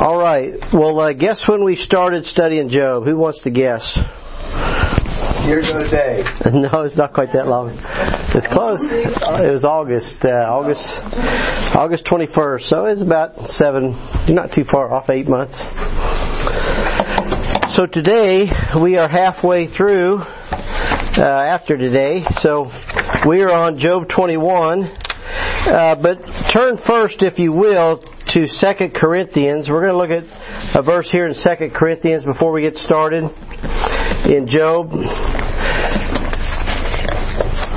All 0.00 0.16
right. 0.16 0.54
Well, 0.72 0.98
uh, 0.98 1.12
guess 1.12 1.46
when 1.46 1.62
we 1.62 1.76
started 1.76 2.24
studying 2.24 2.70
Job? 2.70 3.04
Who 3.04 3.18
wants 3.18 3.40
to 3.40 3.50
guess? 3.50 3.98
Years 5.46 5.68
and 5.68 5.82
a 5.82 5.90
day. 5.90 6.24
no, 6.50 6.84
it's 6.84 6.96
not 6.96 7.12
quite 7.12 7.32
that 7.32 7.46
long. 7.46 7.78
It's 8.34 8.46
close. 8.46 8.90
It 8.90 9.26
was 9.26 9.66
August, 9.66 10.24
uh, 10.24 10.30
August, 10.30 10.98
August 11.76 12.06
21st. 12.06 12.62
So 12.62 12.86
it's 12.86 13.02
about 13.02 13.46
seven, 13.46 13.94
not 14.26 14.52
too 14.52 14.64
far 14.64 14.90
off, 14.90 15.10
eight 15.10 15.28
months. 15.28 15.58
So 17.74 17.84
today 17.84 18.50
we 18.80 18.96
are 18.96 19.08
halfway 19.08 19.66
through 19.66 20.20
uh, 20.22 21.20
after 21.20 21.76
today. 21.76 22.24
So 22.38 22.72
we 23.26 23.42
are 23.42 23.52
on 23.52 23.76
Job 23.76 24.08
21. 24.08 24.90
Uh, 25.66 25.94
but 25.96 26.26
turn 26.48 26.78
first, 26.78 27.22
if 27.22 27.38
you 27.38 27.52
will, 27.52 28.02
to 28.30 28.46
2 28.46 28.90
Corinthians. 28.90 29.68
We're 29.68 29.80
going 29.80 29.92
to 29.92 29.98
look 29.98 30.10
at 30.10 30.76
a 30.76 30.82
verse 30.82 31.10
here 31.10 31.26
in 31.26 31.34
2 31.34 31.70
Corinthians 31.70 32.24
before 32.24 32.52
we 32.52 32.60
get 32.60 32.78
started 32.78 33.24
in 34.24 34.46
Job. 34.46 34.92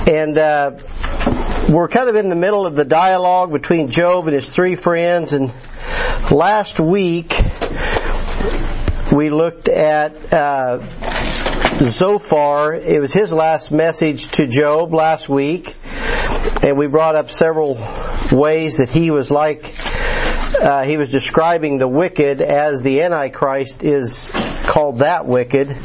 And 0.07 0.37
uh, 0.37 0.77
we're 1.69 1.87
kind 1.87 2.07
of 2.07 2.15
in 2.17 2.29
the 2.29 2.35
middle 2.35 2.67
of 2.67 2.75
the 2.75 2.85
dialogue 2.85 3.51
between 3.51 3.89
Job 3.89 4.27
and 4.27 4.35
his 4.35 4.47
three 4.47 4.75
friends. 4.75 5.33
And 5.33 5.51
last 6.29 6.79
week 6.79 7.33
we 9.11 9.31
looked 9.31 9.67
at 9.67 10.31
uh, 10.31 10.87
Zophar. 11.81 12.75
It 12.75 13.01
was 13.01 13.11
his 13.11 13.33
last 13.33 13.71
message 13.71 14.27
to 14.33 14.45
Job 14.45 14.93
last 14.93 15.27
week. 15.27 15.75
And 16.61 16.77
we 16.77 16.85
brought 16.85 17.15
up 17.15 17.31
several 17.31 17.73
ways 18.31 18.77
that 18.77 18.89
he 18.91 19.09
was 19.09 19.31
like, 19.31 19.75
uh, 20.63 20.83
he 20.83 20.97
was 20.97 21.09
describing 21.09 21.77
the 21.77 21.87
wicked 21.87 22.41
as 22.41 22.81
the 22.81 23.01
Antichrist 23.01 23.83
is 23.83 24.31
called 24.63 24.99
that 24.99 25.25
wicked. 25.25 25.77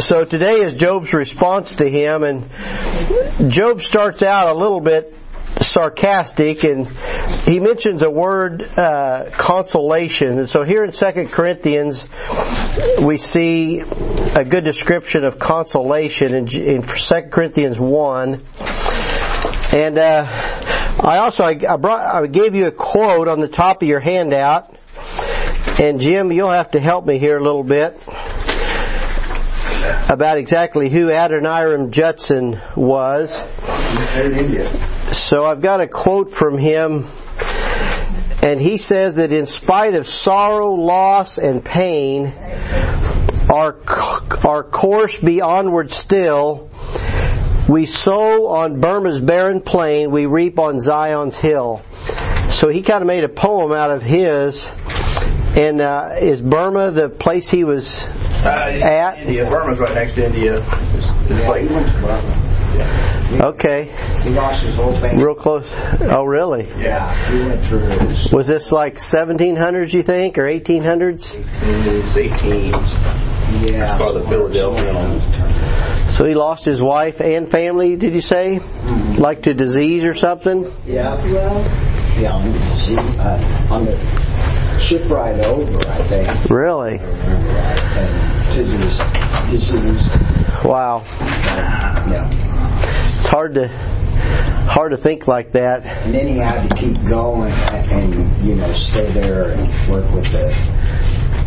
So 0.00 0.24
today 0.24 0.62
is 0.62 0.74
Job's 0.74 1.12
response 1.12 1.76
to 1.76 1.88
him, 1.88 2.22
and 2.22 3.52
Job 3.52 3.82
starts 3.82 4.22
out 4.22 4.48
a 4.48 4.54
little 4.54 4.80
bit 4.80 5.14
sarcastic 5.60 6.64
and 6.64 6.88
he 7.44 7.60
mentions 7.60 8.02
a 8.02 8.10
word 8.10 8.66
uh, 8.76 9.30
consolation 9.36 10.38
and 10.38 10.48
so 10.48 10.64
here 10.64 10.82
in 10.82 10.92
Second 10.92 11.30
corinthians 11.30 12.08
we 13.02 13.18
see 13.18 13.80
a 13.80 14.44
good 14.44 14.64
description 14.64 15.24
of 15.24 15.38
consolation 15.38 16.34
in, 16.34 16.48
in 16.56 16.82
2 16.82 17.22
corinthians 17.30 17.78
1 17.78 18.42
and 19.74 19.98
uh, 19.98 20.81
i 21.02 21.18
also 21.18 21.44
I, 21.44 21.54
brought 21.54 22.14
i 22.14 22.26
gave 22.26 22.54
you 22.54 22.66
a 22.66 22.70
quote 22.72 23.28
on 23.28 23.40
the 23.40 23.48
top 23.48 23.82
of 23.82 23.88
your 23.88 24.00
handout 24.00 24.74
and 25.80 26.00
jim 26.00 26.32
you'll 26.32 26.50
have 26.50 26.70
to 26.72 26.80
help 26.80 27.06
me 27.06 27.18
here 27.18 27.36
a 27.38 27.42
little 27.42 27.64
bit 27.64 28.00
about 30.08 30.38
exactly 30.38 30.88
who 30.88 31.10
Adoniram 31.10 31.90
Judson 31.90 32.60
was. 32.76 33.34
So 35.12 35.44
I've 35.44 35.60
got 35.60 35.80
a 35.80 35.88
quote 35.88 36.34
from 36.34 36.58
him, 36.58 37.08
and 38.42 38.60
he 38.60 38.78
says 38.78 39.16
that 39.16 39.32
in 39.32 39.46
spite 39.46 39.94
of 39.94 40.06
sorrow, 40.06 40.72
loss, 40.74 41.38
and 41.38 41.64
pain, 41.64 42.26
our, 43.52 43.76
our 44.46 44.62
course 44.62 45.16
be 45.16 45.40
onward 45.40 45.90
still. 45.90 46.70
We 47.68 47.86
sow 47.86 48.48
on 48.48 48.80
Burma's 48.80 49.20
barren 49.20 49.60
plain, 49.60 50.10
we 50.10 50.26
reap 50.26 50.58
on 50.58 50.78
Zion's 50.78 51.36
hill. 51.36 51.82
So 52.50 52.68
he 52.68 52.82
kind 52.82 53.00
of 53.02 53.06
made 53.06 53.24
a 53.24 53.28
poem 53.28 53.72
out 53.72 53.90
of 53.90 54.02
his. 54.02 54.60
And 55.56 55.80
uh, 55.80 56.10
is 56.20 56.40
Burma 56.40 56.90
the 56.90 57.08
place 57.08 57.48
he 57.48 57.62
was 57.64 57.96
Uh, 58.44 58.48
at? 58.48 59.18
India. 59.20 59.48
Burma's 59.48 59.78
right 59.78 59.94
next 59.94 60.14
to 60.14 60.26
India. 60.26 60.54
It's, 60.56 61.30
it's 61.30 61.46
like, 61.46 61.70
Okay, 63.40 63.94
He 64.22 64.30
lost 64.30 64.62
his 64.62 64.74
whole 64.74 64.92
family. 64.94 65.22
real 65.24 65.34
close. 65.34 65.68
Oh, 66.00 66.24
really? 66.24 66.68
yeah, 66.78 67.14
He 67.30 67.42
went 67.44 67.64
through 67.64 67.88
his 67.88 68.32
Was 68.32 68.46
this 68.48 68.72
like 68.72 68.96
1700s, 68.96 69.92
you 69.94 70.02
think, 70.02 70.36
or 70.38 70.42
1800s? 70.44 71.34
it's 71.62 72.16
18. 72.16 72.70
yeah. 73.74 73.98
Part 73.98 74.16
of 74.16 74.26
Philadelphia. 74.26 74.92
So 76.12 76.24
he 76.26 76.34
lost 76.34 76.66
his 76.66 76.80
wife 76.80 77.20
and 77.22 77.50
family, 77.50 77.96
did 77.96 78.12
you 78.12 78.20
say? 78.20 78.58
Like 78.58 79.44
to 79.44 79.54
disease 79.54 80.04
or 80.04 80.12
something? 80.12 80.70
Yeah, 80.86 81.14
well, 81.24 81.62
yeah, 82.20 82.34
on 82.34 82.52
the, 82.52 82.60
uh, 83.18 83.74
on 83.74 83.86
the 83.86 83.96
ship 84.78 85.08
ride 85.08 85.40
over, 85.40 85.88
I 85.88 86.06
think. 86.08 86.50
Really? 86.50 86.98
To 86.98 87.06
disease. 89.50 90.10
Wow. 90.62 91.04
Yeah. 91.08 92.28
It's 93.16 93.26
hard 93.26 93.54
to 93.54 93.68
hard 93.68 94.92
to 94.92 94.98
think 94.98 95.26
like 95.26 95.52
that. 95.52 95.86
And 95.86 96.12
then 96.14 96.26
he 96.26 96.36
had 96.36 96.68
to 96.68 96.76
keep 96.76 97.02
going 97.06 97.52
and, 97.52 97.92
and 97.92 98.46
you 98.46 98.56
know, 98.56 98.72
stay 98.72 99.10
there 99.12 99.50
and 99.50 99.62
work 99.88 100.10
with 100.12 100.26
the 100.26 100.54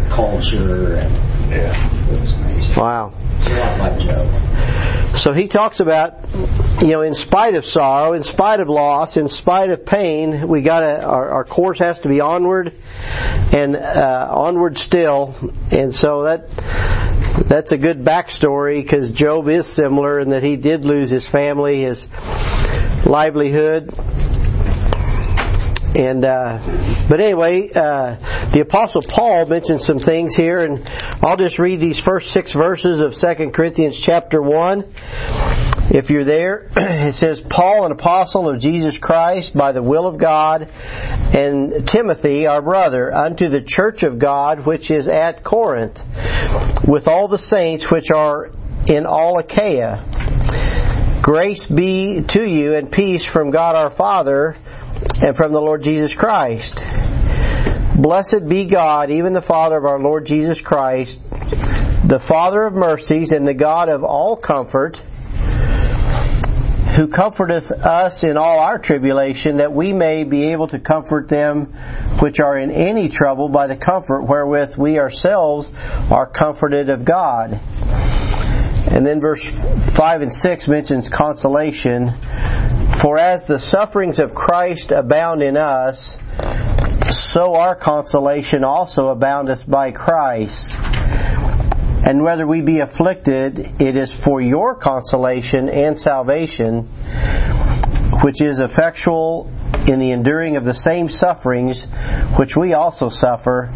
culture 0.09 0.95
and 0.95 1.34
Yeah. 1.49 2.11
it 2.11 2.21
was 2.21 2.33
amazing. 2.33 2.75
Wow. 2.81 3.13
So 5.15 5.33
he 5.33 5.47
talks 5.47 5.79
about, 5.79 6.27
you 6.81 6.89
know, 6.89 7.01
in 7.01 7.13
spite 7.15 7.55
of 7.55 7.65
sorrow, 7.65 8.13
in 8.13 8.23
spite 8.23 8.59
of 8.59 8.67
loss, 8.67 9.15
in 9.15 9.29
spite 9.29 9.69
of 9.69 9.85
pain, 9.85 10.47
we 10.47 10.61
got 10.61 10.81
to 10.81 11.03
our, 11.03 11.29
our 11.31 11.43
course 11.45 11.79
has 11.79 11.99
to 11.99 12.09
be 12.09 12.19
onward 12.19 12.77
and 13.53 13.75
uh, 13.77 14.27
onward 14.29 14.77
still. 14.77 15.35
And 15.71 15.95
so 15.95 16.23
that 16.23 16.49
that's 17.47 17.71
a 17.71 17.77
good 17.77 18.03
backstory 18.03 18.81
because 18.81 19.11
Job 19.11 19.47
is 19.47 19.71
similar 19.71 20.19
in 20.19 20.29
that 20.31 20.43
he 20.43 20.57
did 20.57 20.83
lose 20.83 21.09
his 21.09 21.25
family, 21.25 21.83
his 21.83 22.05
livelihood. 23.05 23.93
And 25.95 26.25
uh, 26.25 27.05
but 27.07 27.21
anyway, 27.21 27.71
uh, 27.73 28.15
the 28.53 28.59
Apostle 28.61 29.01
Paul 29.01 29.45
mentions 29.45 29.85
some 29.85 29.97
things 29.97 30.35
here, 30.35 30.59
and 30.59 30.89
I'll 31.23 31.37
just 31.37 31.57
read 31.57 31.79
these 31.79 31.99
first 31.99 32.31
six 32.31 32.51
verses 32.51 32.99
of 32.99 33.15
Second 33.15 33.53
Corinthians 33.53 33.97
chapter 33.97 34.41
one. 34.41 34.83
If 35.89 36.09
you're 36.09 36.25
there, 36.25 36.67
it 36.75 37.13
says, 37.13 37.39
Paul, 37.39 37.85
an 37.85 37.93
apostle 37.93 38.49
of 38.49 38.59
Jesus 38.59 38.97
Christ 38.97 39.53
by 39.53 39.71
the 39.71 39.81
will 39.81 40.05
of 40.05 40.17
God, 40.17 40.69
and 41.33 41.87
Timothy, 41.87 42.47
our 42.47 42.61
brother, 42.61 43.13
unto 43.13 43.47
the 43.47 43.61
church 43.61 44.03
of 44.03 44.19
God 44.19 44.65
which 44.65 44.91
is 44.91 45.07
at 45.07 45.43
Corinth, 45.43 46.03
with 46.85 47.07
all 47.07 47.29
the 47.29 47.37
saints 47.37 47.89
which 47.89 48.11
are 48.11 48.51
in 48.89 49.05
all 49.05 49.39
Achaia. 49.39 50.03
Grace 51.21 51.65
be 51.65 52.21
to 52.21 52.43
you 52.47 52.75
and 52.75 52.91
peace 52.91 53.23
from 53.23 53.49
God 53.49 53.75
our 53.75 53.89
Father 53.89 54.57
and 55.21 55.35
from 55.35 55.51
the 55.51 55.61
Lord 55.61 55.83
Jesus 55.83 56.13
Christ. 56.13 56.83
Blessed 57.95 58.47
be 58.47 58.65
God, 58.65 59.09
even 59.11 59.33
the 59.33 59.41
Father 59.41 59.77
of 59.77 59.85
our 59.85 59.99
Lord 59.99 60.25
Jesus 60.25 60.59
Christ, 60.59 61.19
the 62.03 62.19
Father 62.19 62.63
of 62.63 62.73
mercies 62.73 63.31
and 63.31 63.47
the 63.47 63.53
God 63.53 63.89
of 63.89 64.03
all 64.03 64.35
comfort, 64.35 64.97
who 66.95 67.07
comforteth 67.07 67.71
us 67.71 68.23
in 68.23 68.37
all 68.37 68.59
our 68.59 68.77
tribulation, 68.77 69.57
that 69.57 69.73
we 69.73 69.93
may 69.93 70.23
be 70.23 70.51
able 70.51 70.67
to 70.67 70.79
comfort 70.79 71.27
them 71.27 71.73
which 72.19 72.39
are 72.39 72.57
in 72.57 72.71
any 72.71 73.09
trouble 73.09 73.49
by 73.49 73.67
the 73.67 73.75
comfort 73.75 74.23
wherewith 74.23 74.77
we 74.77 74.99
ourselves 74.99 75.69
are 76.11 76.27
comforted 76.27 76.89
of 76.89 77.05
God. 77.05 77.59
And 78.95 79.05
then 79.05 79.19
verse 79.19 79.43
5 79.43 80.21
and 80.21 80.31
6 80.31 80.67
mentions 80.69 81.09
consolation. 81.09 82.13
For 82.91 83.19
as 83.19 83.43
the 83.43 83.59
sufferings 83.59 84.19
of 84.19 84.33
Christ 84.33 84.93
abound 84.93 85.43
in 85.43 85.57
us, 85.57 86.17
so 87.11 87.55
our 87.55 87.75
consolation 87.75 88.63
also 88.63 89.09
aboundeth 89.09 89.69
by 89.69 89.91
Christ. 89.91 90.73
And 90.79 92.23
whether 92.23 92.47
we 92.47 92.61
be 92.61 92.79
afflicted, 92.79 93.81
it 93.81 93.97
is 93.97 94.15
for 94.15 94.39
your 94.39 94.75
consolation 94.75 95.67
and 95.67 95.99
salvation, 95.99 96.83
which 98.21 98.41
is 98.41 98.59
effectual 98.59 99.51
in 99.87 99.99
the 99.99 100.11
enduring 100.11 100.55
of 100.55 100.63
the 100.63 100.73
same 100.73 101.09
sufferings 101.09 101.83
which 102.37 102.55
we 102.55 102.73
also 102.73 103.09
suffer, 103.09 103.73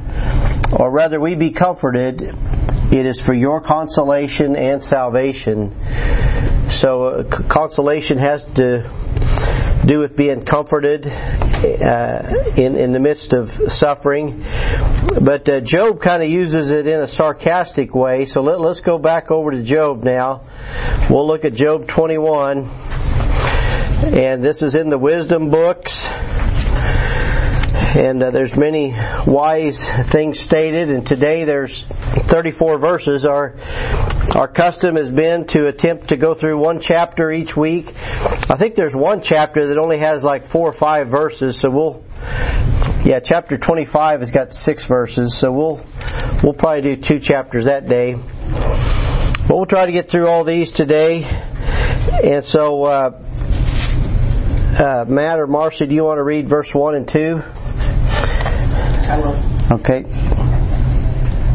or 0.72 0.90
rather 0.90 1.20
we 1.20 1.36
be 1.36 1.52
comforted, 1.52 2.34
it 2.92 3.06
is 3.06 3.20
for 3.20 3.34
your 3.34 3.62
consolation 3.62 4.56
and 4.56 4.84
salvation. 4.84 5.76
So 6.70 7.06
uh, 7.06 7.24
c- 7.24 7.44
consolation 7.44 8.18
has 8.18 8.46
to 8.56 8.90
do 9.86 10.00
with 10.00 10.16
being 10.16 10.44
comforted 10.44 11.08
uh, 11.08 12.34
in 12.58 12.76
in 12.76 12.92
the 12.92 13.00
midst 13.00 13.34
of 13.34 13.72
suffering. 13.72 14.44
But 15.22 15.48
uh, 15.50 15.62
Job 15.62 16.02
kind 16.02 16.24
of 16.24 16.30
uses 16.30 16.72
it 16.72 16.88
in 16.88 17.00
a 17.00 17.08
sarcastic 17.08 17.94
way. 17.94 18.26
So 18.26 18.42
let, 18.42 18.60
let's 18.60 18.82
go 18.82 18.98
back 18.98 19.30
over 19.32 19.52
to 19.52 19.62
Job 19.62 20.04
now. 20.04 20.42
We'll 21.10 21.28
look 21.28 21.46
at 21.46 21.54
Job 21.54 21.88
21, 21.88 22.70
and 24.20 24.44
this 24.44 24.62
is 24.62 24.76
in 24.76 24.90
the 24.90 24.98
wisdom 24.98 25.50
books. 25.50 26.10
And 27.96 28.22
uh, 28.22 28.30
there's 28.30 28.56
many 28.56 28.94
wise 29.26 29.84
things 29.88 30.40
stated, 30.40 30.92
and 30.92 31.08
today 31.08 31.46
there's 31.46 31.84
34 31.84 32.78
verses. 32.78 33.26
Our 33.26 33.56
our 34.36 34.48
custom 34.48 34.96
has 34.96 35.10
been 35.10 35.48
to 35.48 35.66
attempt 35.66 36.10
to 36.10 36.18
go 36.18 36.36
through 36.36 36.60
one 36.60 36.82
chapter 36.82 37.32
each 37.32 37.58
week. 37.58 37.92
I 37.98 38.58
think 38.58 38.76
there's 38.76 38.96
one 38.96 39.22
chapter 39.22 39.68
that 39.68 39.80
only 39.80 39.98
has 39.98 40.24
like 40.24 40.46
four 40.46 40.70
or 40.70 40.74
five 40.74 41.08
verses, 41.08 41.60
so 41.60 41.72
we'll 41.72 42.04
yeah, 43.04 43.22
chapter 43.22 43.58
25 43.58 44.20
has 44.20 44.32
got 44.32 44.54
six 44.54 44.84
verses, 44.84 45.36
so 45.36 45.52
we'll 45.52 45.82
we'll 46.44 46.54
probably 46.54 46.96
do 46.96 47.02
two 47.02 47.20
chapters 47.20 47.66
that 47.66 47.90
day. 47.90 48.14
But 48.14 49.50
we'll 49.50 49.66
try 49.66 49.88
to 49.88 49.92
get 49.92 50.10
through 50.10 50.28
all 50.28 50.44
these 50.44 50.72
today. 50.72 51.24
And 51.24 52.46
so, 52.46 52.84
uh, 52.84 53.24
uh, 54.78 55.06
Matt 55.08 55.40
or 55.40 55.48
Marcy, 55.48 55.88
do 55.88 55.96
you 55.96 56.04
want 56.04 56.20
to 56.20 56.24
read 56.24 56.48
verse 56.48 56.72
1 56.72 56.96
and 56.96 57.08
2? 57.08 57.42
I 59.10 59.18
will. 59.20 59.36
Okay. 59.80 60.04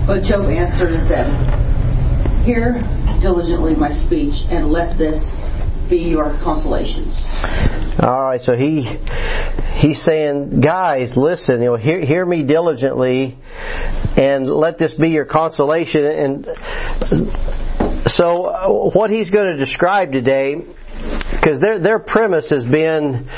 But 0.07 0.23
Job 0.23 0.47
answered 0.51 0.93
and 0.93 1.03
said, 1.03 2.43
Hear 2.45 2.79
diligently 3.21 3.75
my 3.75 3.93
speech, 3.93 4.45
and 4.51 4.71
let 4.71 4.99
this 4.99 5.31
be 5.89 6.11
your 6.11 6.31
consolations. 6.39 7.19
All 8.01 8.23
right, 8.23 8.43
so 8.43 8.55
he 8.57 8.99
he's 9.77 10.03
saying, 10.03 10.61
guys, 10.61 11.17
listen, 11.17 11.61
you 11.61 11.71
know, 11.71 11.77
hear, 11.77 12.01
hear 12.01 12.25
me 12.25 12.43
diligently, 12.43 13.37
and 14.17 14.49
let 14.49 14.79
this 14.79 14.95
be 14.95 15.11
your 15.11 15.25
consolation. 15.25 16.05
And 16.05 16.47
so, 18.07 18.47
uh, 18.47 18.69
what 18.91 19.11
he's 19.11 19.31
going 19.31 19.53
to 19.53 19.57
describe 19.57 20.13
today, 20.13 20.65
because 21.31 21.61
their 21.61 21.79
their 21.79 21.99
premise 21.99 22.51
has 22.51 22.65
been, 22.65 23.29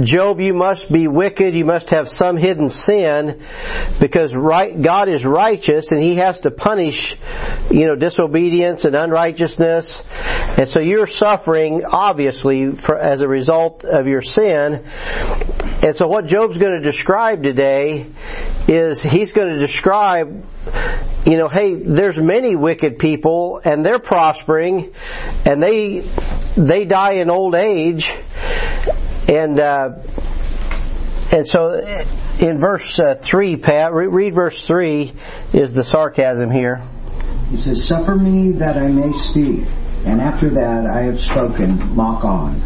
Job, 0.00 0.40
you 0.40 0.54
must 0.54 0.90
be 0.90 1.08
wicked, 1.08 1.54
you 1.54 1.64
must 1.64 1.90
have 1.90 2.08
some 2.08 2.36
hidden 2.36 2.68
sin, 2.68 3.42
because 4.00 4.34
right 4.34 4.80
God 4.80 5.08
is 5.08 5.24
righteous, 5.24 5.92
and 5.92 6.02
He 6.02 6.16
has 6.16 6.40
to 6.40 6.50
punish, 6.50 7.16
you 7.70 7.86
know, 7.86 7.96
disobedience 7.96 8.84
and 8.84 8.94
unrighteousness, 8.94 10.04
and 10.56 10.68
so 10.68 10.80
you're 10.80 11.06
suffering 11.06 11.82
obviously 11.84 12.72
for, 12.76 12.96
as 12.96 13.20
a 13.20 13.28
result 13.28 13.84
of 13.84 14.06
your 14.06 14.22
sin. 14.22 14.84
And 15.82 15.94
so 15.94 16.06
what 16.06 16.26
Job's 16.26 16.56
going 16.56 16.74
to 16.74 16.80
describe 16.80 17.42
today 17.42 18.06
is 18.68 19.02
he's 19.02 19.32
going 19.32 19.48
to 19.48 19.58
describe, 19.58 20.46
you 21.26 21.36
know, 21.36 21.48
hey, 21.48 21.74
there's 21.74 22.18
many 22.18 22.56
wicked 22.56 22.98
people 22.98 23.60
and 23.62 23.84
they're 23.84 23.98
prospering 23.98 24.94
and 25.44 25.62
they, 25.62 26.00
they 26.56 26.83
die 26.84 27.14
in 27.14 27.30
old 27.30 27.54
age 27.54 28.12
and, 29.28 29.58
uh, 29.58 29.90
and 31.30 31.46
so 31.46 31.80
in 32.38 32.58
verse 32.58 32.98
uh, 32.98 33.14
3, 33.14 33.56
Pat, 33.56 33.92
re- 33.92 34.06
read 34.06 34.34
verse 34.34 34.64
3 34.66 35.12
is 35.52 35.72
the 35.72 35.84
sarcasm 35.84 36.50
here. 36.50 36.82
He 37.50 37.56
says, 37.56 37.86
Suffer 37.86 38.14
me 38.14 38.52
that 38.52 38.76
I 38.76 38.88
may 38.88 39.12
speak, 39.12 39.64
and 40.06 40.20
after 40.20 40.50
that 40.50 40.86
I 40.86 41.02
have 41.02 41.18
spoken, 41.18 41.94
mock 41.94 42.24
on. 42.24 42.60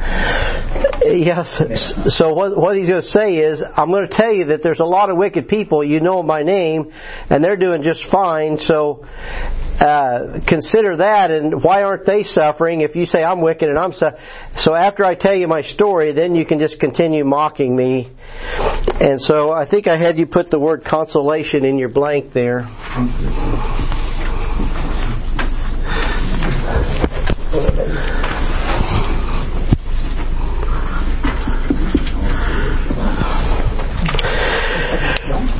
Yes. 1.05 2.15
So 2.15 2.33
what, 2.33 2.57
what 2.57 2.77
he's 2.77 2.89
going 2.89 3.01
to 3.01 3.07
say 3.07 3.37
is, 3.37 3.63
I'm 3.63 3.91
going 3.91 4.09
to 4.09 4.15
tell 4.15 4.35
you 4.35 4.47
that 4.47 4.63
there's 4.63 4.81
a 4.81 4.85
lot 4.85 5.11
of 5.11 5.17
wicked 5.17 5.49
people. 5.49 5.83
You 5.85 6.01
know 6.01 6.23
my 6.23 6.43
name, 6.43 6.93
and 7.31 7.43
they're 7.43 7.57
doing 7.57 7.83
just 7.83 8.05
fine. 8.05 8.59
So 8.59 9.07
uh, 9.81 10.41
consider 10.45 10.97
that, 10.97 11.31
and 11.31 11.63
why 11.63 11.83
aren't 11.83 12.05
they 12.05 12.25
suffering? 12.25 12.81
If 12.81 12.97
you 12.97 13.07
say 13.07 13.23
I'm 13.23 13.41
wicked 13.41 13.69
and 13.69 13.79
I'm 13.79 13.93
su- 13.93 14.11
so 14.57 14.75
after 14.75 15.05
I 15.05 15.15
tell 15.15 15.35
you 15.35 15.47
my 15.47 15.61
story, 15.61 16.13
then 16.13 16.35
you 16.35 16.45
can 16.45 16.59
just 16.59 16.81
continue 16.81 17.25
mocking 17.25 17.75
me. 17.75 18.09
And 19.01 19.23
so 19.23 19.51
I 19.51 19.65
think 19.65 19.87
I 19.87 19.97
had 19.97 20.19
you 20.19 20.27
put 20.27 20.51
the 20.51 20.59
word 20.59 20.85
consolation 20.85 21.65
in 21.65 21.79
your 21.79 21.91
blank 21.91 22.33
there. 22.33 22.69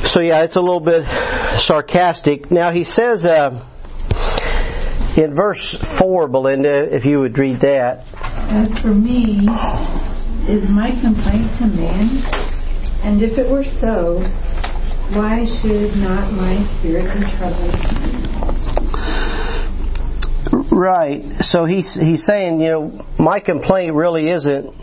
So 0.09 0.21
yeah, 0.21 0.43
it's 0.43 0.55
a 0.55 0.61
little 0.61 0.79
bit 0.79 1.05
sarcastic. 1.59 2.51
Now 2.51 2.71
he 2.71 2.83
says 2.83 3.25
uh, 3.25 3.63
in 5.15 5.33
verse 5.33 5.73
four, 5.73 6.27
Belinda, 6.27 6.93
if 6.93 7.05
you 7.05 7.19
would 7.19 7.37
read 7.37 7.61
that. 7.61 8.05
As 8.49 8.77
for 8.79 8.93
me, 8.93 9.47
is 10.47 10.67
my 10.67 10.91
complaint 10.99 11.53
to 11.53 11.67
man? 11.67 12.09
And 13.03 13.21
if 13.21 13.37
it 13.37 13.49
were 13.49 13.63
so, 13.63 14.19
why 15.13 15.43
should 15.43 15.95
not 15.97 16.33
my 16.33 16.65
spirit 16.65 17.13
be 17.13 17.25
troubled? 17.37 18.38
Right. 20.51 21.43
So 21.43 21.65
he's 21.65 21.93
he's 21.93 22.23
saying, 22.23 22.59
you 22.61 22.67
know, 22.67 23.05
my 23.19 23.39
complaint 23.39 23.93
really 23.93 24.29
isn't 24.29 24.73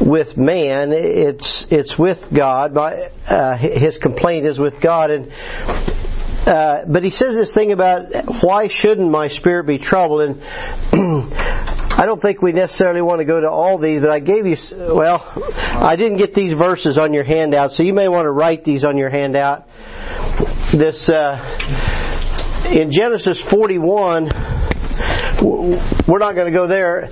with 0.00 0.36
man. 0.36 0.92
It's 0.92 1.66
it's 1.70 1.98
with 1.98 2.32
God. 2.32 2.74
My 2.74 3.10
uh, 3.26 3.56
his 3.56 3.98
complaint 3.98 4.46
is 4.46 4.58
with 4.58 4.80
God, 4.80 5.10
and 5.10 5.32
uh, 6.46 6.84
but 6.86 7.02
he 7.02 7.10
says 7.10 7.34
this 7.34 7.52
thing 7.52 7.72
about 7.72 8.42
why 8.42 8.68
shouldn't 8.68 9.10
my 9.10 9.28
spirit 9.28 9.66
be 9.66 9.78
troubled? 9.78 10.22
And 10.22 10.42
I 11.92 12.04
don't 12.06 12.20
think 12.20 12.42
we 12.42 12.52
necessarily 12.52 13.02
want 13.02 13.20
to 13.20 13.24
go 13.24 13.40
to 13.40 13.50
all 13.50 13.78
these, 13.78 14.00
but 14.00 14.10
I 14.10 14.20
gave 14.20 14.46
you 14.46 14.56
well, 14.72 15.24
I 15.72 15.96
didn't 15.96 16.18
get 16.18 16.34
these 16.34 16.52
verses 16.52 16.98
on 16.98 17.14
your 17.14 17.24
handout, 17.24 17.72
so 17.72 17.82
you 17.82 17.94
may 17.94 18.08
want 18.08 18.26
to 18.26 18.32
write 18.32 18.64
these 18.64 18.84
on 18.84 18.98
your 18.98 19.10
handout. 19.10 19.68
This 20.72 21.08
uh, 21.08 21.58
in 22.70 22.90
Genesis 22.90 23.40
41 23.40 24.30
we're 25.42 26.18
not 26.18 26.34
going 26.34 26.52
to 26.52 26.58
go 26.58 26.66
there. 26.66 27.08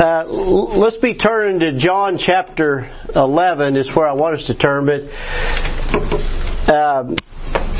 Uh, 0.00 0.24
let's 0.24 0.96
be 0.96 1.14
turning 1.14 1.60
to 1.60 1.72
John 1.72 2.18
chapter 2.18 2.90
11 3.14 3.76
is 3.76 3.88
where 3.94 4.06
I 4.06 4.12
want 4.12 4.36
us 4.36 4.46
to 4.46 4.54
turn, 4.54 4.86
but 4.86 6.68
um, 6.68 7.16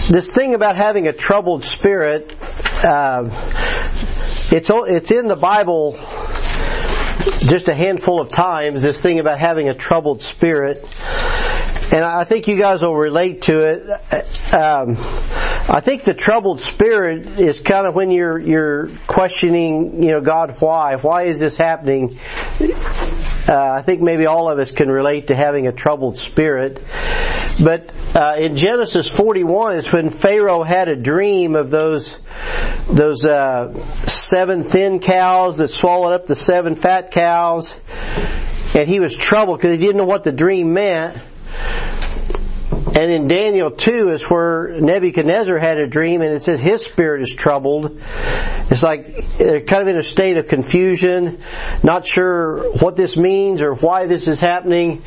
this 0.08 0.30
thing 0.30 0.54
about 0.54 0.76
having 0.76 1.08
a 1.08 1.12
troubled 1.12 1.64
spirit, 1.64 2.36
uh, 2.84 3.28
it's 4.52 4.70
it's 4.70 5.10
in 5.10 5.26
the 5.26 5.36
Bible 5.36 5.98
just 7.40 7.68
a 7.68 7.74
handful 7.74 8.20
of 8.20 8.30
times. 8.30 8.82
This 8.82 9.00
thing 9.00 9.18
about 9.18 9.40
having 9.40 9.68
a 9.68 9.74
troubled 9.74 10.22
spirit, 10.22 10.84
and 11.92 12.04
I 12.04 12.24
think 12.24 12.48
you 12.48 12.58
guys 12.58 12.82
will 12.82 12.96
relate 12.96 13.42
to 13.42 13.62
it. 13.62 14.54
Um, 14.54 14.96
I 15.66 15.80
think 15.80 16.04
the 16.04 16.14
troubled 16.14 16.60
spirit 16.60 17.40
is 17.40 17.60
kind 17.60 17.86
of 17.86 17.94
when 17.94 18.10
you're 18.10 18.38
you're 18.38 18.88
questioning, 19.06 20.02
you 20.02 20.10
know, 20.10 20.20
God, 20.20 20.56
why? 20.60 20.96
Why 20.96 21.24
is 21.24 21.38
this 21.38 21.56
happening? 21.56 22.18
Uh, 22.60 23.74
I 23.78 23.82
think 23.82 24.00
maybe 24.00 24.26
all 24.26 24.50
of 24.50 24.58
us 24.58 24.70
can 24.70 24.88
relate 24.88 25.26
to 25.26 25.34
having 25.34 25.66
a 25.66 25.72
troubled 25.72 26.18
spirit. 26.18 26.82
But 27.62 27.92
uh, 28.16 28.32
in 28.38 28.56
Genesis 28.56 29.08
41 29.08 29.76
is 29.76 29.92
when 29.92 30.10
Pharaoh 30.10 30.62
had 30.62 30.88
a 30.88 30.96
dream 30.96 31.54
of 31.54 31.70
those 31.70 32.18
those 32.88 33.24
uh, 33.24 33.72
seven 34.06 34.64
thin 34.64 35.00
cows 35.00 35.58
that 35.58 35.68
swallowed 35.68 36.12
up 36.12 36.26
the 36.26 36.34
seven 36.34 36.74
fat 36.74 37.10
cows, 37.10 37.74
and 38.74 38.88
he 38.88 39.00
was 39.00 39.14
troubled 39.14 39.58
because 39.58 39.72
he 39.72 39.78
didn't 39.78 39.96
know 39.96 40.04
what 40.04 40.24
the 40.24 40.32
dream 40.32 40.72
meant. 40.72 41.18
And 42.96 43.10
in 43.10 43.26
Daniel 43.26 43.72
2 43.72 44.10
is 44.10 44.22
where 44.22 44.76
Nebuchadnezzar 44.80 45.58
had 45.58 45.78
a 45.78 45.86
dream 45.88 46.22
and 46.22 46.32
it 46.32 46.44
says 46.44 46.60
his 46.60 46.84
spirit 46.84 47.22
is 47.22 47.34
troubled. 47.34 48.00
It's 48.70 48.84
like 48.84 49.36
they're 49.36 49.62
kind 49.62 49.82
of 49.82 49.88
in 49.88 49.96
a 49.96 50.02
state 50.02 50.36
of 50.36 50.46
confusion, 50.46 51.42
not 51.82 52.06
sure 52.06 52.72
what 52.74 52.94
this 52.94 53.16
means 53.16 53.62
or 53.62 53.74
why 53.74 54.06
this 54.06 54.28
is 54.28 54.38
happening. 54.38 55.02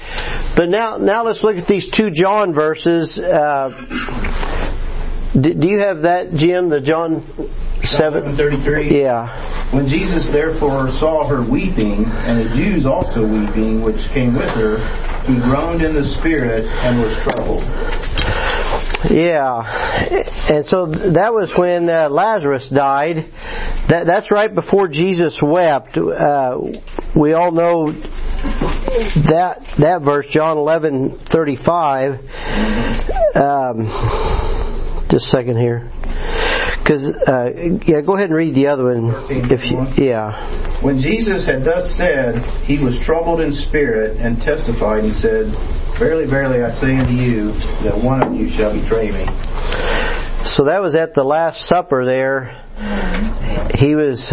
But 0.57 0.69
now, 0.69 0.97
now 0.97 1.23
let's 1.23 1.43
look 1.43 1.55
at 1.57 1.65
these 1.65 1.87
two 1.87 2.09
John 2.09 2.53
verses. 2.53 3.17
Uh, 3.17 4.55
do 5.33 5.67
you 5.67 5.79
have 5.79 6.03
that, 6.03 6.33
Jim? 6.33 6.69
The 6.69 6.79
John 6.79 7.23
seven 7.83 8.35
thirty-three. 8.35 9.01
Yeah. 9.01 9.29
When 9.71 9.87
Jesus 9.87 10.27
therefore 10.27 10.89
saw 10.89 11.25
her 11.25 11.41
weeping, 11.41 12.05
and 12.05 12.39
the 12.41 12.49
Jews 12.55 12.85
also 12.85 13.25
weeping, 13.25 13.81
which 13.81 14.09
came 14.09 14.33
with 14.33 14.49
her, 14.51 14.79
he 15.25 15.35
groaned 15.35 15.83
in 15.83 15.93
the 15.93 16.03
spirit 16.03 16.65
and 16.65 17.01
was 17.01 17.15
troubled. 17.17 17.63
Yeah, 19.11 19.61
and 20.49 20.65
so 20.65 20.87
that 20.87 21.33
was 21.33 21.55
when 21.55 21.89
uh, 21.89 22.09
Lazarus 22.09 22.67
died. 22.67 23.29
That 23.87 24.05
that's 24.07 24.31
right 24.31 24.53
before 24.53 24.87
Jesus 24.87 25.41
wept. 25.41 25.97
Uh, 25.97 26.59
we 27.15 27.33
all 27.33 27.51
know 27.51 27.91
that 27.91 29.73
that 29.77 30.01
verse, 30.01 30.27
John 30.27 30.57
eleven 30.57 31.19
thirty 31.19 31.55
five. 31.55 32.21
Um, 33.35 33.87
just 35.09 35.27
a 35.27 35.29
second 35.29 35.57
here. 35.57 35.89
Because 36.79 37.03
uh, 37.05 37.79
yeah, 37.85 38.01
go 38.01 38.15
ahead 38.15 38.29
and 38.29 38.35
read 38.37 38.53
the 38.53 38.67
other 38.67 38.85
one. 38.85 39.11
13, 39.27 39.51
If 39.51 39.65
you, 39.69 39.85
yeah, 40.05 40.49
When 40.81 40.99
Jesus 40.99 41.43
had 41.43 41.63
thus 41.65 41.93
said, 41.93 42.43
he 42.65 42.77
was 42.77 42.97
troubled 42.97 43.41
in 43.41 43.51
spirit 43.51 44.17
and 44.17 44.41
testified 44.41 45.03
and 45.03 45.13
said, 45.13 45.47
Verily, 45.97 46.25
verily, 46.25 46.63
I 46.63 46.69
say 46.69 46.95
unto 46.95 47.11
you, 47.13 47.51
that 47.83 47.99
one 48.01 48.21
of 48.23 48.35
you 48.35 48.47
shall 48.47 48.73
betray 48.73 49.11
me. 49.11 49.25
so 50.43 50.65
that 50.65 50.79
was 50.81 50.95
at 50.95 51.13
the 51.13 51.23
Last 51.23 51.61
Supper. 51.65 52.05
There, 52.05 52.63
he 53.75 53.95
was. 53.95 54.31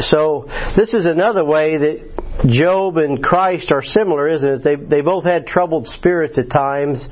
So 0.00 0.48
this 0.74 0.92
is 0.94 1.06
another 1.06 1.44
way 1.44 1.76
that 1.78 2.46
Job 2.46 2.98
and 2.98 3.22
Christ 3.22 3.72
are 3.72 3.82
similar, 3.82 4.28
isn't 4.28 4.48
it? 4.48 4.62
They 4.62 4.76
they 4.76 5.00
both 5.00 5.24
had 5.24 5.46
troubled 5.46 5.88
spirits 5.88 6.38
at 6.38 6.50
times, 6.50 7.06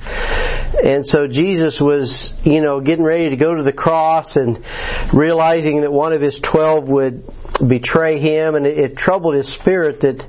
and 0.82 1.06
so 1.06 1.26
Jesus 1.26 1.80
was, 1.80 2.38
you 2.44 2.60
know, 2.60 2.80
getting 2.80 3.04
ready 3.04 3.30
to 3.30 3.36
go 3.36 3.54
to 3.54 3.62
the 3.62 3.72
cross 3.72 4.36
and 4.36 4.64
realizing 5.12 5.80
that 5.80 5.92
one 5.92 6.12
of 6.12 6.20
his 6.20 6.38
twelve 6.38 6.88
would 6.88 7.24
betray 7.66 8.18
him, 8.18 8.54
and 8.54 8.66
it, 8.66 8.78
it 8.78 8.96
troubled 8.96 9.34
his 9.34 9.48
spirit 9.48 10.00
that 10.00 10.26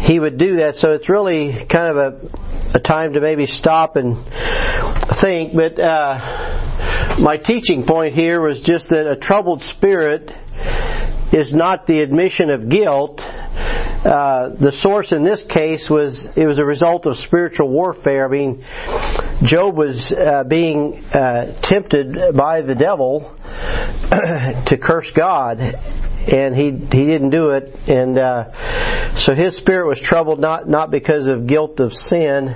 he 0.00 0.18
would 0.18 0.38
do 0.38 0.56
that. 0.56 0.76
So 0.76 0.92
it's 0.92 1.08
really 1.08 1.64
kind 1.66 1.88
of 1.88 1.96
a 1.96 2.76
a 2.76 2.80
time 2.80 3.12
to 3.12 3.20
maybe 3.20 3.46
stop 3.46 3.96
and 3.96 4.26
think. 4.26 5.54
But 5.54 5.78
uh, 5.78 7.18
my 7.20 7.36
teaching 7.36 7.84
point 7.84 8.14
here 8.14 8.40
was 8.40 8.60
just 8.60 8.88
that 8.88 9.06
a 9.06 9.16
troubled 9.16 9.62
spirit 9.62 10.36
is 11.32 11.54
not 11.54 11.86
the 11.86 12.00
admission 12.00 12.50
of 12.50 12.68
guilt. 12.68 13.20
Uh, 14.04 14.50
the 14.50 14.70
source 14.70 15.12
in 15.12 15.24
this 15.24 15.42
case 15.42 15.88
was 15.88 16.36
it 16.36 16.46
was 16.46 16.58
a 16.58 16.64
result 16.64 17.06
of 17.06 17.16
spiritual 17.16 17.68
warfare. 17.68 18.26
I 18.26 18.28
mean, 18.28 18.64
Job 19.42 19.76
was 19.76 20.12
uh, 20.12 20.44
being 20.44 21.04
uh, 21.06 21.52
tempted 21.54 22.34
by 22.34 22.60
the 22.60 22.74
devil 22.74 23.34
to 24.10 24.78
curse 24.80 25.10
God, 25.10 25.60
and 26.30 26.54
he 26.54 26.64
he 26.64 27.06
didn't 27.06 27.30
do 27.30 27.50
it, 27.50 27.74
and 27.88 28.18
uh, 28.18 29.16
so 29.16 29.34
his 29.34 29.56
spirit 29.56 29.88
was 29.88 30.00
troubled 30.00 30.38
not 30.38 30.68
not 30.68 30.90
because 30.90 31.26
of 31.26 31.46
guilt 31.46 31.80
of 31.80 31.94
sin, 31.96 32.54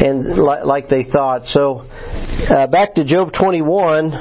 and 0.00 0.24
li- 0.26 0.62
like 0.62 0.88
they 0.88 1.04
thought. 1.04 1.46
So 1.46 1.86
uh, 2.50 2.66
back 2.66 2.96
to 2.96 3.04
Job 3.04 3.32
21. 3.32 4.12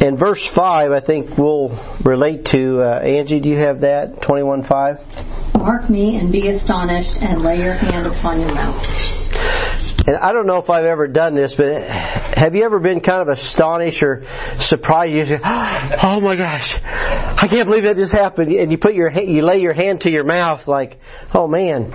And 0.00 0.18
verse 0.18 0.44
5, 0.44 0.92
I 0.92 1.00
think 1.00 1.38
we'll 1.38 1.68
relate 2.04 2.46
to, 2.46 2.82
uh, 2.82 3.00
Angie, 3.00 3.40
do 3.40 3.48
you 3.48 3.56
have 3.56 3.80
that? 3.80 4.16
21.5? 4.16 5.58
Mark 5.58 5.88
me 5.88 6.16
and 6.16 6.30
be 6.30 6.48
astonished 6.48 7.16
and 7.16 7.40
lay 7.42 7.62
your 7.62 7.72
hand 7.72 8.06
upon 8.06 8.40
your 8.40 8.54
mouth. 8.54 10.06
And 10.06 10.16
I 10.16 10.32
don't 10.32 10.46
know 10.46 10.58
if 10.58 10.70
I've 10.70 10.84
ever 10.84 11.08
done 11.08 11.34
this, 11.34 11.54
but 11.54 11.82
have 11.82 12.54
you 12.54 12.64
ever 12.64 12.78
been 12.78 13.00
kind 13.00 13.22
of 13.22 13.28
astonished 13.28 14.02
or 14.02 14.26
surprised? 14.58 15.14
You 15.14 15.24
say, 15.24 15.40
"Oh 15.44 16.20
my 16.20 16.36
gosh, 16.36 16.76
I 16.84 17.48
can't 17.48 17.66
believe 17.66 17.82
that 17.84 17.96
just 17.96 18.12
happened!" 18.12 18.52
And 18.52 18.70
you 18.70 18.78
put 18.78 18.94
your 18.94 19.10
you 19.10 19.42
lay 19.42 19.60
your 19.60 19.74
hand 19.74 20.02
to 20.02 20.10
your 20.10 20.22
mouth, 20.22 20.68
like, 20.68 21.00
"Oh 21.34 21.48
man." 21.48 21.92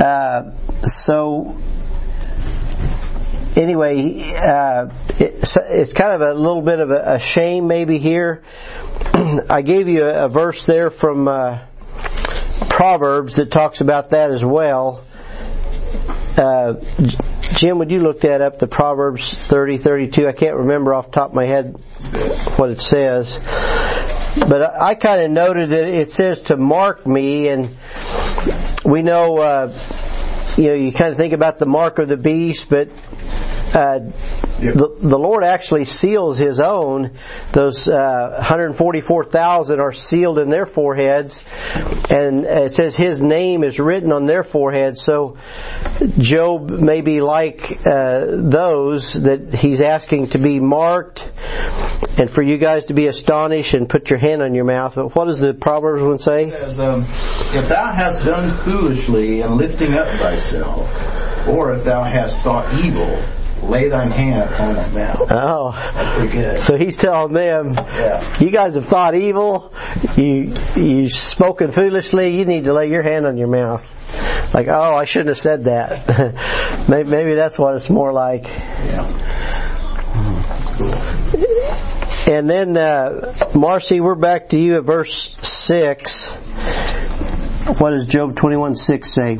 Uh, 0.00 0.56
so 0.82 1.56
anyway, 3.56 4.32
uh, 4.34 4.88
it's, 5.18 5.56
it's 5.56 5.92
kind 5.92 6.12
of 6.12 6.20
a 6.20 6.34
little 6.34 6.62
bit 6.62 6.80
of 6.80 6.90
a, 6.90 7.14
a 7.14 7.18
shame 7.18 7.66
maybe 7.66 7.98
here. 7.98 8.42
I 9.50 9.62
gave 9.62 9.88
you 9.88 10.04
a, 10.04 10.26
a 10.26 10.28
verse 10.28 10.64
there 10.64 10.90
from 10.90 11.28
uh, 11.28 11.64
Proverbs 12.68 13.36
that 13.36 13.50
talks 13.50 13.80
about 13.80 14.10
that 14.10 14.30
as 14.30 14.44
well. 14.44 15.04
Uh, 16.36 16.74
Jim, 17.54 17.78
would 17.78 17.90
you 17.90 18.00
look 18.00 18.20
that 18.20 18.40
up? 18.40 18.58
The 18.58 18.66
Proverbs 18.66 19.34
30, 19.34 19.78
32. 19.78 20.26
I 20.26 20.32
can't 20.32 20.56
remember 20.56 20.94
off 20.94 21.06
the 21.06 21.12
top 21.12 21.30
of 21.30 21.34
my 21.34 21.46
head 21.46 21.76
what 22.56 22.70
it 22.70 22.80
says. 22.80 23.34
But 23.34 24.62
I, 24.62 24.90
I 24.90 24.94
kind 24.94 25.24
of 25.24 25.30
noted 25.30 25.70
that 25.70 25.84
it 25.84 26.10
says 26.10 26.40
to 26.42 26.56
mark 26.56 27.06
me, 27.06 27.48
and 27.48 27.76
we 28.84 29.02
know, 29.02 29.38
uh, 29.38 29.78
you 30.56 30.68
know, 30.68 30.74
you 30.74 30.92
kind 30.92 31.10
of 31.10 31.16
think 31.16 31.32
about 31.32 31.58
the 31.58 31.66
mark 31.66 31.98
of 31.98 32.08
the 32.08 32.16
beast, 32.16 32.68
but 32.68 32.88
uh, 33.74 34.00
the, 34.58 34.96
the 35.00 35.18
Lord 35.18 35.44
actually 35.44 35.84
seals 35.84 36.38
His 36.38 36.60
own. 36.60 37.16
Those 37.52 37.88
uh, 37.88 38.34
144,000 38.38 39.80
are 39.80 39.92
sealed 39.92 40.38
in 40.38 40.50
their 40.50 40.66
foreheads, 40.66 41.40
and 42.10 42.44
it 42.44 42.72
says 42.72 42.96
His 42.96 43.22
name 43.22 43.62
is 43.62 43.78
written 43.78 44.12
on 44.12 44.26
their 44.26 44.42
foreheads. 44.42 45.02
So 45.02 45.36
Job 46.18 46.70
may 46.70 47.00
be 47.00 47.20
like 47.20 47.70
uh, 47.86 48.24
those 48.26 49.14
that 49.14 49.54
he's 49.54 49.80
asking 49.80 50.28
to 50.30 50.38
be 50.38 50.58
marked, 50.58 51.22
and 52.18 52.28
for 52.28 52.42
you 52.42 52.58
guys 52.58 52.86
to 52.86 52.94
be 52.94 53.06
astonished 53.06 53.74
and 53.74 53.88
put 53.88 54.10
your 54.10 54.18
hand 54.18 54.42
on 54.42 54.54
your 54.54 54.64
mouth. 54.64 54.94
But 54.96 55.14
what 55.14 55.26
does 55.26 55.38
the 55.38 55.54
Proverbs 55.54 56.02
one 56.02 56.18
say? 56.18 56.50
says, 56.50 56.80
um, 56.80 57.02
If 57.02 57.68
thou 57.68 57.92
hast 57.92 58.24
done 58.24 58.52
foolishly 58.52 59.40
in 59.42 59.56
lifting 59.56 59.94
up 59.94 60.08
thyself, 60.18 60.88
or 61.48 61.74
if 61.74 61.84
thou 61.84 62.02
hast 62.04 62.42
thought 62.42 62.72
evil, 62.84 63.22
lay 63.62 63.88
thine 63.88 64.10
hand 64.10 64.50
upon 64.50 64.74
thy 64.74 64.88
mouth. 64.90 65.26
Oh, 65.30 65.72
That's 65.72 66.14
pretty 66.18 66.32
good. 66.42 66.62
so 66.62 66.76
he's 66.78 66.96
telling 66.96 67.32
them, 67.32 67.74
Yeah. 67.74 68.24
you 68.40 68.50
guys 68.50 68.74
have 68.74 68.86
thought 68.86 69.14
evil, 69.14 69.72
you 70.16 70.54
you 70.76 71.08
spoken 71.08 71.70
foolishly. 71.70 72.36
You 72.36 72.44
need 72.44 72.64
to 72.64 72.72
lay 72.72 72.88
your 72.90 73.02
hand 73.02 73.26
on 73.26 73.36
your 73.36 73.48
mouth. 73.48 73.86
Like, 74.54 74.66
oh, 74.68 74.94
I 74.94 75.04
shouldn't 75.04 75.28
have 75.28 75.38
said 75.38 75.64
that. 75.64 76.84
maybe, 76.88 77.08
maybe 77.08 77.34
that's 77.34 77.56
what 77.58 77.76
it's 77.76 77.88
more 77.88 78.12
like. 78.12 78.46
And 82.26 82.48
then, 82.48 82.76
uh, 82.76 83.34
Marcy, 83.54 84.00
we're 84.00 84.14
back 84.14 84.50
to 84.50 84.58
you 84.58 84.76
at 84.78 84.84
verse 84.84 85.34
six. 85.42 86.26
What 87.78 87.90
does 87.90 88.06
Job 88.06 88.36
twenty-one 88.36 88.74
six 88.76 89.12
say? 89.12 89.38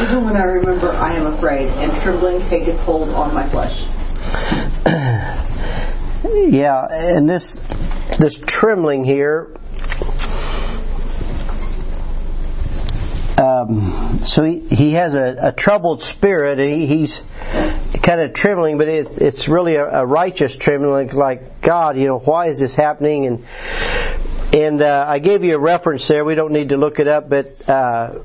Even 0.00 0.24
when 0.24 0.36
I 0.36 0.44
remember, 0.44 0.92
I 0.92 1.14
am 1.14 1.26
afraid, 1.26 1.72
and 1.74 1.94
trembling 1.96 2.42
taketh 2.42 2.78
hold 2.80 3.08
on 3.10 3.34
my 3.34 3.46
flesh. 3.46 3.86
Yeah, 6.24 6.86
and 6.90 7.28
this 7.28 7.54
this 8.18 8.38
trembling 8.38 9.04
here. 9.04 9.54
Um, 13.38 14.20
so 14.24 14.42
he, 14.42 14.60
he 14.60 14.92
has 14.94 15.14
a, 15.14 15.36
a 15.40 15.52
troubled 15.52 16.02
spirit, 16.02 16.58
and 16.58 16.74
he, 16.74 16.86
he's 16.86 17.22
kind 18.02 18.20
of 18.20 18.32
trembling, 18.32 18.78
but 18.78 18.88
it, 18.88 19.18
it's 19.18 19.46
really 19.46 19.76
a, 19.76 20.00
a 20.00 20.04
righteous 20.04 20.56
trembling, 20.56 21.10
like 21.10 21.60
God, 21.60 21.96
you 21.96 22.06
know, 22.06 22.18
why 22.18 22.48
is 22.48 22.58
this 22.58 22.74
happening? 22.74 23.26
And 23.26 23.46
and 24.52 24.80
uh, 24.80 25.04
I 25.06 25.18
gave 25.18 25.44
you 25.44 25.54
a 25.54 25.58
reference 25.58 26.08
there. 26.08 26.24
We 26.24 26.34
don't 26.34 26.52
need 26.52 26.70
to 26.70 26.76
look 26.76 27.00
it 27.00 27.08
up, 27.08 27.28
but 27.28 27.68
uh, 27.68 28.20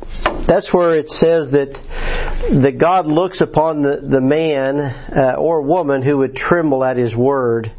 that's 0.46 0.74
where 0.74 0.96
it 0.96 1.12
says 1.12 1.52
that 1.52 1.74
that 2.52 2.78
God 2.78 3.08
looks 3.08 3.42
upon 3.42 3.82
the 3.82 3.98
the 3.98 4.22
man 4.22 4.80
uh, 4.80 5.36
or 5.38 5.62
woman 5.62 6.02
who 6.02 6.20
would 6.20 6.36
tremble 6.36 6.84
at 6.84 6.98
His 6.98 7.16
word. 7.16 7.72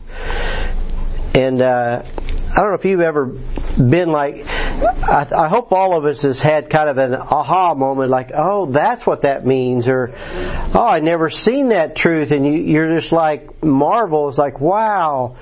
And 1.34 1.60
uh, 1.62 2.04
I 2.54 2.60
don't 2.60 2.68
know 2.68 2.76
if 2.76 2.84
you've 2.84 3.00
ever 3.00 3.26
been 3.26 4.10
like. 4.10 4.46
I, 4.46 5.26
I 5.36 5.48
hope 5.48 5.72
all 5.72 5.98
of 5.98 6.04
us 6.04 6.22
has 6.22 6.38
had 6.38 6.70
kind 6.70 6.88
of 6.88 6.98
an 6.98 7.12
aha 7.12 7.74
moment, 7.74 8.10
like, 8.10 8.30
oh, 8.32 8.66
that's 8.66 9.04
what 9.04 9.22
that 9.22 9.44
means, 9.44 9.88
or 9.88 10.14
oh, 10.16 10.86
I 10.86 11.00
never 11.00 11.30
seen 11.30 11.70
that 11.70 11.96
truth, 11.96 12.30
and 12.30 12.46
you, 12.46 12.52
you're 12.52 12.94
just 12.94 13.10
like 13.10 13.64
marvel. 13.64 14.28
It's 14.28 14.38
like, 14.38 14.60
wow. 14.60 15.36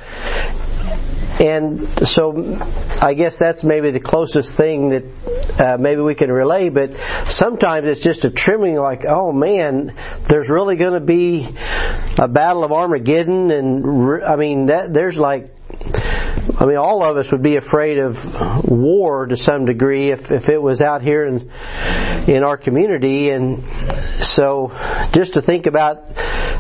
And 1.38 1.87
so 2.09 2.59
I 3.00 3.12
guess 3.12 3.37
that's 3.37 3.62
maybe 3.62 3.90
the 3.90 4.00
closest 4.00 4.54
thing 4.54 4.90
that 4.90 5.04
uh, 5.61 5.76
maybe 5.76 6.00
we 6.00 6.14
can 6.14 6.31
relay, 6.33 6.71
but 6.71 6.92
sometimes 7.28 7.88
it's 7.88 8.00
just 8.00 8.25
a 8.25 8.31
trembling 8.31 8.76
like, 8.76 9.04
oh 9.07 9.33
man, 9.33 9.99
there's 10.28 10.49
really 10.49 10.76
going 10.76 10.95
to 10.95 11.00
be 11.00 11.49
a 12.21 12.28
battle 12.28 12.64
of 12.64 12.73
Armageddon 12.73 13.50
and 13.50 14.25
I 14.25 14.37
mean 14.37 14.66
that 14.66 14.95
there's 14.95 15.19
like 15.19 15.54
I 16.59 16.67
mean, 16.67 16.77
all 16.77 17.03
of 17.05 17.17
us 17.17 17.31
would 17.33 17.43
be 17.43 17.57
afraid 17.57 17.99
of 17.99 18.65
war 18.69 19.27
to 19.27 19.37
some 19.37 19.65
degree 19.65 20.11
if, 20.11 20.31
if 20.31 20.49
it 20.49 20.61
was 20.61 20.81
out 20.81 21.03
here 21.03 21.27
in 21.27 21.51
in 22.27 22.45
our 22.45 22.57
community, 22.57 23.31
and 23.31 23.65
so 24.23 24.71
just 25.13 25.35
to 25.35 25.43
think 25.43 25.67
about 25.67 26.15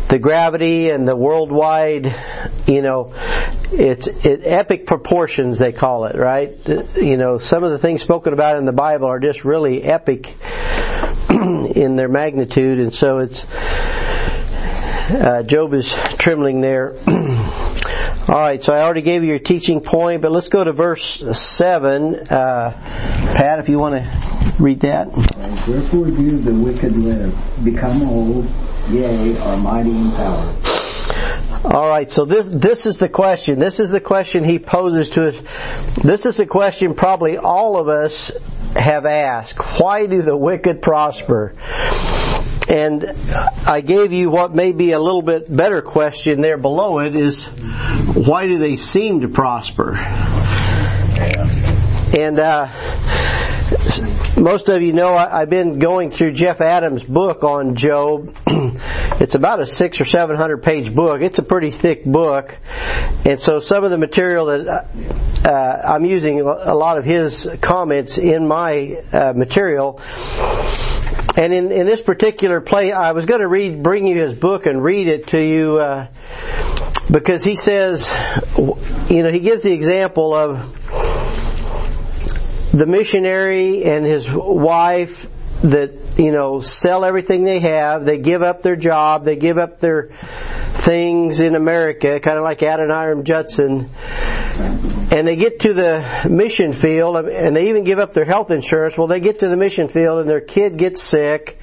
the 0.08 0.18
gravity 0.18 0.90
and 0.90 1.06
the 1.06 1.14
worldwide, 1.14 2.06
you 2.66 2.82
know, 2.82 3.12
it's 3.70 4.06
it, 4.06 4.42
epic 4.44 4.86
proportions 4.86 5.58
they 5.58 5.72
call 5.72 6.06
it, 6.06 6.16
right? 6.16 6.58
You 6.96 7.16
know, 7.16 7.38
some 7.38 7.62
of 7.64 7.70
the 7.70 7.78
things 7.78 8.02
spoken 8.02 8.32
about 8.32 8.58
in 8.58 8.64
the 8.64 8.72
Bible 8.72 9.06
are 9.06 9.20
just 9.20 9.44
really 9.44 9.82
epic 9.82 10.26
in 11.30 11.96
their 11.96 12.08
magnitude, 12.08 12.80
and 12.80 12.94
so 12.94 13.18
it's 13.18 13.44
uh, 15.14 15.42
Job 15.42 15.74
is 15.74 15.92
trembling 16.18 16.60
there. 16.60 16.96
All 18.28 18.38
right, 18.38 18.62
so 18.62 18.72
I 18.72 18.82
already 18.82 19.02
gave 19.02 19.24
you 19.24 19.30
your 19.30 19.40
teaching 19.40 19.80
point, 19.80 20.22
but 20.22 20.30
let's 20.30 20.48
go 20.48 20.62
to 20.62 20.72
verse 20.72 21.24
seven. 21.36 22.14
Uh, 22.14 22.70
Pat, 23.34 23.58
if 23.58 23.68
you 23.68 23.78
want 23.78 23.96
to 23.96 24.54
read 24.60 24.78
that. 24.80 25.08
Wherefore 25.66 26.06
do 26.06 26.38
the 26.38 26.54
wicked 26.54 27.02
live, 27.02 27.64
become 27.64 28.08
old, 28.08 28.48
yea, 28.90 29.36
are 29.38 29.56
mighty 29.56 29.90
in 29.90 30.12
power. 30.12 30.54
All 31.64 31.88
right, 31.90 32.10
so 32.12 32.24
this 32.24 32.46
this 32.46 32.86
is 32.86 32.98
the 32.98 33.08
question. 33.08 33.58
This 33.58 33.80
is 33.80 33.90
the 33.90 34.00
question 34.00 34.44
he 34.44 34.60
poses 34.60 35.08
to 35.10 35.28
us. 35.28 35.94
This 35.96 36.24
is 36.24 36.38
a 36.38 36.46
question 36.46 36.94
probably 36.94 37.38
all 37.38 37.76
of 37.76 37.88
us 37.88 38.30
have 38.76 39.04
asked. 39.04 39.58
Why 39.80 40.06
do 40.06 40.22
the 40.22 40.36
wicked 40.36 40.80
prosper? 40.80 41.54
And 42.72 43.04
I 43.66 43.82
gave 43.82 44.12
you 44.12 44.30
what 44.30 44.54
may 44.54 44.72
be 44.72 44.92
a 44.92 44.98
little 44.98 45.20
bit 45.20 45.54
better 45.54 45.82
question 45.82 46.40
there 46.40 46.56
below 46.56 47.00
it 47.00 47.14
is 47.14 47.44
why 47.44 48.46
do 48.46 48.56
they 48.58 48.76
seem 48.76 49.20
to 49.20 49.28
prosper? 49.28 49.98
And 52.18 52.38
uh, 52.38 52.68
most 54.38 54.70
of 54.70 54.80
you 54.80 54.94
know 54.94 55.14
I, 55.14 55.42
I've 55.42 55.50
been 55.50 55.80
going 55.80 56.10
through 56.10 56.32
Jeff 56.32 56.62
Adams' 56.62 57.04
book 57.04 57.44
on 57.44 57.74
Job. 57.74 58.34
it's 58.46 59.34
about 59.34 59.60
a 59.60 59.66
six 59.66 60.00
or 60.00 60.06
seven 60.06 60.36
hundred 60.36 60.62
page 60.62 60.94
book. 60.94 61.20
It's 61.20 61.38
a 61.38 61.42
pretty 61.42 61.70
thick 61.70 62.04
book, 62.04 62.56
and 63.26 63.38
so 63.38 63.58
some 63.58 63.84
of 63.84 63.90
the 63.90 63.98
material 63.98 64.46
that 64.46 64.88
uh, 65.46 65.82
I'm 65.84 66.06
using 66.06 66.40
a 66.40 66.74
lot 66.74 66.96
of 66.96 67.04
his 67.04 67.46
comments 67.60 68.16
in 68.16 68.48
my 68.48 68.94
uh, 69.12 69.34
material. 69.34 70.00
And 71.36 71.52
in, 71.52 71.72
in 71.72 71.86
this 71.86 72.02
particular 72.02 72.60
play, 72.60 72.92
I 72.92 73.12
was 73.12 73.24
going 73.24 73.40
to 73.40 73.48
read, 73.48 73.82
bring 73.82 74.06
you 74.06 74.20
his 74.20 74.38
book 74.38 74.66
and 74.66 74.82
read 74.82 75.08
it 75.08 75.28
to 75.28 75.42
you, 75.42 75.78
uh, 75.78 76.08
because 77.10 77.42
he 77.42 77.56
says, 77.56 78.10
you 79.08 79.22
know, 79.22 79.30
he 79.30 79.38
gives 79.38 79.62
the 79.62 79.72
example 79.72 80.36
of 80.36 80.72
the 82.72 82.86
missionary 82.86 83.84
and 83.84 84.04
his 84.04 84.26
wife 84.30 85.26
that 85.62 86.18
you 86.18 86.32
know 86.32 86.60
sell 86.60 87.04
everything 87.04 87.44
they 87.44 87.60
have. 87.60 88.04
They 88.04 88.18
give 88.18 88.42
up 88.42 88.62
their 88.62 88.76
job. 88.76 89.24
They 89.24 89.36
give 89.36 89.58
up 89.58 89.80
their 89.80 90.10
things 90.82 91.40
in 91.40 91.54
america 91.54 92.18
kind 92.18 92.38
of 92.38 92.44
like 92.44 92.58
adoniram 92.58 93.24
judson. 93.24 93.90
And 95.12 95.28
they 95.28 95.36
get 95.36 95.60
to 95.60 95.74
the 95.74 96.26
mission 96.28 96.72
field 96.72 97.16
and 97.16 97.54
they 97.54 97.68
even 97.68 97.84
give 97.84 97.98
up 97.98 98.14
their 98.14 98.24
health 98.24 98.50
insurance. 98.50 98.96
Well 98.98 99.06
they 99.06 99.20
get 99.20 99.40
to 99.40 99.48
the 99.48 99.56
mission 99.56 99.88
field 99.88 100.20
and 100.20 100.28
their 100.28 100.40
kid 100.40 100.76
gets 100.76 101.02
sick 101.02 101.58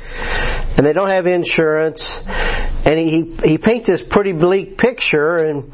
and 0.78 0.86
they 0.86 0.94
don't 0.94 1.10
have 1.10 1.28
insurance. 1.28 2.22
And 2.86 2.98
he 2.98 3.36
he 3.44 3.58
paints 3.58 3.90
this 3.90 4.02
pretty 4.02 4.32
bleak 4.32 4.78
picture 4.78 5.38
and 5.38 5.74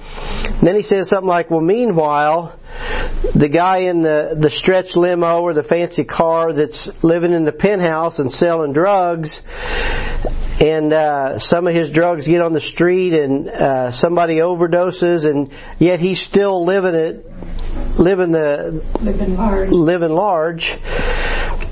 then 0.64 0.76
he 0.76 0.82
says 0.82 1.10
something 1.10 1.30
like 1.30 1.52
well 1.52 1.62
meanwhile 1.62 2.60
the 3.34 3.50
guy 3.50 3.80
in 3.80 4.02
the 4.02 4.36
the 4.38 4.50
stretch 4.50 4.96
limo 4.96 5.42
or 5.42 5.54
the 5.54 5.64
fancy 5.64 6.04
car 6.04 6.54
that's 6.54 6.90
living 7.04 7.34
in 7.34 7.44
the 7.46 7.52
penthouse 7.52 8.20
and 8.20 8.32
selling 8.32 8.74
drugs 8.74 9.40
and 10.60 10.94
uh, 10.94 11.38
some 11.38 11.68
of 11.68 11.74
his 11.74 11.90
drugs 11.90 12.28
get 12.28 12.42
on 12.42 12.54
the 12.54 12.62
street 12.62 13.14
and 13.14 13.48
uh, 13.48 13.92
somebody 13.92 14.36
overdoses 14.36 15.30
and 15.30 15.52
yet 15.80 16.00
he's 16.00 16.22
still 16.22 16.64
living 16.66 16.96
it 16.96 17.26
living 18.00 18.32
the 18.32 18.84
Living 19.02 19.36
large. 19.36 19.70
living 19.70 20.12
large 20.12 20.78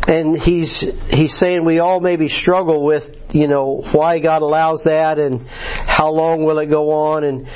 and 0.07 0.39
he's 0.41 0.79
he's 1.09 1.35
saying 1.35 1.63
we 1.63 1.79
all 1.79 1.99
maybe 1.99 2.27
struggle 2.27 2.85
with 2.85 3.33
you 3.33 3.47
know 3.47 3.83
why 3.91 4.19
God 4.19 4.41
allows 4.41 4.83
that 4.83 5.19
and 5.19 5.47
how 5.47 6.11
long 6.11 6.43
will 6.43 6.59
it 6.59 6.67
go 6.67 6.91
on 6.91 7.23
and 7.23 7.49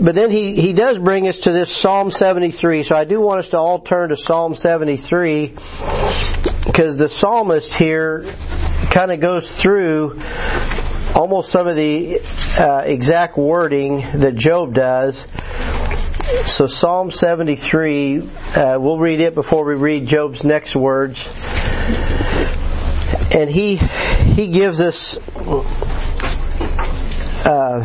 but 0.00 0.14
then 0.14 0.30
he 0.30 0.60
he 0.60 0.72
does 0.72 0.98
bring 0.98 1.26
us 1.26 1.38
to 1.38 1.52
this 1.52 1.74
Psalm 1.74 2.10
73 2.10 2.82
so 2.82 2.94
I 2.94 3.04
do 3.04 3.20
want 3.20 3.40
us 3.40 3.48
to 3.48 3.58
all 3.58 3.80
turn 3.80 4.10
to 4.10 4.16
Psalm 4.16 4.54
73 4.54 5.54
because 6.66 6.96
the 6.96 7.08
psalmist 7.08 7.74
here 7.74 8.32
kind 8.90 9.10
of 9.10 9.20
goes 9.20 9.50
through 9.50 10.20
almost 11.14 11.50
some 11.50 11.66
of 11.66 11.76
the 11.76 12.20
uh, 12.58 12.82
exact 12.84 13.36
wording 13.36 14.00
that 14.20 14.34
Job 14.34 14.74
does 14.74 15.26
so 16.44 16.66
Psalm 16.66 17.10
73, 17.10 18.20
uh, 18.20 18.78
we'll 18.80 18.98
read 18.98 19.20
it 19.20 19.34
before 19.34 19.64
we 19.64 19.74
read 19.74 20.06
Job's 20.06 20.44
next 20.44 20.76
words. 20.76 21.26
And 23.34 23.50
he, 23.50 23.76
he 23.76 24.48
gives 24.48 24.80
us, 24.80 25.16
uh, 27.46 27.80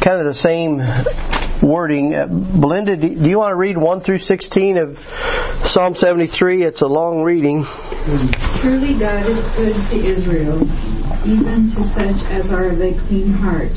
kind 0.00 0.20
of 0.20 0.26
the 0.26 0.34
same 0.34 0.80
wording. 1.62 2.14
Uh, 2.14 2.26
Belinda, 2.26 2.96
do 2.96 3.28
you 3.28 3.38
want 3.38 3.52
to 3.52 3.56
read 3.56 3.76
1 3.76 4.00
through 4.00 4.18
16 4.18 4.78
of 4.78 4.98
Psalm 5.64 5.94
73? 5.94 6.64
It's 6.64 6.80
a 6.80 6.86
long 6.86 7.22
reading. 7.22 7.64
Truly 8.60 8.94
God 8.94 9.28
is 9.28 9.44
good 9.56 9.74
to 9.90 10.06
Israel, 10.06 10.62
even 11.26 11.68
to 11.70 11.84
such 11.84 12.26
as 12.30 12.52
are 12.52 12.66
of 12.66 12.80
a 12.80 12.94
clean 12.94 13.32
heart. 13.32 13.72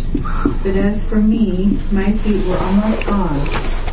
But 0.64 0.78
as 0.78 1.04
for 1.06 1.22
me, 1.22 1.80
my 1.92 2.12
feet 2.12 2.46
were 2.48 2.58
almost 2.58 3.06
gone. 3.06 3.40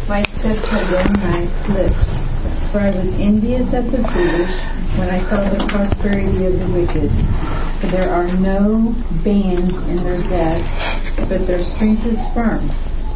My 0.09 0.23
steps 0.23 0.65
had 0.69 0.91
well 0.93 1.13
nigh 1.19 1.47
slipped. 1.47 2.31
For 2.73 2.81
I 2.81 2.91
was 2.91 3.11
envious 3.13 3.75
at 3.75 3.91
the 3.91 4.03
foolish 4.03 4.97
when 4.97 5.11
I 5.11 5.23
saw 5.25 5.41
the 5.41 5.65
prosperity 5.67 6.47
of 6.47 6.59
the 6.59 6.71
wicked. 6.71 7.11
For 7.81 7.87
there 7.89 8.11
are 8.11 8.29
no 8.37 8.95
bands 9.25 9.77
in 9.77 9.97
their 10.05 10.23
death, 10.23 11.29
but 11.29 11.47
their 11.47 11.63
strength 11.65 12.07
is 12.07 12.25
firm. 12.29 12.71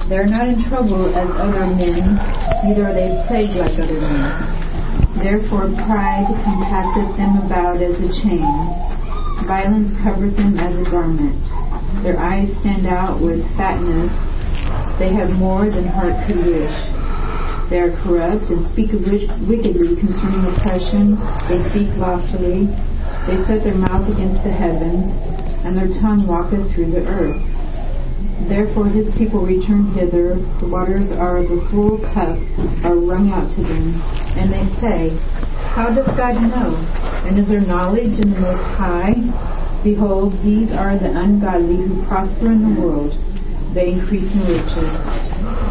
They 0.09 0.19
are 0.19 0.27
not 0.27 0.49
in 0.49 0.59
trouble 0.59 1.15
as 1.17 1.31
other 1.31 1.67
men, 1.75 2.17
neither 2.65 2.87
are 2.87 2.93
they 2.93 3.23
plagued 3.27 3.57
like 3.57 3.79
other 3.79 4.01
men. 4.01 4.65
Therefore 5.17 5.71
pride 5.71 6.27
compasseth 6.45 7.17
them 7.17 7.39
about 7.39 7.81
as 7.81 8.01
a 8.01 8.21
chain. 8.21 8.45
Violence 9.45 9.97
covereth 9.97 10.37
them 10.37 10.59
as 10.59 10.77
a 10.79 10.85
garment. 10.85 11.41
Their 12.03 12.19
eyes 12.19 12.55
stand 12.55 12.87
out 12.87 13.21
with 13.21 13.49
fatness. 13.57 14.15
They 14.99 15.09
have 15.11 15.39
more 15.39 15.71
than 15.71 15.87
heart 15.87 16.23
could 16.27 16.45
wish. 16.45 16.77
They 17.71 17.81
are 17.81 17.97
corrupt 17.97 18.51
and 18.51 18.61
speak 18.61 18.93
wickedly 18.93 19.97
concerning 19.97 20.45
oppression. 20.45 21.17
They 21.49 21.59
speak 21.71 21.97
loftily. 21.97 22.67
They 23.27 23.37
set 23.37 23.65
their 23.65 23.75
mouth 23.75 24.09
against 24.09 24.43
the 24.45 24.53
heavens, 24.53 25.11
and 25.65 25.75
their 25.77 25.89
tongue 25.89 26.27
walketh 26.27 26.71
through 26.73 26.91
the 26.91 27.07
earth. 27.09 27.64
Therefore 28.41 28.87
his 28.87 29.15
people 29.15 29.41
return 29.41 29.87
hither, 29.95 30.35
the 30.35 30.67
waters 30.67 31.13
are 31.13 31.39
of 31.39 31.51
a 31.51 31.61
full 31.67 31.99
cup, 31.99 32.39
are 32.85 32.97
wrung 32.97 33.31
out 33.33 33.51
to 33.51 33.63
them. 33.63 34.03
And 34.37 34.53
they 34.53 34.65
say, 34.65 35.17
How 35.75 35.91
doth 35.91 36.17
God 36.17 36.41
know? 36.43 36.75
And 37.27 37.39
is 37.39 37.49
there 37.49 37.61
knowledge 37.61 38.19
in 38.19 38.31
the 38.31 38.41
Most 38.41 38.67
High? 38.67 39.15
Behold, 39.83 40.39
these 40.43 40.71
are 40.71 40.97
the 40.97 41.11
ungodly 41.11 41.77
who 41.77 42.05
prosper 42.05 42.53
in 42.53 42.75
the 42.75 42.81
world. 42.81 43.19
They 43.73 43.93
increase 43.93 44.35
in 44.35 44.41
riches. 44.43 45.07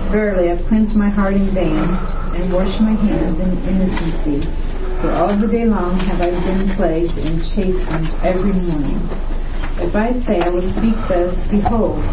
Verily, 0.09 0.49
I've 0.49 0.65
cleansed 0.65 0.95
my 0.95 1.09
heart 1.09 1.35
in 1.35 1.51
vain, 1.51 1.77
and 1.77 2.53
washed 2.53 2.81
my 2.81 2.93
hands 2.93 3.39
in 3.39 3.57
innocency. 3.67 4.41
For 5.01 5.11
all 5.11 5.35
the 5.35 5.47
day 5.47 5.65
long 5.65 5.97
have 5.97 6.21
I 6.21 6.29
been 6.29 6.69
plagued 6.75 7.17
and 7.17 7.43
chastened 7.43 8.07
every 8.23 8.53
morning. 8.53 9.09
If 9.79 9.95
I 9.95 10.11
say 10.11 10.39
I 10.39 10.49
will 10.49 10.61
speak 10.61 10.95
thus, 11.07 11.47
behold, 11.47 12.03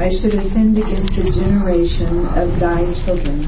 I 0.00 0.08
should 0.08 0.34
offend 0.34 0.78
against 0.78 1.12
the 1.12 1.30
generation 1.30 2.26
of 2.28 2.58
thy 2.58 2.90
children. 2.94 3.44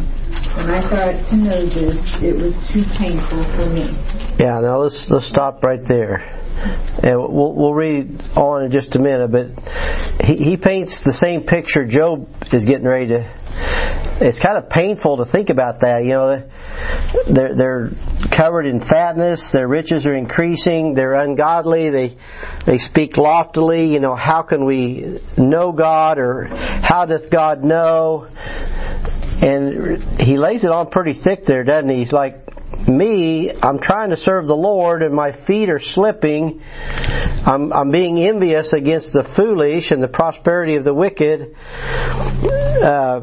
When 0.54 0.70
I 0.70 0.80
thought 0.82 1.22
to 1.30 1.36
know 1.36 1.64
this, 1.64 2.20
it 2.20 2.36
was 2.36 2.68
too 2.68 2.84
painful 2.84 3.42
for 3.44 3.70
me. 3.70 3.88
Yeah, 4.38 4.60
now 4.60 4.76
let's 4.80 5.08
let's 5.08 5.24
stop 5.24 5.64
right 5.64 5.82
there, 5.82 6.16
and 7.02 7.18
we'll 7.18 7.54
we'll 7.54 7.72
read 7.72 8.20
on 8.36 8.64
in 8.64 8.70
just 8.70 8.94
a 8.96 8.98
minute. 8.98 9.28
But 9.28 10.26
he 10.26 10.36
he 10.36 10.56
paints 10.58 11.00
the 11.00 11.14
same 11.14 11.44
picture 11.44 11.86
Job 11.86 12.28
is 12.52 12.66
getting 12.66 12.86
ready 12.86 13.06
to. 13.08 13.30
It's 14.20 14.38
kind 14.38 14.58
of 14.58 14.68
painful 14.68 15.16
to 15.16 15.24
think 15.24 15.48
about 15.48 15.80
that. 15.80 16.04
You 16.04 16.10
know, 16.10 16.48
they're 17.26 17.54
they're 17.54 17.90
covered 18.30 18.66
in 18.66 18.80
fatness. 18.80 19.50
Their 19.50 19.66
riches 19.66 20.06
are 20.06 20.14
increasing. 20.14 20.94
They're 20.94 21.14
ungodly. 21.14 21.90
They 21.90 22.16
they 22.64 22.78
speak 22.78 23.16
loftily. 23.16 23.92
You 23.92 24.00
know, 24.00 24.14
how 24.14 24.42
can 24.42 24.64
we 24.64 25.20
know 25.36 25.72
God 25.72 26.18
or 26.18 26.41
how 26.46 27.06
doth 27.06 27.30
God 27.30 27.64
know? 27.64 28.28
And 29.42 30.20
he 30.20 30.38
lays 30.38 30.64
it 30.64 30.70
on 30.70 30.90
pretty 30.90 31.14
thick 31.14 31.44
there, 31.44 31.64
doesn't 31.64 31.88
he? 31.88 31.96
He's 31.96 32.12
like, 32.12 32.42
me, 32.88 33.50
I'm 33.50 33.78
trying 33.78 34.10
to 34.10 34.16
serve 34.16 34.46
the 34.46 34.56
Lord 34.56 35.02
and 35.02 35.14
my 35.14 35.32
feet 35.32 35.70
are 35.70 35.78
slipping. 35.78 36.62
I'm, 37.44 37.72
I'm 37.72 37.90
being 37.90 38.18
envious 38.18 38.72
against 38.72 39.12
the 39.12 39.24
foolish 39.24 39.90
and 39.90 40.02
the 40.02 40.08
prosperity 40.08 40.76
of 40.76 40.84
the 40.84 40.94
wicked. 40.94 41.56
Uh, 42.82 43.22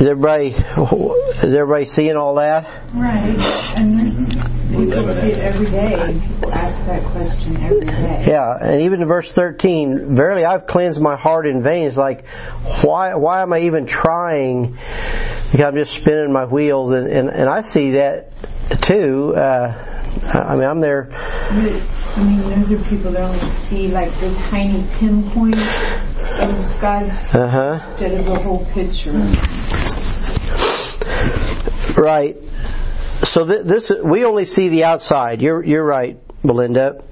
is 0.00 0.06
everybody 0.06 0.56
is 0.56 1.54
everybody 1.54 1.84
seeing 1.84 2.16
all 2.16 2.36
that? 2.36 2.70
Right. 2.94 4.59
We 4.80 4.90
see 4.90 4.98
it 5.32 5.38
every 5.38 5.66
day, 5.66 6.20
people 6.26 6.52
ask 6.54 6.86
that 6.86 7.04
question 7.12 7.56
every 7.62 7.80
day. 7.80 8.24
Yeah, 8.28 8.56
and 8.60 8.80
even 8.82 9.02
in 9.02 9.08
verse 9.08 9.30
13, 9.30 10.14
verily 10.14 10.44
I've 10.44 10.66
cleansed 10.66 11.00
my 11.00 11.16
heart 11.16 11.46
in 11.46 11.62
vain. 11.62 11.86
It's 11.86 11.96
like, 11.96 12.26
why, 12.82 13.14
why 13.14 13.42
am 13.42 13.52
I 13.52 13.60
even 13.60 13.84
trying? 13.86 14.72
Because 14.72 15.60
I'm 15.60 15.74
just 15.74 15.92
spinning 15.94 16.32
my 16.32 16.46
wheels, 16.46 16.92
and, 16.94 17.06
and, 17.08 17.28
and 17.28 17.48
I 17.48 17.60
see 17.60 17.92
that 17.92 18.32
too. 18.82 19.34
Uh, 19.34 19.86
I 20.32 20.56
mean, 20.56 20.64
I'm 20.64 20.80
there. 20.80 21.08
I 21.12 22.22
mean, 22.24 22.40
those 22.48 22.72
are 22.72 22.78
people 22.84 23.12
that 23.12 23.22
only 23.22 23.40
see 23.40 23.88
like 23.88 24.18
the 24.18 24.34
tiny 24.34 24.86
pinpoint 24.94 25.56
of 25.56 26.80
God 26.80 27.08
Uh 27.34 27.48
huh. 27.48 27.80
instead 27.90 28.14
of 28.14 28.24
the 28.24 28.38
whole 28.40 28.64
picture. 28.66 29.12
Right. 32.00 32.36
So 33.22 33.46
th- 33.46 33.64
this 33.64 33.90
we 34.02 34.24
only 34.24 34.46
see 34.46 34.68
the 34.68 34.84
outside. 34.84 35.42
You're 35.42 35.64
you're 35.64 35.84
right, 35.84 36.18
Belinda. 36.42 37.04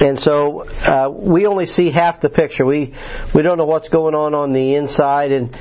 And 0.00 0.18
so 0.18 0.64
uh, 0.64 1.08
we 1.10 1.46
only 1.46 1.66
see 1.66 1.90
half 1.90 2.20
the 2.20 2.28
picture. 2.28 2.64
We 2.64 2.94
we 3.34 3.42
don't 3.42 3.58
know 3.58 3.64
what's 3.64 3.88
going 3.88 4.14
on 4.14 4.34
on 4.34 4.52
the 4.52 4.74
inside. 4.74 5.32
And 5.32 5.56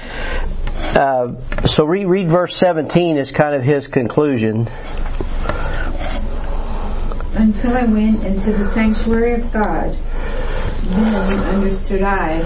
uh, 0.96 1.66
so 1.66 1.86
read 1.86 2.08
read 2.08 2.30
verse 2.30 2.56
17 2.56 3.18
is 3.18 3.32
kind 3.32 3.56
of 3.56 3.64
his 3.64 3.88
conclusion. 3.88 4.70
Until 7.36 7.76
I 7.76 7.86
went 7.86 8.24
into 8.24 8.52
the 8.52 8.70
sanctuary 8.74 9.34
of 9.34 9.52
God, 9.52 9.98
understood 10.96 12.02
I. 12.02 12.42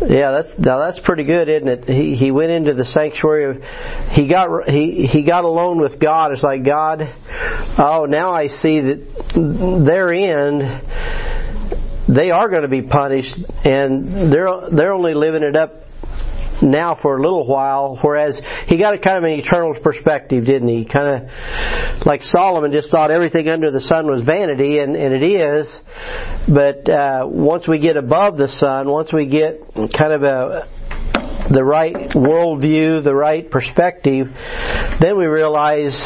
Yeah, 0.00 0.32
that's 0.32 0.58
now 0.58 0.78
that's 0.78 0.98
pretty 0.98 1.24
good, 1.24 1.48
isn't 1.48 1.68
it? 1.68 1.88
He 1.88 2.14
he 2.14 2.30
went 2.30 2.50
into 2.50 2.74
the 2.74 2.84
sanctuary 2.84 3.56
of 3.56 3.64
he 4.10 4.26
got 4.26 4.68
he 4.68 5.06
he 5.06 5.22
got 5.22 5.44
alone 5.44 5.80
with 5.80 5.98
God. 5.98 6.32
It's 6.32 6.42
like 6.42 6.64
God, 6.64 7.12
oh 7.78 8.06
now 8.08 8.32
I 8.32 8.48
see 8.48 8.80
that 8.80 9.84
their 9.84 10.12
end 10.12 10.82
they 12.08 12.30
are 12.30 12.48
going 12.48 12.62
to 12.62 12.68
be 12.68 12.82
punished, 12.82 13.36
and 13.64 14.30
they're 14.32 14.68
they're 14.70 14.92
only 14.92 15.14
living 15.14 15.42
it 15.42 15.56
up 15.56 15.83
now 16.62 16.94
for 16.94 17.16
a 17.16 17.20
little 17.20 17.46
while, 17.46 17.98
whereas 18.00 18.40
he 18.66 18.76
got 18.76 18.94
a 18.94 18.98
kind 18.98 19.18
of 19.18 19.24
an 19.24 19.30
eternal 19.30 19.74
perspective, 19.74 20.44
didn't 20.44 20.68
he? 20.68 20.84
Kind 20.84 21.28
of 21.28 22.06
like 22.06 22.22
Solomon 22.22 22.72
just 22.72 22.90
thought 22.90 23.10
everything 23.10 23.48
under 23.48 23.70
the 23.70 23.80
sun 23.80 24.06
was 24.06 24.22
vanity, 24.22 24.78
and, 24.78 24.96
and 24.96 25.14
it 25.14 25.22
is. 25.22 25.80
But 26.48 26.88
uh, 26.88 27.26
once 27.26 27.66
we 27.68 27.78
get 27.78 27.96
above 27.96 28.36
the 28.36 28.48
sun, 28.48 28.90
once 28.90 29.12
we 29.12 29.26
get 29.26 29.74
kind 29.74 30.12
of 30.12 30.22
a 30.22 30.68
the 31.48 31.62
right 31.62 31.94
worldview, 31.94 33.04
the 33.04 33.14
right 33.14 33.50
perspective, 33.50 34.28
then 34.98 35.18
we 35.18 35.26
realize 35.26 36.02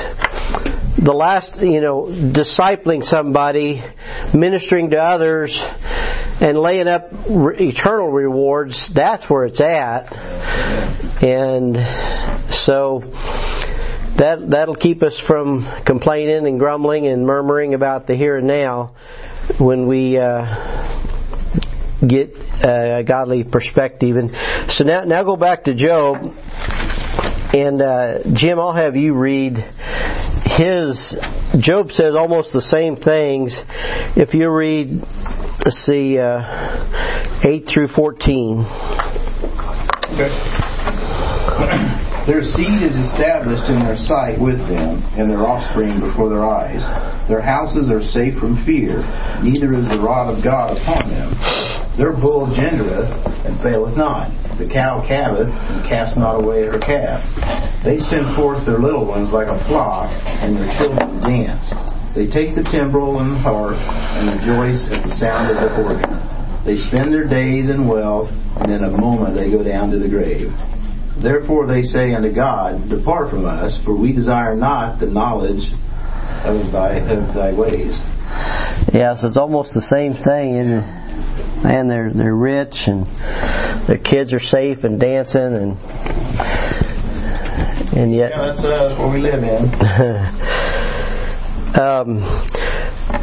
the 0.98 1.12
last, 1.12 1.62
you 1.62 1.80
know, 1.80 2.06
discipling 2.06 3.04
somebody, 3.04 3.84
ministering 4.34 4.90
to 4.90 4.98
others, 5.02 5.56
and 6.40 6.58
laying 6.58 6.88
up 6.88 7.10
re- 7.28 7.56
eternal 7.68 8.10
rewards, 8.10 8.88
that's 8.88 9.30
where 9.30 9.44
it's 9.44 9.60
at. 9.60 10.12
And 11.22 11.76
so 12.52 12.98
that 14.16 14.50
that'll 14.50 14.74
keep 14.74 15.04
us 15.04 15.18
from 15.18 15.64
complaining 15.84 16.46
and 16.46 16.58
grumbling 16.58 17.06
and 17.06 17.24
murmuring 17.24 17.74
about 17.74 18.08
the 18.08 18.16
here 18.16 18.36
and 18.36 18.48
now 18.48 18.94
when 19.58 19.86
we 19.86 20.18
uh, 20.18 20.88
get 22.04 22.36
a 22.64 23.04
godly 23.04 23.44
perspective. 23.44 24.16
And 24.16 24.36
so 24.70 24.84
now 24.84 25.04
now 25.04 25.22
go 25.22 25.36
back 25.36 25.64
to 25.64 25.74
Job. 25.74 26.34
And 27.58 27.82
uh, 27.82 28.18
Jim, 28.32 28.60
I'll 28.60 28.72
have 28.72 28.94
you 28.94 29.14
read 29.14 29.64
his. 30.44 31.18
Job 31.56 31.90
says 31.90 32.14
almost 32.14 32.52
the 32.52 32.60
same 32.60 32.94
things. 32.94 33.56
If 34.14 34.34
you 34.34 34.48
read, 34.48 35.02
let's 35.64 35.78
see, 35.78 36.18
uh, 36.18 36.86
eight 37.42 37.66
through 37.66 37.88
fourteen. 37.88 38.64
Their 42.26 42.44
seed 42.44 42.82
is 42.82 42.96
established 42.96 43.68
in 43.68 43.80
their 43.80 43.96
sight 43.96 44.38
with 44.38 44.68
them, 44.68 45.02
and 45.16 45.28
their 45.28 45.44
offspring 45.44 45.98
before 45.98 46.28
their 46.28 46.46
eyes. 46.46 46.86
Their 47.26 47.40
houses 47.40 47.90
are 47.90 48.02
safe 48.02 48.38
from 48.38 48.54
fear, 48.54 48.98
neither 49.42 49.74
is 49.74 49.88
the 49.88 49.98
rod 49.98 50.32
of 50.32 50.42
God 50.44 50.78
upon 50.78 51.08
them. 51.08 51.67
Their 51.98 52.12
bull 52.12 52.46
gendereth, 52.46 53.44
and 53.44 53.60
faileth 53.60 53.96
not. 53.96 54.30
The 54.56 54.66
cow 54.66 55.02
calveth, 55.02 55.52
and 55.68 55.84
cast 55.84 56.16
not 56.16 56.36
away 56.36 56.64
her 56.64 56.78
calf. 56.78 57.82
They 57.82 57.98
send 57.98 58.36
forth 58.36 58.64
their 58.64 58.78
little 58.78 59.04
ones 59.04 59.32
like 59.32 59.48
a 59.48 59.58
flock, 59.58 60.12
and 60.24 60.56
their 60.56 60.76
children 60.76 61.18
dance. 61.18 61.74
They 62.14 62.28
take 62.28 62.54
the 62.54 62.62
timbrel 62.62 63.18
and 63.18 63.34
the 63.34 63.40
harp, 63.40 63.78
and 63.78 64.40
rejoice 64.40 64.88
at 64.92 65.02
the 65.02 65.10
sound 65.10 65.58
of 65.58 65.60
the 65.60 65.82
organ. 65.82 66.62
They 66.62 66.76
spend 66.76 67.12
their 67.12 67.24
days 67.24 67.68
in 67.68 67.88
wealth, 67.88 68.32
and 68.60 68.70
in 68.70 68.84
a 68.84 68.96
moment 68.96 69.34
they 69.34 69.50
go 69.50 69.64
down 69.64 69.90
to 69.90 69.98
the 69.98 70.08
grave. 70.08 70.56
Therefore 71.16 71.66
they 71.66 71.82
say 71.82 72.14
unto 72.14 72.30
God, 72.30 72.88
Depart 72.88 73.28
from 73.28 73.44
us, 73.44 73.76
for 73.76 73.92
we 73.92 74.12
desire 74.12 74.54
not 74.54 75.00
the 75.00 75.08
knowledge 75.08 75.72
of 76.44 76.70
thy 76.70 76.90
of 76.90 77.34
thy 77.34 77.52
ways. 77.54 78.00
Yeah, 78.92 79.14
so 79.14 79.28
it's 79.28 79.36
almost 79.36 79.74
the 79.74 79.80
same 79.80 80.14
thing. 80.14 80.54
Isn't 80.54 80.78
it? 80.78 81.08
Man, 81.62 81.88
they're 81.88 82.12
they're 82.12 82.36
rich 82.36 82.86
and 82.88 83.06
their 83.86 83.98
kids 83.98 84.32
are 84.32 84.40
safe 84.40 84.84
and 84.84 85.00
dancing 85.00 85.54
and 85.54 85.76
and 87.96 88.14
yet 88.14 88.30
Yeah, 88.30 88.52
that's, 88.52 88.64
uh, 88.64 88.94
what 88.96 89.12
we 89.12 89.20
live 89.20 89.42
in. 89.42 89.64
um, 91.80 92.22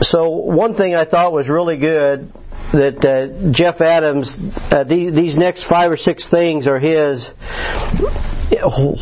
so 0.02 0.30
one 0.30 0.74
thing 0.74 0.96
I 0.96 1.06
thought 1.06 1.32
was 1.32 1.50
really 1.50 1.78
good 1.78 2.32
that 2.72 3.06
uh, 3.06 3.52
Jeff 3.52 3.82
Adams, 3.82 4.38
uh, 4.72 4.84
these, 4.84 5.14
these 5.14 5.36
next 5.38 5.64
five 5.64 5.92
or 5.92 5.98
six 5.98 6.28
things 6.28 6.68
are 6.68 6.80
his. 6.80 7.28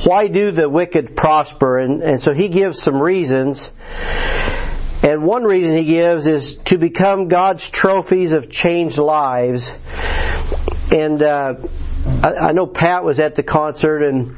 Why 0.06 0.28
do 0.28 0.52
the 0.52 0.70
wicked 0.70 1.16
prosper? 1.16 1.80
And, 1.80 2.04
and 2.04 2.22
so 2.22 2.34
he 2.34 2.50
gives 2.50 2.82
some 2.82 3.02
reasons. 3.02 3.70
And 5.04 5.24
one 5.24 5.44
reason 5.44 5.76
he 5.76 5.84
gives 5.84 6.28
is 6.28 6.56
to 6.66 6.78
become 6.78 7.28
God's 7.28 7.70
trophies 7.70 8.34
of 8.34 8.50
changed 8.50 8.98
lives. 8.98 9.74
And 10.92 11.22
uh, 11.22 11.56
I, 12.24 12.34
I 12.36 12.52
know 12.54 12.68
Pat 12.68 13.04
was 13.04 13.20
at 13.20 13.36
the 13.36 13.44
concert, 13.44 14.04
and 14.04 14.38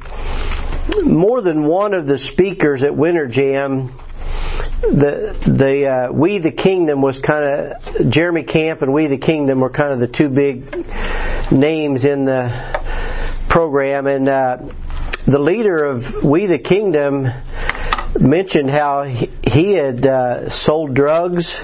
more 1.03 1.41
than 1.41 1.65
one 1.65 1.93
of 1.93 2.07
the 2.07 2.17
speakers 2.17 2.83
at 2.83 2.95
Winter 2.95 3.27
Jam 3.27 3.93
the 4.81 5.35
the 5.45 5.87
uh, 5.87 6.11
We 6.11 6.39
the 6.39 6.51
Kingdom 6.51 7.01
was 7.01 7.19
kind 7.19 7.45
of 7.45 8.09
Jeremy 8.09 8.43
Camp 8.43 8.81
and 8.81 8.93
We 8.93 9.07
the 9.07 9.17
Kingdom 9.17 9.59
were 9.59 9.69
kind 9.69 9.93
of 9.93 9.99
the 9.99 10.07
two 10.07 10.29
big 10.29 10.71
names 11.51 12.05
in 12.05 12.25
the 12.25 12.49
program, 13.47 14.07
and 14.07 14.27
uh, 14.27 14.57
the 15.25 15.39
leader 15.39 15.83
of 15.83 16.23
We 16.23 16.45
the 16.45 16.59
Kingdom 16.59 17.27
mentioned 18.19 18.69
how 18.69 19.03
he, 19.03 19.73
had 19.73 20.05
uh, 20.05 20.49
sold 20.49 20.93
drugs 20.93 21.55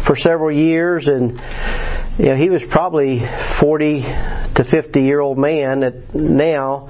for 0.00 0.16
several 0.16 0.56
years, 0.56 1.08
and 1.08 1.40
you 2.18 2.26
know, 2.26 2.36
he 2.36 2.50
was 2.50 2.64
probably 2.64 3.24
40 3.26 4.02
to 4.02 4.64
50 4.64 5.02
year 5.02 5.20
old 5.20 5.38
man 5.38 5.82
at, 5.82 6.14
now, 6.14 6.88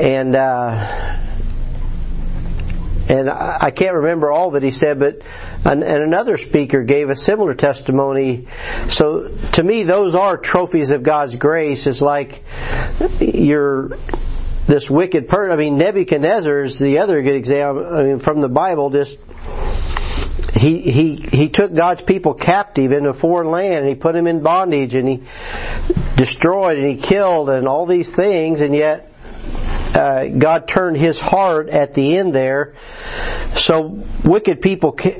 and. 0.00 0.36
Uh, 0.36 1.24
and 3.10 3.30
I 3.30 3.70
can't 3.70 3.94
remember 3.94 4.30
all 4.30 4.50
that 4.50 4.62
he 4.62 4.70
said, 4.70 4.98
but 4.98 5.22
an, 5.64 5.82
and 5.82 6.02
another 6.02 6.36
speaker 6.36 6.82
gave 6.82 7.08
a 7.08 7.14
similar 7.14 7.54
testimony. 7.54 8.48
So 8.88 9.28
to 9.52 9.62
me, 9.62 9.84
those 9.84 10.14
are 10.14 10.36
trophies 10.36 10.90
of 10.90 11.02
God's 11.02 11.34
grace. 11.36 11.86
It's 11.86 12.02
like 12.02 12.44
you're 13.18 13.96
this 14.68 14.88
wicked 14.88 15.26
person. 15.28 15.50
I 15.50 15.56
mean, 15.56 15.78
Nebuchadnezzar 15.78 16.62
is 16.62 16.78
the 16.78 16.98
other 16.98 17.20
good 17.22 17.34
example. 17.34 17.86
I 17.86 18.02
mean, 18.04 18.18
from 18.20 18.40
the 18.40 18.48
Bible, 18.48 18.90
just 18.90 19.16
he 20.54 20.80
he 20.80 21.16
he 21.16 21.48
took 21.48 21.74
God's 21.74 22.02
people 22.02 22.34
captive 22.34 22.92
in 22.92 23.06
a 23.06 23.12
foreign 23.12 23.50
land 23.50 23.80
and 23.80 23.88
he 23.88 23.94
put 23.94 24.14
them 24.14 24.26
in 24.26 24.42
bondage 24.42 24.94
and 24.94 25.08
he 25.08 25.22
destroyed 26.16 26.78
and 26.78 26.86
he 26.86 26.96
killed 26.96 27.48
and 27.48 27.66
all 27.66 27.86
these 27.86 28.12
things 28.12 28.60
and 28.60 28.74
yet 28.74 29.07
uh, 29.94 30.26
God 30.26 30.68
turned 30.68 30.96
his 30.96 31.18
heart 31.18 31.68
at 31.68 31.94
the 31.94 32.16
end 32.16 32.34
there. 32.34 32.74
So 33.54 34.02
wicked 34.24 34.60
people 34.60 34.92
can, 34.92 35.18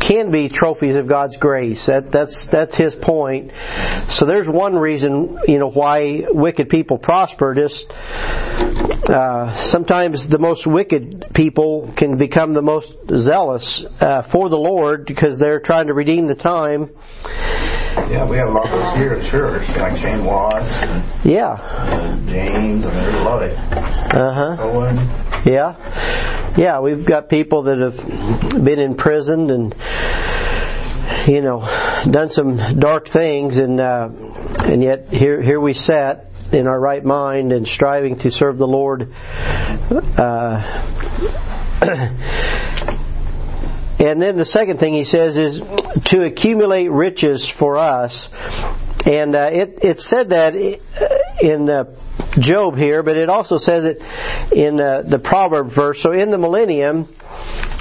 can 0.00 0.30
be 0.30 0.48
trophies 0.48 0.96
of 0.96 1.06
God's 1.06 1.36
grace. 1.36 1.86
That, 1.86 2.10
that's 2.10 2.46
that's 2.46 2.76
his 2.76 2.94
point. 2.94 3.52
So 4.08 4.24
there's 4.24 4.48
one 4.48 4.74
reason, 4.76 5.38
you 5.46 5.58
know, 5.58 5.70
why 5.70 6.26
wicked 6.28 6.68
people 6.68 6.98
prosper. 6.98 7.54
Just 7.54 7.90
uh, 7.90 9.54
sometimes 9.54 10.26
the 10.28 10.38
most 10.38 10.66
wicked 10.66 11.26
people 11.34 11.92
can 11.94 12.16
become 12.16 12.54
the 12.54 12.62
most 12.62 12.94
zealous 13.14 13.84
uh, 14.00 14.22
for 14.22 14.48
the 14.48 14.58
Lord 14.58 15.06
because 15.06 15.38
they're 15.38 15.60
trying 15.60 15.88
to 15.88 15.94
redeem 15.94 16.26
the 16.26 16.34
time. 16.34 16.90
Yeah, 17.96 18.26
we 18.28 18.36
have 18.36 18.48
a 18.48 18.52
lot 18.52 18.66
of 18.66 18.70
those 18.72 18.90
here 18.92 19.12
at 19.14 19.24
church, 19.24 19.68
like 19.70 19.96
Shane 19.96 20.24
Watts 20.24 20.74
and 20.82 21.02
Yeah. 21.24 21.52
uh, 21.52 22.16
James, 22.26 22.84
and 22.84 22.94
there's 23.00 23.14
a 23.14 23.20
lot 23.20 23.42
of 23.42 23.52
Uh 23.52 24.32
huh. 24.32 24.56
Owen. 24.60 24.96
Yeah. 25.44 26.54
Yeah, 26.58 26.80
we've 26.80 27.04
got 27.04 27.28
people 27.28 27.62
that 27.64 27.78
have 27.78 28.64
been 28.64 28.78
imprisoned 28.78 29.50
and 29.50 29.74
you 31.26 31.40
know 31.42 31.60
done 32.10 32.30
some 32.30 32.56
dark 32.78 33.08
things 33.08 33.56
and 33.58 33.80
uh 33.80 34.08
and 34.60 34.82
yet 34.82 35.12
here 35.12 35.40
here 35.42 35.58
we 35.60 35.72
sat 35.72 36.26
in 36.52 36.66
our 36.66 36.78
right 36.78 37.04
mind 37.04 37.52
and 37.52 37.66
striving 37.66 38.16
to 38.16 38.30
serve 38.30 38.58
the 38.58 38.66
Lord 38.66 39.12
uh 40.18 40.62
And 43.98 44.20
then 44.20 44.36
the 44.36 44.44
second 44.44 44.78
thing 44.78 44.92
he 44.92 45.04
says 45.04 45.36
is 45.36 45.60
to 46.06 46.24
accumulate 46.24 46.90
riches 46.90 47.46
for 47.46 47.78
us. 47.78 48.28
And 49.06 49.34
uh, 49.34 49.48
it 49.52 49.78
it 49.82 50.00
said 50.00 50.30
that 50.30 50.54
in 51.40 51.70
uh, 51.70 51.84
Job 52.38 52.76
here, 52.76 53.02
but 53.02 53.16
it 53.16 53.28
also 53.28 53.56
says 53.56 53.84
it 53.84 54.02
in 54.52 54.80
uh, 54.80 55.02
the 55.02 55.18
proverb 55.18 55.70
verse. 55.70 56.02
So 56.02 56.12
in 56.12 56.30
the 56.30 56.38
millennium, 56.38 57.04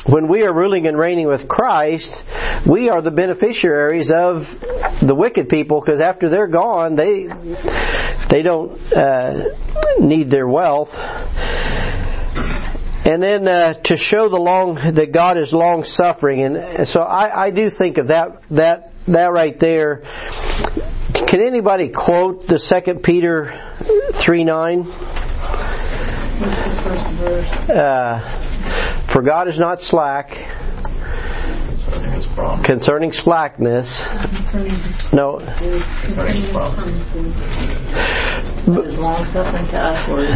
when 0.06 0.28
we 0.28 0.44
are 0.44 0.54
ruling 0.54 0.88
and 0.88 0.98
reigning 0.98 1.28
with 1.28 1.48
Christ, 1.48 2.24
we 2.66 2.90
are 2.90 3.02
the 3.02 3.12
beneficiaries 3.12 4.12
of 4.12 4.60
the 5.02 5.16
wicked 5.16 5.50
people 5.50 5.82
because 5.82 6.00
after 6.00 6.30
they're 6.30 6.48
gone, 6.48 6.96
they 6.96 7.28
they 8.30 8.42
don't 8.44 8.94
uh, 8.94 9.50
need 10.00 10.30
their 10.30 10.48
wealth. 10.48 10.94
And 13.06 13.22
then 13.22 13.48
uh, 13.48 13.74
to 13.84 13.98
show 13.98 14.30
the 14.30 14.40
long 14.40 14.76
that 14.94 15.12
God 15.12 15.38
is 15.38 15.54
long 15.54 15.84
suffering, 15.84 16.42
and 16.42 16.88
so 16.88 17.02
I, 17.02 17.46
I 17.46 17.50
do 17.52 17.70
think 17.70 18.00
of 18.00 18.08
that 18.08 18.42
that 18.50 18.94
that 19.08 19.32
right 19.32 19.60
there. 19.60 20.02
Can 21.14 21.42
anybody 21.42 21.90
quote 21.90 22.48
the 22.48 22.58
Second 22.58 23.04
Peter 23.04 23.74
three 24.12 24.44
nine? 24.44 24.86
What's 24.86 26.56
the 26.64 26.72
first 26.82 27.10
verse? 27.12 27.70
Uh, 27.70 28.20
For 29.08 29.22
God 29.22 29.48
is 29.50 29.60
not 29.60 29.82
slack 29.82 30.32
Concerning 31.86 32.64
concerning 32.64 33.12
slackness. 33.12 34.08
Concerning 34.08 34.72
No, 35.14 35.38
concerning 35.38 36.36
his 36.38 36.50
promises. 36.50 37.36
But 38.66 38.86
is 38.86 38.98
long 38.98 39.24
suffering 39.24 39.68
to 39.68 39.78
us, 39.78 40.08
Lord. 40.08 40.30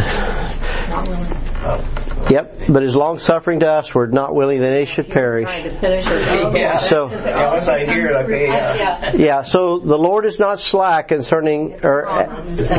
Not 0.88 1.08
willing. 1.08 2.09
Yep. 2.28 2.58
But 2.68 2.82
is 2.82 2.94
long 2.96 3.18
suffering 3.18 3.60
to 3.60 3.66
usward, 3.66 4.12
not 4.12 4.34
willing 4.34 4.60
that 4.60 4.72
any 4.72 4.84
should 4.86 5.08
perish. 5.08 5.44
Trying 5.44 5.64
to 5.70 5.78
finish 5.78 6.06
it. 6.08 6.54
Yeah. 6.60 6.78
So- 6.78 7.06
once 7.06 7.68
I 7.68 7.84
hear 7.84 8.08
it, 8.08 8.16
I. 8.16 8.26
Yeah. 8.44 9.12
Yeah, 9.14 9.42
so 9.42 9.78
the 9.78 9.96
Lord 9.96 10.26
is 10.26 10.38
not 10.38 10.60
slack 10.60 11.08
concerning 11.08 11.84
or 11.84 12.04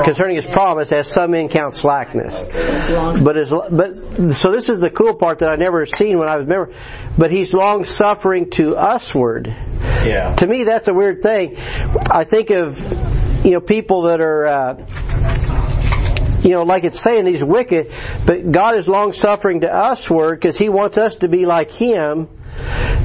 concerning 0.04 0.36
His 0.36 0.46
promise, 0.46 0.92
as 0.92 1.12
some 1.12 1.32
men 1.32 1.50
count 1.50 1.76
slackness. 1.76 2.48
But 3.22 3.38
is 3.38 3.50
but 3.52 4.34
so 4.34 4.52
this 4.52 4.70
is 4.70 4.80
the 4.80 4.90
cool 4.90 5.16
part 5.16 5.40
that 5.40 5.50
I 5.50 5.56
never 5.56 5.86
seen 5.86 6.18
when 6.20 6.28
I 6.28 6.38
was 6.38 6.48
member. 6.48 6.74
But 7.18 7.32
He's 7.32 7.54
long 7.54 7.84
suffering 7.86 8.50
to 8.52 8.76
usward. 8.76 9.48
yeah. 9.48 10.36
To 10.36 10.48
me, 10.48 10.64
that's 10.64 10.88
a 10.88 10.94
weird 10.94 11.22
thing. 11.24 11.58
I 11.58 12.24
think 12.24 12.50
of 12.52 12.80
you 13.46 13.52
know 13.52 13.62
people 13.62 14.04
that 14.04 14.22
are. 14.22 14.46
Uh, 14.46 15.61
you 16.44 16.52
know, 16.52 16.64
like 16.64 16.84
it's 16.84 17.00
saying 17.00 17.26
he's 17.26 17.44
wicked, 17.44 17.92
but 18.26 18.52
God 18.52 18.78
is 18.78 18.88
long 18.88 19.14
suffering 19.14 19.62
to 19.62 19.68
usward 19.68 20.40
because 20.40 20.58
He 20.58 20.70
wants 20.70 20.98
us 20.98 21.18
to 21.18 21.28
be 21.28 21.46
like 21.46 21.72
Him, 21.72 22.30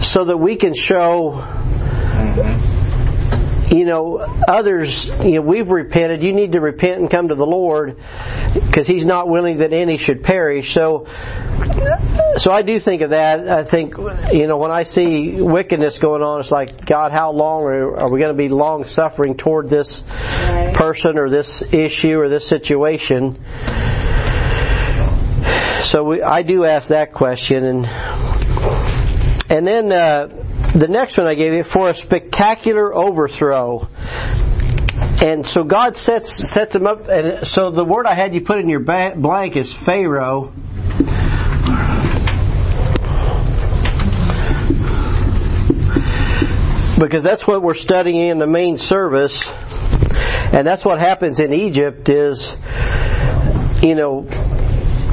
so 0.00 0.24
that 0.24 0.36
we 0.36 0.56
can 0.56 0.74
show 0.74 1.32
mm-hmm. 1.32 2.85
You 3.70 3.84
know, 3.84 4.18
others, 4.46 5.04
you 5.04 5.32
know, 5.32 5.40
we've 5.40 5.68
repented. 5.68 6.22
You 6.22 6.32
need 6.32 6.52
to 6.52 6.60
repent 6.60 7.00
and 7.00 7.10
come 7.10 7.28
to 7.28 7.34
the 7.34 7.46
Lord 7.46 7.96
because 8.54 8.86
He's 8.86 9.04
not 9.04 9.28
willing 9.28 9.58
that 9.58 9.72
any 9.72 9.96
should 9.96 10.22
perish. 10.22 10.72
So, 10.72 11.06
so 12.38 12.52
I 12.52 12.62
do 12.62 12.78
think 12.78 13.02
of 13.02 13.10
that. 13.10 13.48
I 13.48 13.64
think, 13.64 13.96
you 14.32 14.46
know, 14.46 14.56
when 14.56 14.70
I 14.70 14.84
see 14.84 15.40
wickedness 15.40 15.98
going 15.98 16.22
on, 16.22 16.40
it's 16.40 16.50
like, 16.50 16.86
God, 16.86 17.12
how 17.12 17.32
long 17.32 17.64
are, 17.64 17.96
are 17.98 18.10
we 18.10 18.20
going 18.20 18.34
to 18.34 18.38
be 18.38 18.48
long 18.48 18.84
suffering 18.84 19.36
toward 19.36 19.68
this 19.68 20.02
person 20.74 21.18
or 21.18 21.28
this 21.28 21.62
issue 21.72 22.18
or 22.18 22.28
this 22.28 22.46
situation? 22.46 23.32
So 25.80 26.04
we, 26.04 26.22
I 26.22 26.42
do 26.42 26.64
ask 26.64 26.88
that 26.88 27.12
question 27.12 27.64
and, 27.64 27.86
and 29.50 29.66
then, 29.66 29.92
uh, 29.92 30.45
the 30.78 30.88
next 30.88 31.16
one 31.16 31.26
I 31.26 31.34
gave 31.34 31.54
you 31.54 31.62
for 31.62 31.88
a 31.88 31.94
spectacular 31.94 32.94
overthrow. 32.94 33.88
And 35.22 35.46
so 35.46 35.64
God 35.64 35.96
sets 35.96 36.50
sets 36.50 36.76
him 36.76 36.86
up, 36.86 37.08
and 37.08 37.46
so 37.46 37.70
the 37.70 37.84
word 37.84 38.04
I 38.06 38.14
had 38.14 38.34
you 38.34 38.42
put 38.42 38.58
in 38.58 38.68
your 38.68 38.80
blank 38.80 39.56
is 39.56 39.72
Pharaoh. 39.72 40.52
Because 46.98 47.22
that's 47.22 47.46
what 47.46 47.62
we're 47.62 47.74
studying 47.74 48.28
in 48.28 48.38
the 48.38 48.46
main 48.46 48.76
service, 48.76 49.50
and 50.52 50.66
that's 50.66 50.84
what 50.84 50.98
happens 50.98 51.40
in 51.40 51.52
Egypt. 51.54 52.08
Is 52.10 52.54
you 53.82 53.94
know 53.94 54.26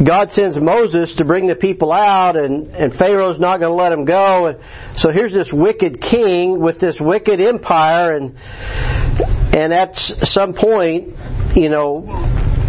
God 0.04 0.32
sends 0.32 0.60
Moses 0.60 1.16
to 1.16 1.26
bring 1.26 1.48
the 1.48 1.56
people 1.56 1.92
out, 1.92 2.36
and, 2.36 2.76
and 2.76 2.94
Pharaoh's 2.94 3.39
not 3.39 3.60
going 3.60 3.72
to 3.72 3.76
let 3.76 3.89
them 3.89 4.06
go. 4.06 4.48
And 4.48 4.60
so 4.98 5.12
here's 5.12 5.34
this 5.34 5.54
wicked 5.54 6.02
king 6.02 6.60
with 6.60 6.80
this 6.80 7.00
wicked 7.00 7.39
empire, 7.39 8.16
and 8.16 8.38
and 9.54 9.72
at 9.72 10.00
some 10.00 10.54
point, 10.54 11.16
you 11.56 11.70
know, 11.70 12.02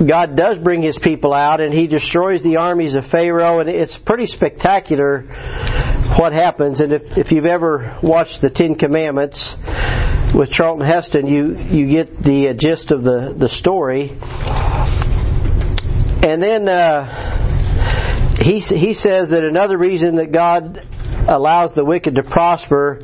God 0.04 0.36
does 0.36 0.58
bring 0.58 0.82
His 0.82 0.98
people 0.98 1.32
out, 1.32 1.60
and 1.60 1.72
He 1.72 1.86
destroys 1.86 2.42
the 2.42 2.58
armies 2.58 2.94
of 2.94 3.06
Pharaoh, 3.06 3.60
and 3.60 3.70
it's 3.70 3.96
pretty 3.96 4.26
spectacular 4.26 5.22
what 6.16 6.32
happens. 6.32 6.80
And 6.80 6.92
if 6.92 7.16
if 7.16 7.32
you've 7.32 7.46
ever 7.46 7.98
watched 8.02 8.40
the 8.42 8.50
Ten 8.50 8.74
Commandments 8.74 9.56
with 10.34 10.50
Charlton 10.50 10.86
Heston, 10.86 11.26
you 11.26 11.56
you 11.56 11.86
get 11.86 12.18
the 12.18 12.52
gist 12.54 12.90
of 12.90 13.02
the 13.02 13.34
the 13.34 13.48
story. 13.48 14.18
And 16.26 16.42
then 16.42 16.68
uh, 16.70 17.23
he 18.44 18.60
he 18.60 18.92
says 18.92 19.30
that 19.30 19.42
another 19.42 19.78
reason 19.78 20.16
that 20.16 20.30
God 20.30 20.86
allows 21.26 21.72
the 21.72 21.84
wicked 21.84 22.16
to 22.16 22.22
prosper 22.22 23.00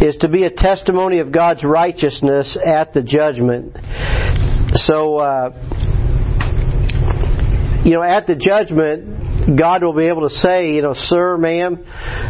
is 0.00 0.18
to 0.18 0.28
be 0.28 0.44
a 0.44 0.50
testimony 0.50 1.18
of 1.18 1.32
God's 1.32 1.64
righteousness 1.64 2.56
at 2.56 2.92
the 2.92 3.02
judgment. 3.02 3.76
So, 4.76 5.18
uh, 5.18 5.50
you 7.84 7.94
know, 7.94 8.02
at 8.02 8.28
the 8.28 8.36
judgment, 8.36 9.23
God 9.44 9.82
will 9.84 9.92
be 9.92 10.06
able 10.06 10.22
to 10.22 10.30
say, 10.34 10.74
you 10.74 10.82
know, 10.82 10.94
sir, 10.94 11.36
ma'am, 11.36 11.84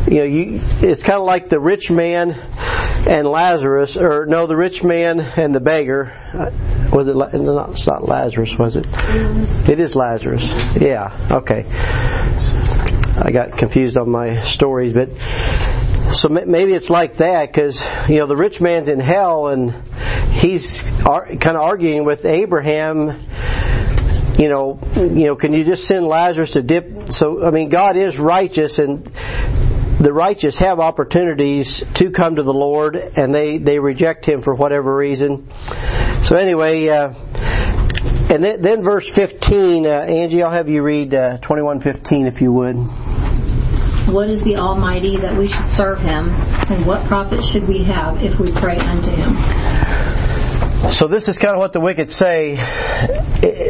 you 0.09 0.19
know, 0.19 0.25
you, 0.25 0.61
it's 0.81 1.03
kind 1.03 1.19
of 1.19 1.25
like 1.27 1.49
the 1.49 1.61
rich 1.61 1.91
man 1.91 2.31
and 3.07 3.27
Lazarus, 3.27 3.97
or 3.97 4.27
no, 4.27 4.47
the 4.47 4.57
rich 4.57 4.83
man 4.83 5.21
and 5.21 5.55
the 5.55 5.61
beggar. 5.61 6.13
Uh, 6.33 6.51
Was 6.93 7.09
it? 7.09 7.15
No, 7.17 7.67
it's 7.71 7.87
not 7.87 8.09
Lazarus, 8.09 8.55
was 8.59 8.77
it? 8.77 8.87
It 9.69 9.79
is 9.81 9.95
Lazarus. 9.95 10.43
Yeah. 10.77 11.29
Okay. 11.31 11.65
I 13.17 13.31
got 13.31 13.59
confused 13.59 13.97
on 13.97 14.11
my 14.11 14.41
stories, 14.43 14.93
but 14.93 15.11
so 16.13 16.29
maybe 16.29 16.75
it's 16.75 16.91
like 16.91 17.19
that 17.19 17.47
because 17.47 17.81
you 18.09 18.17
know 18.19 18.27
the 18.27 18.37
rich 18.37 18.61
man's 18.61 18.89
in 18.89 18.99
hell 19.01 19.49
and 19.49 19.73
he's 20.33 20.83
ar- 21.07 21.27
kind 21.27 21.57
of 21.57 21.63
arguing 21.63 22.05
with 22.05 22.25
Abraham. 22.25 23.21
You 24.39 24.49
know, 24.49 24.81
you 24.97 25.27
know, 25.27 25.37
can 25.37 25.53
you 25.53 25.65
just 25.65 25.87
send 25.87 26.07
Lazarus 26.07 26.53
to 26.53 26.63
dip? 26.63 27.13
So 27.13 27.45
I 27.45 27.51
mean, 27.51 27.69
God 27.69 27.97
is 27.97 28.19
righteous 28.19 28.79
and 28.79 29.05
the 30.01 30.13
righteous 30.13 30.57
have 30.57 30.81
opportunities 30.81 31.83
to 31.95 32.11
come 32.11 32.37
to 32.37 32.43
the 32.43 32.53
Lord, 32.53 32.97
and 32.97 33.35
they 33.35 33.59
they 33.59 33.79
reject 33.79 34.29
Him 34.29 34.43
for 34.43 34.55
whatever 34.55 34.95
reason. 34.95 35.51
So 36.23 36.37
anyway, 36.37 36.89
uh, 36.89 37.15
and 38.29 38.43
then, 38.43 38.61
then 38.61 38.83
verse 38.83 39.09
fifteen, 39.09 39.87
uh, 39.87 39.91
Angie, 39.91 40.43
I'll 40.43 40.51
have 40.51 40.69
you 40.69 40.83
read 40.83 41.15
uh, 41.15 41.39
twenty 41.39 41.63
one 41.63 41.81
fifteen 41.81 42.27
if 42.27 42.41
you 42.41 42.53
would. 42.53 42.75
What 42.75 44.29
is 44.29 44.43
the 44.43 44.57
Almighty 44.57 45.17
that 45.19 45.37
we 45.37 45.47
should 45.47 45.69
serve 45.69 46.01
Him, 46.01 46.29
and 46.29 46.85
what 46.87 47.07
profit 47.07 47.45
should 47.45 47.69
we 47.69 47.85
have 47.85 48.23
if 48.23 48.39
we 48.39 48.51
pray 48.51 48.77
unto 48.77 49.11
Him? 49.11 49.31
So 50.93 51.09
this 51.09 51.29
is 51.29 51.39
kind 51.39 51.55
of 51.55 51.61
what 51.61 51.73
the 51.73 51.81
wicked 51.81 52.11
say. 52.11 52.57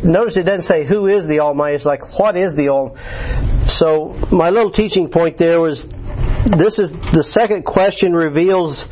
Notice 0.02 0.36
it 0.36 0.42
doesn't 0.42 0.62
say 0.62 0.84
who 0.84 1.06
is 1.06 1.26
the 1.26 1.40
Almighty. 1.40 1.76
It's 1.76 1.86
like 1.86 2.18
what 2.18 2.36
is 2.36 2.54
the 2.54 2.68
Almighty. 2.68 3.00
So 3.66 4.16
my 4.30 4.50
little 4.50 4.70
teaching 4.70 5.08
point 5.08 5.38
there 5.38 5.60
was 5.60 5.86
this 6.44 6.78
is 6.78 6.92
the 6.92 7.22
second 7.22 7.64
question 7.64 8.12
reveals 8.12 8.86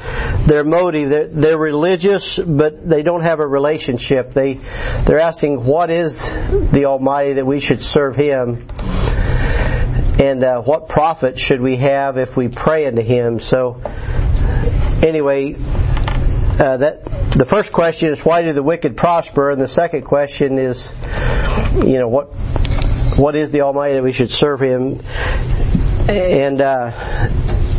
their 0.46 0.64
motive. 0.64 1.10
They're, 1.10 1.28
they're 1.28 1.58
religious, 1.58 2.38
but 2.38 2.88
they 2.88 3.02
don't 3.02 3.22
have 3.22 3.40
a 3.40 3.46
relationship. 3.46 4.32
They 4.32 4.54
they're 5.04 5.20
asking 5.20 5.64
what 5.64 5.90
is 5.90 6.18
the 6.20 6.86
Almighty 6.86 7.34
that 7.34 7.46
we 7.46 7.60
should 7.60 7.82
serve 7.82 8.16
Him, 8.16 8.66
and 10.18 10.42
uh, 10.42 10.62
what 10.62 10.88
profit 10.88 11.38
should 11.38 11.60
we 11.60 11.76
have 11.76 12.16
if 12.16 12.36
we 12.36 12.48
pray 12.48 12.86
unto 12.86 13.02
Him. 13.02 13.38
So 13.38 13.82
anyway, 15.02 15.54
uh, 16.62 16.76
that 16.76 17.04
the 17.32 17.44
first 17.44 17.72
question 17.72 18.08
is 18.08 18.20
why 18.20 18.42
do 18.42 18.52
the 18.52 18.62
wicked 18.62 18.96
prosper, 18.96 19.50
and 19.50 19.60
the 19.60 19.66
second 19.66 20.02
question 20.02 20.58
is, 20.58 20.88
you 21.84 21.98
know, 21.98 22.08
what 22.08 22.26
what 23.18 23.34
is 23.34 23.50
the 23.50 23.62
Almighty 23.62 23.94
that 23.94 24.02
we 24.04 24.12
should 24.12 24.30
serve 24.30 24.60
Him, 24.60 25.00
and 26.08 26.58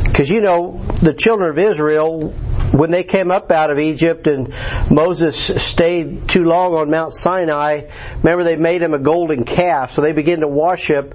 because 0.04 0.30
you 0.30 0.41
know 0.41 0.84
the 1.02 1.13
children 1.13 1.50
of 1.50 1.58
Israel 1.58 2.34
when 2.74 2.90
they 2.90 3.04
came 3.04 3.30
up 3.30 3.52
out 3.52 3.70
of 3.70 3.78
Egypt 3.78 4.26
and 4.26 4.54
Moses 4.90 5.38
stayed 5.64 6.28
too 6.28 6.44
long 6.44 6.74
on 6.74 6.90
Mount 6.90 7.14
Sinai, 7.14 7.84
remember 8.18 8.44
they 8.44 8.56
made 8.56 8.82
him 8.82 8.96
a 8.96 9.00
golden 9.00 9.44
calf, 9.44 9.94
so 9.94 10.02
they 10.02 10.12
began 10.12 10.40
to 10.40 10.48
worship 10.48 11.14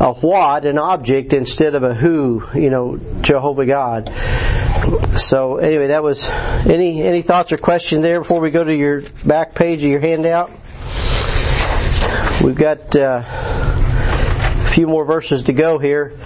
a 0.00 0.12
what, 0.12 0.64
an 0.64 0.78
object, 0.78 1.32
instead 1.32 1.74
of 1.74 1.82
a 1.82 1.94
who, 1.94 2.48
you 2.54 2.70
know, 2.70 2.96
Jehovah 3.22 3.66
God. 3.66 4.08
So 5.18 5.56
anyway, 5.56 5.88
that 5.88 6.02
was 6.02 6.22
any 6.22 7.02
any 7.02 7.22
thoughts 7.22 7.52
or 7.52 7.56
questions 7.56 8.02
there 8.02 8.20
before 8.20 8.40
we 8.40 8.50
go 8.50 8.62
to 8.62 8.74
your 8.74 9.02
back 9.24 9.54
page 9.54 9.82
of 9.82 9.90
your 9.90 10.00
handout. 10.00 10.50
We've 12.42 12.54
got 12.54 12.94
uh, 12.94 13.22
a 13.26 14.68
few 14.72 14.86
more 14.86 15.04
verses 15.04 15.44
to 15.44 15.52
go 15.52 15.78
here. 15.78 16.16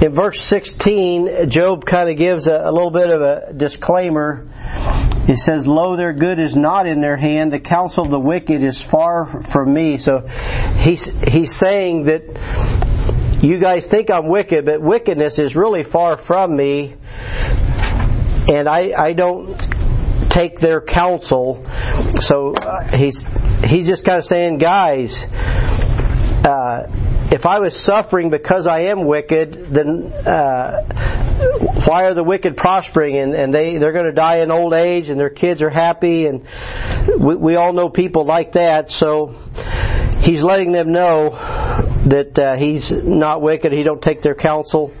In 0.00 0.12
verse 0.12 0.40
16, 0.42 1.50
Job 1.50 1.84
kind 1.84 2.08
of 2.08 2.16
gives 2.16 2.46
a, 2.46 2.52
a 2.52 2.70
little 2.70 2.92
bit 2.92 3.10
of 3.10 3.20
a 3.20 3.52
disclaimer. 3.52 4.46
He 5.26 5.34
says, 5.34 5.66
Lo, 5.66 5.96
their 5.96 6.12
good 6.12 6.38
is 6.38 6.54
not 6.54 6.86
in 6.86 7.00
their 7.00 7.16
hand. 7.16 7.52
The 7.52 7.58
counsel 7.58 8.04
of 8.04 8.10
the 8.10 8.20
wicked 8.20 8.62
is 8.62 8.80
far 8.80 9.42
from 9.42 9.74
me. 9.74 9.98
So 9.98 10.20
he's, 10.20 11.04
he's 11.04 11.52
saying 11.52 12.04
that 12.04 13.42
you 13.42 13.58
guys 13.58 13.86
think 13.86 14.08
I'm 14.08 14.28
wicked, 14.28 14.66
but 14.66 14.80
wickedness 14.80 15.40
is 15.40 15.56
really 15.56 15.82
far 15.82 16.16
from 16.16 16.54
me. 16.54 16.94
And 18.48 18.68
I, 18.68 18.92
I 18.96 19.14
don't 19.14 19.56
take 20.30 20.60
their 20.60 20.80
counsel. 20.80 21.66
So 22.20 22.52
uh, 22.52 22.84
he's, 22.96 23.26
he's 23.64 23.88
just 23.88 24.04
kind 24.04 24.18
of 24.18 24.24
saying, 24.24 24.58
guys, 24.58 25.24
uh, 26.44 26.86
if 27.30 27.44
I 27.44 27.60
was 27.60 27.78
suffering 27.78 28.30
because 28.30 28.66
I 28.66 28.84
am 28.84 29.04
wicked, 29.04 29.66
then 29.70 30.12
uh, 30.26 30.82
why 31.84 32.04
are 32.04 32.14
the 32.14 32.24
wicked 32.24 32.56
prospering 32.56 33.16
and, 33.16 33.34
and 33.34 33.52
they 33.52 33.76
they're 33.78 33.92
going 33.92 34.06
to 34.06 34.12
die 34.12 34.38
in 34.38 34.50
old 34.50 34.72
age 34.72 35.10
and 35.10 35.20
their 35.20 35.30
kids 35.30 35.62
are 35.62 35.70
happy 35.70 36.26
and 36.26 36.46
we, 37.18 37.36
we 37.36 37.56
all 37.56 37.72
know 37.72 37.90
people 37.90 38.24
like 38.24 38.52
that. 38.52 38.90
So 38.90 39.36
he's 40.20 40.42
letting 40.42 40.72
them 40.72 40.92
know 40.92 41.30
that 42.06 42.38
uh, 42.38 42.56
he's 42.56 42.90
not 42.90 43.42
wicked. 43.42 43.72
He 43.72 43.82
don't 43.82 44.02
take 44.02 44.22
their 44.22 44.34
counsel. 44.34 44.92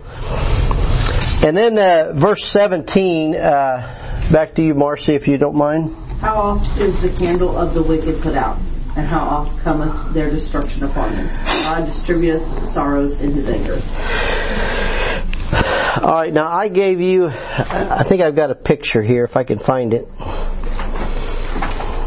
And 1.42 1.56
then 1.56 1.78
uh, 1.78 2.12
verse 2.14 2.44
17. 2.44 3.36
Uh, 3.36 4.28
back 4.30 4.54
to 4.56 4.62
you, 4.62 4.74
Marcy, 4.74 5.14
if 5.14 5.28
you 5.28 5.38
don't 5.38 5.56
mind. 5.56 5.94
How 6.20 6.36
oft 6.36 6.78
is 6.78 7.00
the 7.00 7.10
candle 7.24 7.56
of 7.56 7.74
the 7.74 7.82
wicked 7.82 8.20
put 8.20 8.36
out? 8.36 8.58
And 8.98 9.06
how 9.06 9.20
oft 9.20 9.60
cometh 9.60 10.12
their 10.12 10.28
destruction 10.28 10.82
upon 10.82 11.12
them. 11.12 11.32
God 11.44 11.84
distributeth 11.84 12.64
sorrows 12.72 13.20
in 13.20 13.32
his 13.32 13.46
anger. 13.46 13.80
All 16.02 16.20
right, 16.20 16.32
now 16.32 16.48
I 16.50 16.66
gave 16.66 17.00
you, 17.00 17.28
I 17.28 18.02
think 18.02 18.22
I've 18.22 18.34
got 18.34 18.50
a 18.50 18.56
picture 18.56 19.00
here 19.00 19.22
if 19.22 19.36
I 19.36 19.44
can 19.44 19.58
find 19.58 19.94
it. 19.94 20.08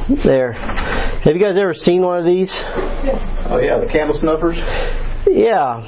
There. 0.10 0.52
Have 0.52 1.34
you 1.34 1.40
guys 1.40 1.58
ever 1.58 1.74
seen 1.74 2.02
one 2.02 2.20
of 2.20 2.26
these? 2.26 2.52
Oh 2.54 3.60
yeah, 3.62 3.78
the 3.78 3.88
candle 3.90 4.14
snuffers. 4.14 4.58
Yeah. 5.28 5.86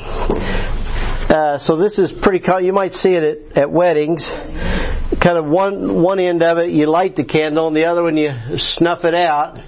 Uh, 1.30 1.58
so 1.58 1.76
this 1.76 2.00
is 2.00 2.14
pretty 2.14 2.40
common. 2.40 2.64
You 2.64 2.72
might 2.72 2.94
see 2.94 3.14
it 3.16 3.24
at, 3.24 3.58
at 3.58 3.72
weddings. 3.72 4.30
Kind 4.30 5.38
of 5.38 5.46
one 5.46 6.02
one 6.02 6.20
end 6.20 6.44
of 6.44 6.58
it, 6.60 6.70
you 6.70 6.86
light 6.86 7.18
the 7.18 7.24
candle, 7.26 7.68
and 7.68 7.76
the 7.76 7.86
other 7.86 8.04
one 8.04 8.16
you 8.16 8.58
snuff 8.58 9.04
it 9.04 9.16
out. 9.16 9.60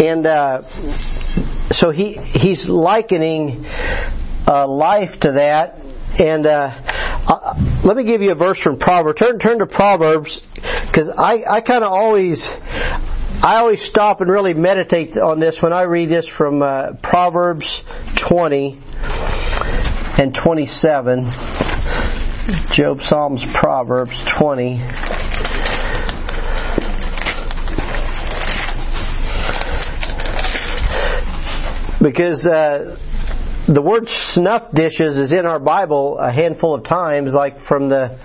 And 0.00 0.26
uh, 0.26 0.62
so 1.72 1.90
he 1.90 2.14
he's 2.14 2.68
likening 2.68 3.66
uh, 4.46 4.66
life 4.66 5.20
to 5.20 5.32
that. 5.32 5.80
And 6.20 6.46
uh, 6.46 6.80
uh, 7.26 7.80
let 7.84 7.96
me 7.96 8.04
give 8.04 8.22
you 8.22 8.32
a 8.32 8.34
verse 8.34 8.58
from 8.58 8.78
Proverbs. 8.78 9.20
Turn 9.20 9.38
turn 9.38 9.58
to 9.58 9.66
Proverbs 9.66 10.42
because 10.54 11.08
I 11.10 11.44
I 11.48 11.60
kind 11.60 11.84
of 11.84 11.92
always. 11.92 12.48
I 13.42 13.56
always 13.56 13.82
stop 13.82 14.22
and 14.22 14.30
really 14.30 14.54
meditate 14.54 15.18
on 15.18 15.38
this 15.38 15.60
when 15.60 15.72
I 15.72 15.82
read 15.82 16.08
this 16.08 16.26
from 16.26 16.62
uh, 16.62 16.92
Proverbs 17.02 17.82
20 18.14 18.78
and 20.16 20.34
27. 20.34 21.24
Job, 22.70 23.02
Psalms, 23.02 23.44
Proverbs 23.44 24.22
20. 24.24 24.82
Because 32.04 32.46
uh, 32.46 32.98
the 33.66 33.80
word 33.80 34.08
snuff 34.08 34.70
dishes 34.72 35.18
is 35.18 35.32
in 35.32 35.46
our 35.46 35.58
Bible 35.58 36.18
a 36.18 36.30
handful 36.30 36.74
of 36.74 36.84
times, 36.84 37.32
like 37.32 37.60
from 37.60 37.88
the 37.88 38.18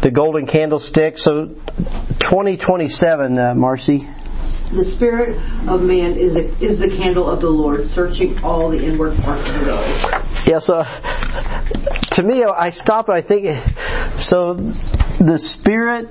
the 0.00 0.12
golden 0.12 0.46
candlestick. 0.46 1.18
So, 1.18 1.56
twenty 2.20 2.56
twenty 2.56 2.88
seven, 2.88 3.36
uh, 3.36 3.54
Marcy. 3.54 4.08
The 4.70 4.84
spirit 4.84 5.36
of 5.68 5.82
man 5.82 6.16
is 6.16 6.36
a, 6.36 6.44
is 6.64 6.78
the 6.78 6.90
candle 6.90 7.28
of 7.28 7.40
the 7.40 7.50
Lord, 7.50 7.90
searching 7.90 8.44
all 8.44 8.68
the 8.68 8.82
inward 8.82 9.16
parts 9.18 9.48
of 9.48 9.64
the. 9.64 10.44
Yeah. 10.46 10.60
So, 10.60 10.84
to 12.12 12.22
me, 12.22 12.44
I 12.44 12.70
stop 12.70 13.08
and 13.08 13.18
I 13.18 13.22
think. 13.22 13.56
So, 14.18 14.54
the 14.54 15.38
spirit 15.38 16.10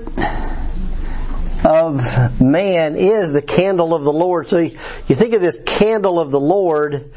of 1.65 2.39
man 2.39 2.95
is 2.95 3.34
the 3.34 3.41
candle 3.41 3.95
of 3.95 4.04
the 4.04 4.13
Lord. 4.13 4.47
So 4.47 4.60
you, 4.60 4.69
think 5.15 5.34
of 5.34 5.41
this 5.41 5.60
candle 5.65 6.19
of 6.19 6.30
the 6.30 6.39
Lord, 6.39 7.12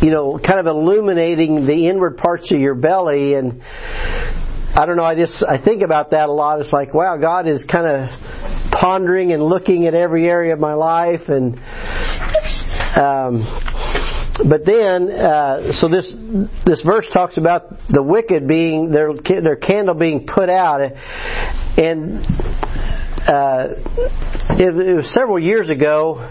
you 0.00 0.10
know, 0.10 0.38
kind 0.38 0.60
of 0.60 0.66
illuminating 0.66 1.66
the 1.66 1.88
inward 1.88 2.16
parts 2.16 2.52
of 2.52 2.60
your 2.60 2.74
belly 2.74 3.34
and 3.34 3.62
I 4.76 4.86
don't 4.86 4.96
know, 4.96 5.04
I 5.04 5.14
just, 5.14 5.44
I 5.44 5.56
think 5.56 5.82
about 5.82 6.10
that 6.10 6.28
a 6.28 6.32
lot. 6.32 6.60
It's 6.60 6.72
like, 6.72 6.94
wow, 6.94 7.16
God 7.16 7.46
is 7.46 7.64
kind 7.64 7.86
of 7.86 8.70
pondering 8.72 9.32
and 9.32 9.42
looking 9.42 9.86
at 9.86 9.94
every 9.94 10.28
area 10.28 10.52
of 10.52 10.60
my 10.60 10.74
life 10.74 11.28
and, 11.28 11.60
um, 12.96 13.46
but 14.44 14.64
then, 14.64 15.12
uh, 15.12 15.70
so 15.70 15.86
this 15.86 16.12
this 16.12 16.80
verse 16.80 17.08
talks 17.08 17.36
about 17.36 17.78
the 17.86 18.02
wicked 18.02 18.48
being 18.48 18.90
their 18.90 19.12
their 19.12 19.54
candle 19.54 19.94
being 19.94 20.26
put 20.26 20.50
out, 20.50 20.92
and 21.78 22.26
uh, 23.26 23.68
it, 24.50 24.76
it, 24.76 24.96
was 24.96 25.10
several 25.10 25.38
years 25.38 25.68
ago. 25.68 26.28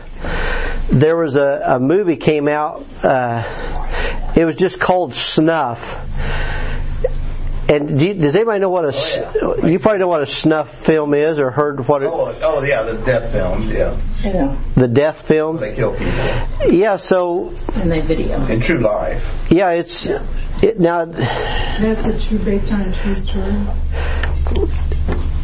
There 0.89 1.17
was 1.17 1.35
a, 1.35 1.61
a 1.65 1.79
movie 1.79 2.17
came 2.17 2.47
out. 2.47 2.85
Uh, 3.03 4.33
it 4.35 4.45
was 4.45 4.55
just 4.55 4.79
called 4.79 5.13
Snuff. 5.13 5.81
And 7.69 7.97
do 7.97 8.07
you, 8.07 8.13
does 8.13 8.35
anybody 8.35 8.59
know 8.59 8.69
what 8.69 8.83
a? 8.83 9.31
Oh, 9.41 9.55
yeah. 9.57 9.65
You 9.67 9.79
probably 9.79 9.99
know 9.99 10.07
what 10.07 10.21
a 10.21 10.25
snuff 10.25 10.85
film 10.85 11.13
is, 11.13 11.39
or 11.39 11.49
heard 11.49 11.87
what 11.87 12.03
it? 12.03 12.09
Oh, 12.11 12.37
oh 12.43 12.61
yeah, 12.61 12.83
the 12.83 12.97
death 12.97 13.31
film. 13.31 13.69
Yeah. 13.69 13.97
Yeah. 14.21 14.61
The 14.75 14.87
death 14.89 15.25
film. 15.25 15.57
They 15.57 15.73
kill 15.73 15.93
people. 15.93 16.13
Yeah. 16.69 16.97
So. 16.97 17.53
And 17.75 17.89
they 17.89 18.01
video. 18.01 18.45
In 18.47 18.59
true 18.59 18.79
life. 18.79 19.25
Yeah, 19.49 19.71
it's 19.71 20.05
yeah. 20.05 20.27
It, 20.61 20.79
now. 20.79 21.05
That's 21.05 22.05
a 22.05 22.19
true, 22.19 22.39
based 22.39 22.71
on 22.73 22.81
a 22.81 22.93
true 22.93 23.15
story. 23.15 23.55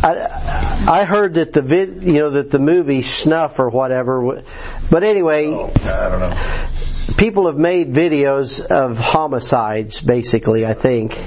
I, 0.01 0.85
I 0.87 1.03
heard 1.03 1.33
that 1.33 1.53
the 1.53 1.61
vid, 1.61 2.03
you 2.03 2.13
know, 2.13 2.29
that 2.31 2.51
the 2.51 2.59
movie 2.59 3.01
Snuff 3.01 3.59
or 3.59 3.69
whatever, 3.69 4.41
but 4.89 5.03
anyway, 5.03 5.47
oh, 5.47 5.71
I 5.83 6.09
don't 6.09 6.19
know. 6.19 6.65
People 7.17 7.47
have 7.47 7.57
made 7.57 7.91
videos 7.91 8.59
of 8.59 8.97
homicides, 8.97 9.99
basically. 10.01 10.65
I 10.65 10.73
think 10.73 11.17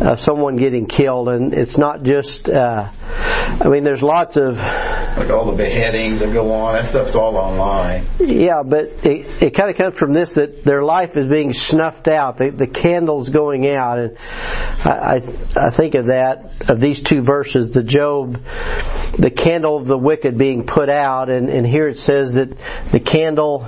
of 0.00 0.20
someone 0.20 0.56
getting 0.56 0.86
killed, 0.86 1.28
and 1.28 1.54
it's 1.54 1.76
not 1.76 2.02
just. 2.02 2.48
Uh, 2.48 2.90
I 3.02 3.68
mean, 3.68 3.84
there's 3.84 4.02
lots 4.02 4.36
of 4.36 4.56
like 4.56 5.30
all 5.30 5.50
the 5.50 5.56
beheadings 5.56 6.20
that 6.20 6.32
go 6.32 6.52
on. 6.52 6.74
That 6.74 6.88
stuff's 6.88 7.14
all 7.14 7.36
online. 7.36 8.06
Yeah, 8.18 8.62
but 8.64 9.06
it, 9.06 9.42
it 9.42 9.54
kind 9.54 9.70
of 9.70 9.76
comes 9.76 9.96
from 9.96 10.12
this 10.12 10.34
that 10.34 10.64
their 10.64 10.82
life 10.82 11.16
is 11.16 11.26
being 11.26 11.52
snuffed 11.52 12.08
out. 12.08 12.38
The, 12.38 12.50
the 12.50 12.66
candle's 12.66 13.28
going 13.30 13.68
out, 13.68 13.98
and 13.98 14.18
I, 14.18 15.20
I 15.56 15.66
I 15.66 15.70
think 15.70 15.94
of 15.94 16.06
that 16.06 16.68
of 16.68 16.80
these 16.80 17.00
two 17.00 17.22
verses, 17.22 17.70
the 17.70 17.82
Job, 17.82 18.40
the 19.18 19.30
candle 19.30 19.76
of 19.76 19.86
the 19.86 19.98
wicked 19.98 20.36
being 20.36 20.66
put 20.66 20.88
out, 20.88 21.30
and 21.30 21.48
and 21.48 21.66
here 21.66 21.88
it 21.88 21.98
says 21.98 22.34
that 22.34 22.50
the 22.90 23.00
candle 23.00 23.64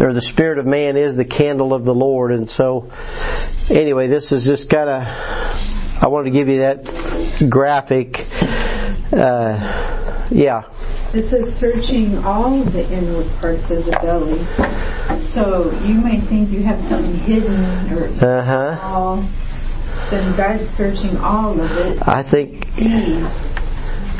or 0.00 0.12
the 0.12 0.20
spirit 0.20 0.58
of 0.58 0.61
man 0.66 0.96
is 0.96 1.16
the 1.16 1.24
candle 1.24 1.74
of 1.74 1.84
the 1.84 1.94
Lord, 1.94 2.32
and 2.32 2.48
so 2.48 2.90
anyway, 3.70 4.08
this 4.08 4.32
is 4.32 4.44
just 4.44 4.68
kind 4.68 4.88
of. 4.88 5.02
I 6.02 6.08
wanted 6.08 6.32
to 6.32 6.38
give 6.38 6.48
you 6.48 6.60
that 6.60 7.48
graphic. 7.48 8.16
Uh, 9.12 10.26
yeah. 10.30 10.62
This 11.12 11.32
is 11.32 11.54
searching 11.54 12.24
all 12.24 12.60
of 12.60 12.72
the 12.72 12.90
inward 12.90 13.28
parts 13.34 13.70
of 13.70 13.84
the 13.84 13.92
belly. 13.92 15.20
So 15.20 15.70
you 15.84 15.94
may 15.94 16.20
think 16.20 16.50
you 16.50 16.62
have 16.62 16.80
something 16.80 17.18
hidden 17.18 17.92
or 17.92 18.06
uh-huh. 18.06 18.80
all. 18.82 19.24
So 20.08 20.32
God's 20.34 20.68
searching 20.68 21.18
all 21.18 21.60
of 21.60 21.70
it. 21.72 22.08
I 22.08 22.22
think. 22.22 22.66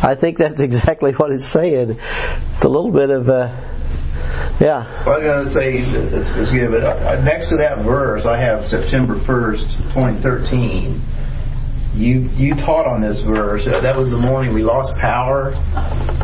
I 0.05 0.15
think 0.17 0.37
that's 0.39 0.61
exactly 0.61 1.13
what 1.13 1.31
it's 1.31 1.47
saying. 1.47 1.99
It's 1.99 2.65
a 2.65 2.69
little 2.69 2.93
bit 2.93 3.11
of 3.11 3.29
uh, 3.29 3.57
yeah. 4.61 5.05
Well, 5.05 5.21
I 5.21 5.41
was 5.41 5.55
going 5.55 5.77
to 5.77 5.85
say, 5.85 6.11
let's, 6.11 6.33
let's 6.33 6.51
give 6.51 6.75
it. 6.75 6.83
Uh, 6.83 7.23
next 7.23 7.49
to 7.49 7.57
that 7.59 7.79
verse, 7.79 8.25
I 8.25 8.37
have 8.39 8.67
September 8.67 9.15
1st, 9.17 9.77
2013. 9.95 11.01
You 11.95 12.21
you 12.37 12.55
taught 12.55 12.87
on 12.87 13.03
this 13.03 13.21
verse. 13.21 13.67
Uh, 13.67 13.81
that 13.81 13.97
was 13.97 14.11
the 14.11 14.17
morning 14.17 14.55
we 14.55 14.63
lost 14.63 14.97
power, 14.97 15.53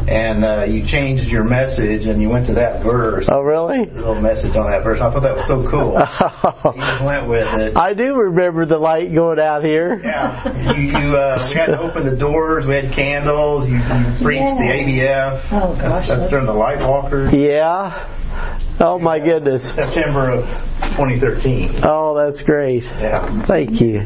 and 0.09 0.43
uh, 0.43 0.65
you 0.67 0.83
changed 0.83 1.27
your 1.29 1.45
message 1.45 2.07
and 2.07 2.23
you 2.23 2.31
went 2.31 2.47
to 2.47 2.55
that 2.55 2.83
verse. 2.83 3.29
Oh, 3.31 3.41
really? 3.41 3.81
A 3.83 3.93
little 3.95 4.21
message 4.21 4.57
on 4.57 4.71
that 4.71 4.83
verse. 4.83 5.01
I 5.03 5.11
thought 5.11 5.25
that 5.25 5.35
was 5.37 5.45
so 5.47 5.69
cool. 5.69 5.93
you 6.75 6.81
just 6.81 7.03
went 7.05 7.29
with 7.29 7.53
it. 7.53 7.77
I 7.77 7.93
do 7.93 8.17
remember 8.17 8.65
the 8.65 8.79
light 8.79 9.15
going 9.15 9.39
out 9.39 9.63
here. 9.63 10.01
Yeah, 10.03 10.73
you, 10.75 10.83
you 10.85 11.17
uh, 11.17 11.39
we 11.51 11.55
had 11.55 11.67
to 11.67 11.79
open 11.81 12.05
the 12.05 12.17
doors. 12.17 12.65
We 12.65 12.75
had 12.77 12.93
candles. 12.95 13.69
You, 13.69 13.77
you 13.77 13.83
preached 14.23 14.57
the 14.57 14.71
ABF. 14.73 15.43
Oh, 15.53 15.75
gosh, 15.75 15.77
that's, 15.77 15.81
that's 15.81 16.09
that's- 16.09 16.31
during 16.31 16.47
the 16.47 16.55
Light 16.55 16.79
Walkers. 16.81 17.35
Yeah. 17.35 18.09
Oh 18.81 18.99
my 18.99 19.19
goodness. 19.19 19.73
September 19.75 20.31
of 20.31 20.45
2013. 20.97 21.81
Oh, 21.83 22.15
that's 22.17 22.43
great. 22.43 22.85
Yeah. 22.85 23.41
Thank 23.43 23.81
you. 23.81 23.99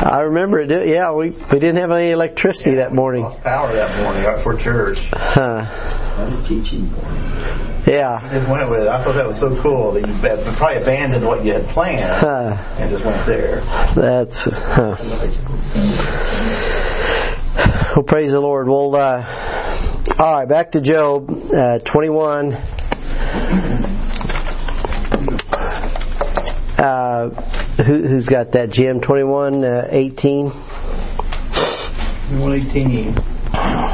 I 0.00 0.20
remember 0.20 0.60
it. 0.60 0.70
Yeah, 0.88 1.12
we 1.12 1.30
we 1.30 1.58
didn't 1.58 1.76
have 1.78 1.90
any 1.90 2.12
electricity 2.12 2.76
that 2.76 2.92
morning. 2.94 3.22
Lost 3.24 3.42
power 3.42 3.74
that 3.74 4.00
morning 4.00 4.22
right 4.22 4.36
before 4.36 4.54
church. 4.56 5.08
Huh. 5.12 5.64
What 5.64 6.32
a 6.32 6.42
teaching 6.46 6.88
point. 6.90 7.86
Yeah. 7.88 8.28
Just 8.32 8.48
went 8.48 8.70
with 8.70 8.82
it. 8.82 8.88
I 8.88 9.02
thought 9.02 9.14
that 9.14 9.26
was 9.26 9.38
so 9.38 9.60
cool 9.60 9.92
that 9.92 10.06
you 10.06 10.14
probably 10.54 10.76
abandoned 10.82 11.24
what 11.26 11.44
you 11.44 11.54
had 11.54 11.66
planned 11.68 12.00
Huh. 12.20 12.56
and 12.78 12.90
just 12.90 13.04
went 13.04 13.26
there. 13.26 13.60
That's. 13.96 14.44
Huh. 14.44 14.96
Well, 17.96 18.04
praise 18.04 18.30
the 18.30 18.38
Lord. 18.40 18.68
Well, 18.68 18.94
uh, 18.94 20.04
all 20.20 20.38
right, 20.38 20.48
back 20.48 20.72
to 20.72 20.80
Job 20.80 21.28
uh, 21.52 21.78
21. 21.80 22.52
Uh, 26.78 27.30
who, 27.82 28.06
who's 28.06 28.26
got 28.26 28.52
that, 28.52 28.70
Jim? 28.70 29.00
21, 29.00 29.64
uh, 29.64 29.88
18? 29.90 30.46
118. 30.46 33.14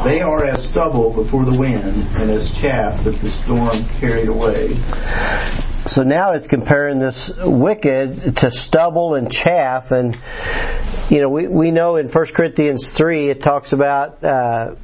They 0.05 0.21
are 0.21 0.45
as 0.45 0.69
stubble 0.69 1.11
before 1.11 1.47
the 1.47 1.59
wind 1.59 1.83
and 1.83 2.31
as 2.31 2.51
chaff 2.51 3.05
that 3.05 3.15
the 3.15 3.31
storm 3.31 3.85
carried 4.01 4.29
away. 4.29 4.77
So 5.87 6.03
now 6.03 6.33
it's 6.33 6.47
comparing 6.47 6.99
this 6.99 7.33
wicked 7.35 8.37
to 8.39 8.51
stubble 8.51 9.15
and 9.15 9.33
chaff, 9.33 9.91
and 9.91 10.19
you 11.09 11.21
know 11.21 11.29
we 11.29 11.47
we 11.47 11.71
know 11.71 11.97
in 11.97 12.09
1 12.09 12.27
Corinthians 12.35 12.91
three 12.91 13.31
it 13.31 13.41
talks 13.41 13.73
about 13.73 14.25
uh, 14.25 14.75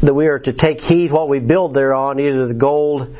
that 0.00 0.14
we 0.14 0.26
are 0.26 0.40
to 0.40 0.52
take 0.52 0.82
heed 0.82 1.10
what 1.10 1.28
we 1.28 1.40
build 1.40 1.74
thereon, 1.74 2.20
either 2.20 2.48
the 2.48 2.54
gold, 2.54 3.16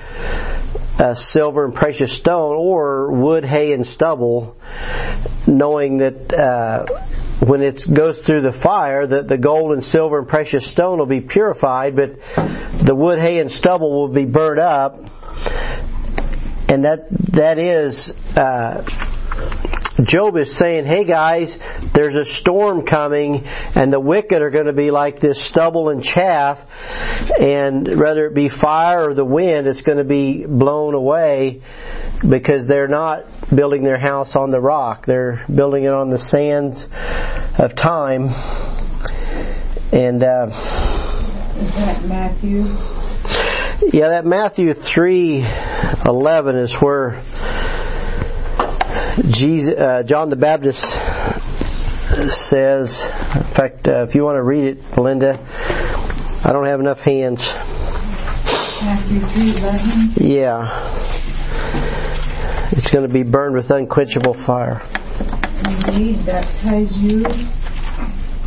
uh, 0.99 1.14
silver, 1.14 1.64
and 1.64 1.74
precious 1.74 2.12
stone, 2.12 2.57
or 2.57 3.12
wood, 3.12 3.45
hay, 3.45 3.72
and 3.72 3.86
stubble, 3.86 4.57
knowing 5.47 5.99
that. 5.99 6.32
Uh, 6.32 6.86
when 7.43 7.61
it 7.61 7.84
goes 7.93 8.20
through 8.20 8.40
the 8.43 8.53
fire, 8.53 9.05
that 9.05 9.26
the 9.26 9.36
gold 9.36 9.72
and 9.72 9.82
silver 9.82 10.20
and 10.20 10.28
precious 10.28 10.64
stone 10.64 10.99
will 10.99 11.07
be 11.07 11.20
purified, 11.20 11.97
but 11.97 12.20
the 12.78 12.95
wood, 12.95 13.18
hay, 13.18 13.40
and 13.40 13.51
stubble 13.51 13.90
will 13.90 14.14
be 14.14 14.24
burned 14.24 14.61
up 14.61 15.11
and 16.72 16.86
that 16.86 17.07
that 17.11 17.59
is 17.59 18.09
uh, 18.34 18.82
Job 20.01 20.38
is 20.38 20.55
saying, 20.55 20.86
"Hey 20.86 21.05
guys, 21.05 21.59
there's 21.93 22.16
a 22.16 22.24
storm 22.24 22.86
coming, 22.86 23.47
and 23.74 23.93
the 23.93 24.01
wicked 24.01 24.40
are 24.40 24.51
going 24.51 24.66
to 24.66 24.72
be 24.72 24.90
like 24.90 25.20
this 25.20 25.40
stubble 25.40 25.90
and 25.90 26.03
chaff, 26.03 26.64
and 27.38 27.86
whether 28.01 28.26
it 28.26 28.34
be 28.34 28.49
fire 28.49 29.09
or 29.11 29.14
the 29.14 29.24
wind, 29.24 29.66
it's 29.66 29.82
going 29.82 29.99
to 29.99 30.05
be 30.05 30.47
blown 30.47 30.95
away 30.95 31.61
because 32.26 32.66
they're 32.66 32.88
not 32.88 33.26
building 33.55 33.82
their 33.82 33.99
house 33.99 34.34
on 34.34 34.51
the 34.51 34.61
rock; 34.61 35.05
they're 35.05 35.45
building 35.53 35.84
it 35.84 35.93
on 35.93 36.09
the 36.09 36.18
sand 36.18 36.86
of 37.59 37.74
time." 37.74 38.30
And 39.93 40.22
uh, 40.22 40.47
Is 40.49 41.70
that 41.74 42.03
Matthew? 42.07 42.64
yeah, 43.93 44.09
that 44.09 44.24
Matthew 44.24 44.72
three 44.72 45.45
eleven 46.07 46.57
is 46.57 46.72
where 46.72 47.20
Jesus, 49.21 49.75
uh, 49.75 50.03
John 50.05 50.31
the 50.31 50.37
Baptist 50.37 50.83
says. 52.33 53.01
In 53.01 53.43
fact, 53.43 53.87
uh, 53.87 54.05
if 54.05 54.15
you 54.15 54.25
want 54.25 54.37
to 54.37 54.43
read 54.43 54.65
it, 54.65 54.99
Linda, 54.99 55.39
I 56.45 56.53
don't 56.53 56.67
have 56.67 56.81
enough 56.81 57.01
hands. 57.01 57.45
Yeah, 60.17 60.91
it's 62.73 62.91
going 62.91 63.07
to 63.07 63.13
be 63.13 63.23
burned 63.23 63.55
with 63.55 63.71
unquenchable 63.71 64.35
fire. 64.35 64.83
Indeed, 65.87 66.25
baptize 66.27 66.97
you 66.99 67.23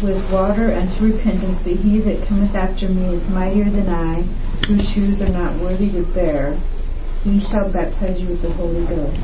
with 0.01 0.30
water 0.30 0.74
unto 0.74 1.05
repentance, 1.05 1.63
but 1.63 1.74
he 1.74 1.99
that 1.99 2.28
cometh 2.28 2.55
after 2.55 2.89
me 2.89 3.13
is 3.13 3.28
mightier 3.30 3.70
than 3.70 3.88
I, 3.88 4.24
whose 4.68 4.89
shoes 4.89 5.22
are 5.22 5.30
not 5.30 5.55
worthy 5.61 5.91
to 5.91 6.03
bear. 6.03 6.57
He 7.24 7.39
shall 7.39 7.70
baptize 7.70 8.20
you 8.20 8.28
with 8.30 8.41
the 8.41 8.51
Holy 8.53 8.84
Ghost. 8.86 9.16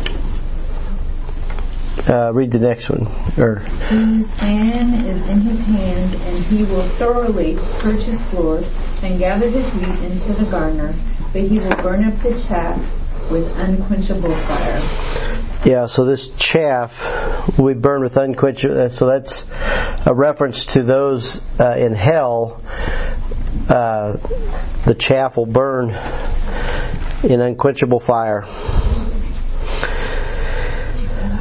Uh, 2.07 2.31
read 2.33 2.51
the 2.51 2.59
next 2.59 2.89
one. 2.89 3.05
Or 3.37 3.55
whose 3.55 4.31
fan 4.37 4.93
is 5.05 5.21
in 5.27 5.41
his 5.41 5.59
hand, 5.59 6.15
and 6.15 6.43
he 6.45 6.63
will 6.63 6.87
thoroughly 6.97 7.57
purge 7.79 8.03
his 8.03 8.21
floor, 8.23 8.63
and 9.03 9.19
gather 9.19 9.49
his 9.49 9.69
wheat 9.73 9.99
into 10.11 10.33
the 10.33 10.45
garner, 10.49 10.95
but 11.33 11.43
he 11.43 11.59
will 11.59 11.75
burn 11.77 12.05
up 12.05 12.17
the 12.21 12.33
chaff 12.47 12.79
with 13.29 13.47
unquenchable 13.57 14.33
fire. 14.33 15.21
Yeah, 15.63 15.85
so 15.85 16.05
this 16.05 16.29
chaff 16.29 16.91
we 17.59 17.73
burn 17.73 18.01
with 18.01 18.17
unquenchable. 18.17 18.89
So 18.89 19.05
that's 19.07 19.45
a 20.05 20.13
reference 20.13 20.65
to 20.67 20.83
those 20.83 21.41
uh, 21.59 21.75
in 21.77 21.93
hell. 21.93 22.63
Uh, 23.69 24.17
the 24.85 24.95
chaff 24.97 25.37
will 25.37 25.45
burn 25.45 25.91
in 27.23 27.41
unquenchable 27.41 27.99
fire. 27.99 28.43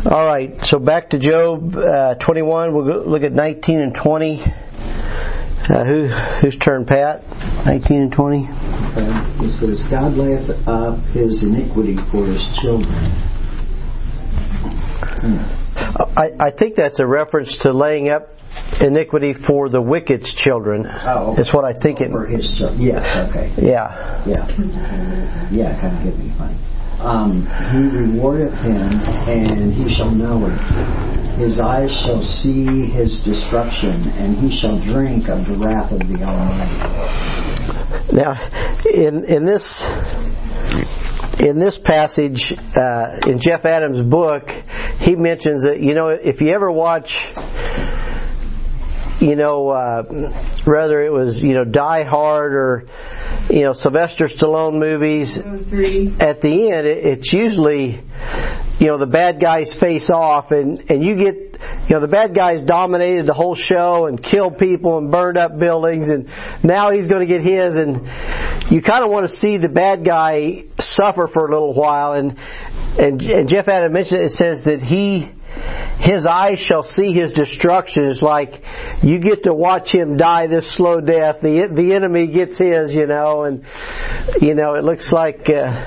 All 0.06 0.26
right, 0.26 0.64
so 0.64 0.78
back 0.78 1.10
to 1.10 1.18
Job 1.18 1.76
uh, 1.76 2.14
21. 2.14 2.72
We'll 2.72 2.84
go 2.84 3.10
look 3.10 3.22
at 3.22 3.32
19 3.32 3.80
and 3.80 3.94
20. 3.94 4.42
Uh, 4.42 5.84
who 5.84 6.06
whose 6.08 6.56
turn, 6.56 6.86
Pat? 6.86 7.22
19 7.66 8.02
and 8.02 8.12
20. 8.12 8.48
Uh, 8.48 9.42
it 9.42 9.50
says, 9.50 9.82
God 9.82 10.14
layeth 10.16 10.66
up 10.66 10.98
his 11.10 11.42
iniquity 11.42 11.96
for 11.96 12.24
his 12.24 12.48
children. 12.56 12.94
I, 16.16 16.32
I 16.40 16.50
think 16.50 16.76
that's 16.76 17.00
a 17.00 17.06
reference 17.06 17.58
to 17.58 17.72
laying 17.74 18.08
up 18.08 18.38
iniquity 18.80 19.34
for 19.34 19.68
the 19.68 19.82
wicked's 19.82 20.32
children. 20.32 20.86
Oh, 20.88 21.26
okay. 21.26 21.36
That's 21.36 21.52
what 21.52 21.66
I 21.66 21.74
think 21.74 22.00
it. 22.00 22.10
For 22.10 22.26
his 22.26 22.56
children. 22.56 22.80
Yes, 22.80 23.30
okay. 23.30 23.52
Yeah. 23.60 24.22
Yeah. 24.26 24.46
Yeah, 25.50 25.78
kind 25.78 25.96
of 25.98 26.04
get 26.04 26.18
me 26.18 26.30
funny. 26.30 26.56
Um, 27.00 27.46
he 27.46 27.88
rewardeth 27.88 28.54
him, 28.60 29.00
and 29.26 29.72
he 29.72 29.88
shall 29.88 30.10
know 30.10 30.46
it. 30.46 30.58
His 31.38 31.58
eyes 31.58 31.96
shall 31.96 32.20
see 32.20 32.86
his 32.86 33.24
destruction, 33.24 34.08
and 34.10 34.36
he 34.36 34.50
shall 34.50 34.78
drink 34.78 35.28
of 35.28 35.46
the 35.46 35.56
wrath 35.56 35.92
of 35.92 36.06
the 36.06 36.22
Almighty. 36.22 38.12
Now, 38.12 38.36
in 38.84 39.24
in 39.24 39.44
this 39.46 39.82
in 41.40 41.58
this 41.58 41.78
passage 41.78 42.52
uh, 42.76 43.20
in 43.26 43.38
Jeff 43.38 43.64
Adams' 43.64 44.02
book, 44.02 44.52
he 44.98 45.16
mentions 45.16 45.62
that 45.62 45.80
you 45.80 45.94
know 45.94 46.08
if 46.08 46.42
you 46.42 46.50
ever 46.50 46.70
watch, 46.70 47.26
you 49.20 49.36
know, 49.36 49.68
uh, 49.68 50.02
whether 50.64 51.02
it 51.02 51.12
was 51.12 51.44
you 51.44 51.54
know 51.54 51.64
Die 51.64 52.02
Hard 52.04 52.54
or 52.54 52.86
you 53.50 53.60
know 53.60 53.74
Sylvester 53.74 54.24
Stallone 54.24 54.78
movies, 54.78 55.36
at 55.36 56.40
the 56.40 56.70
end, 56.72 56.86
it, 56.86 57.04
it's 57.04 57.32
usually, 57.32 58.02
you 58.78 58.86
know, 58.86 58.96
the 58.96 59.06
bad 59.06 59.40
guys 59.40 59.74
face 59.74 60.08
off, 60.08 60.52
and 60.52 60.90
and 60.90 61.04
you 61.04 61.16
get, 61.16 61.36
you 61.36 61.90
know, 61.90 62.00
the 62.00 62.08
bad 62.08 62.34
guys 62.34 62.62
dominated 62.62 63.26
the 63.26 63.34
whole 63.34 63.54
show 63.54 64.06
and 64.06 64.22
killed 64.22 64.56
people 64.56 64.96
and 64.96 65.10
burned 65.10 65.36
up 65.36 65.58
buildings, 65.58 66.08
and 66.08 66.30
now 66.62 66.90
he's 66.90 67.06
going 67.06 67.20
to 67.20 67.26
get 67.26 67.42
his, 67.42 67.76
and 67.76 68.10
you 68.70 68.80
kind 68.80 69.04
of 69.04 69.10
want 69.10 69.28
to 69.28 69.34
see 69.34 69.58
the 69.58 69.68
bad 69.68 70.02
guy 70.02 70.64
suffer 70.78 71.26
for 71.26 71.46
a 71.46 71.50
little 71.50 71.74
while, 71.74 72.14
and 72.14 72.38
and, 72.98 73.22
and 73.22 73.48
Jeff 73.50 73.68
Adam 73.68 73.92
mentioned 73.92 74.22
it, 74.22 74.26
it 74.26 74.32
says 74.32 74.64
that 74.64 74.80
he 74.80 75.30
his 75.98 76.26
eyes 76.26 76.58
shall 76.60 76.82
see 76.82 77.12
his 77.12 77.32
destruction. 77.32 78.04
It's 78.04 78.22
like 78.22 78.62
you 79.02 79.18
get 79.18 79.44
to 79.44 79.52
watch 79.52 79.92
him 79.94 80.16
die 80.16 80.46
this 80.46 80.70
slow 80.70 81.00
death. 81.00 81.40
The 81.42 81.68
the 81.70 81.94
enemy 81.94 82.26
gets 82.28 82.58
his, 82.58 82.94
you 82.94 83.06
know, 83.06 83.44
and 83.44 83.64
you 84.40 84.54
know 84.54 84.74
it 84.74 84.84
looks 84.84 85.12
like. 85.12 85.48
Uh, 85.48 85.84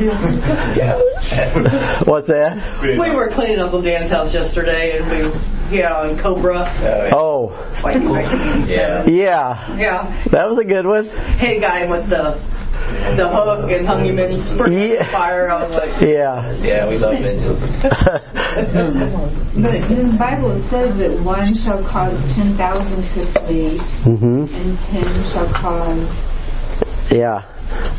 what's 2.04 2.28
that? 2.28 2.78
We 2.82 3.10
were 3.10 3.30
cleaning 3.30 3.58
Uncle 3.58 3.82
Dan's 3.82 4.10
house 4.10 4.32
yesterday, 4.34 4.98
and 4.98 5.10
we, 5.10 5.78
yeah, 5.78 5.94
on 5.94 6.18
Cobra. 6.18 7.10
Oh, 7.12 7.50
Yeah. 8.66 9.04
yeah, 9.06 9.76
Yeah, 9.76 10.24
that 10.30 10.48
was 10.48 10.58
a 10.58 10.64
good 10.64 10.86
one. 10.86 11.04
hit 11.04 11.58
a 11.58 11.60
guy 11.60 11.84
with 11.86 12.08
the 12.08 12.40
the 13.14 13.28
hook 13.28 13.70
and 13.70 13.86
hung 13.86 14.04
him 14.06 14.18
in 14.18 14.30
Yeah. 14.90 15.04
fire. 15.10 15.50
I 15.50 15.62
was 15.66 15.74
like, 15.74 16.00
Yeah. 16.00 16.52
Yeah, 16.56 16.88
we 16.88 16.96
love 16.98 17.18
vengeance. 17.18 17.60
But 18.54 19.90
in 19.90 20.08
the 20.08 20.16
Bible 20.18 20.50
it 20.52 20.60
says 20.62 20.96
that 20.98 21.20
one 21.20 21.54
shall 21.54 21.82
cause 21.84 22.34
ten 22.34 22.54
thousand 22.54 22.96
to 23.04 23.40
flee, 23.42 23.78
hmm 23.78 24.46
and 24.54 24.78
ten 24.78 25.24
shall 25.24 25.48
cause 25.52 27.12
Yeah, 27.12 27.44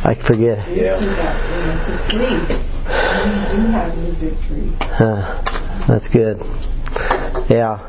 I 0.03 0.15
forget. 0.15 0.69
Yeah. 0.69 0.95
to 0.95 1.97
flee. 2.09 2.67
And 2.85 3.39
we 3.39 3.55
do 3.55 3.71
have 3.71 3.95
the 3.95 4.11
victory. 4.13 4.71
Huh. 4.81 5.41
That's 5.87 6.07
good. 6.09 6.43
Yeah. 7.49 7.87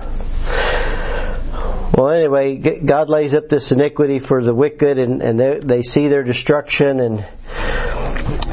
Well, 1.96 2.10
anyway, 2.10 2.56
God 2.56 3.10
lays 3.10 3.34
up 3.34 3.48
this 3.48 3.70
iniquity 3.70 4.18
for 4.18 4.42
the 4.42 4.54
wicked, 4.54 4.98
and, 4.98 5.22
and 5.22 5.38
they, 5.38 5.58
they 5.62 5.82
see 5.82 6.08
their 6.08 6.22
destruction, 6.22 7.00
and 7.00 7.26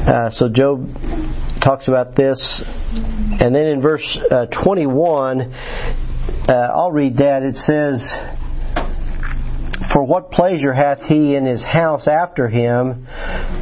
uh, 0.06 0.30
so 0.30 0.48
Job 0.48 0.94
talks 1.60 1.88
about 1.88 2.14
this. 2.14 2.60
And 3.40 3.54
then 3.54 3.68
in 3.68 3.80
verse 3.80 4.16
uh, 4.16 4.46
21, 4.46 5.54
uh, 6.48 6.52
I'll 6.52 6.92
read 6.92 7.18
that. 7.18 7.42
It 7.42 7.56
says, 7.56 8.16
For 9.92 10.02
what 10.02 10.30
pleasure 10.30 10.72
hath 10.72 11.06
he 11.06 11.36
in 11.36 11.46
his 11.46 11.62
house 11.62 12.08
after 12.08 12.48
him, 12.48 13.06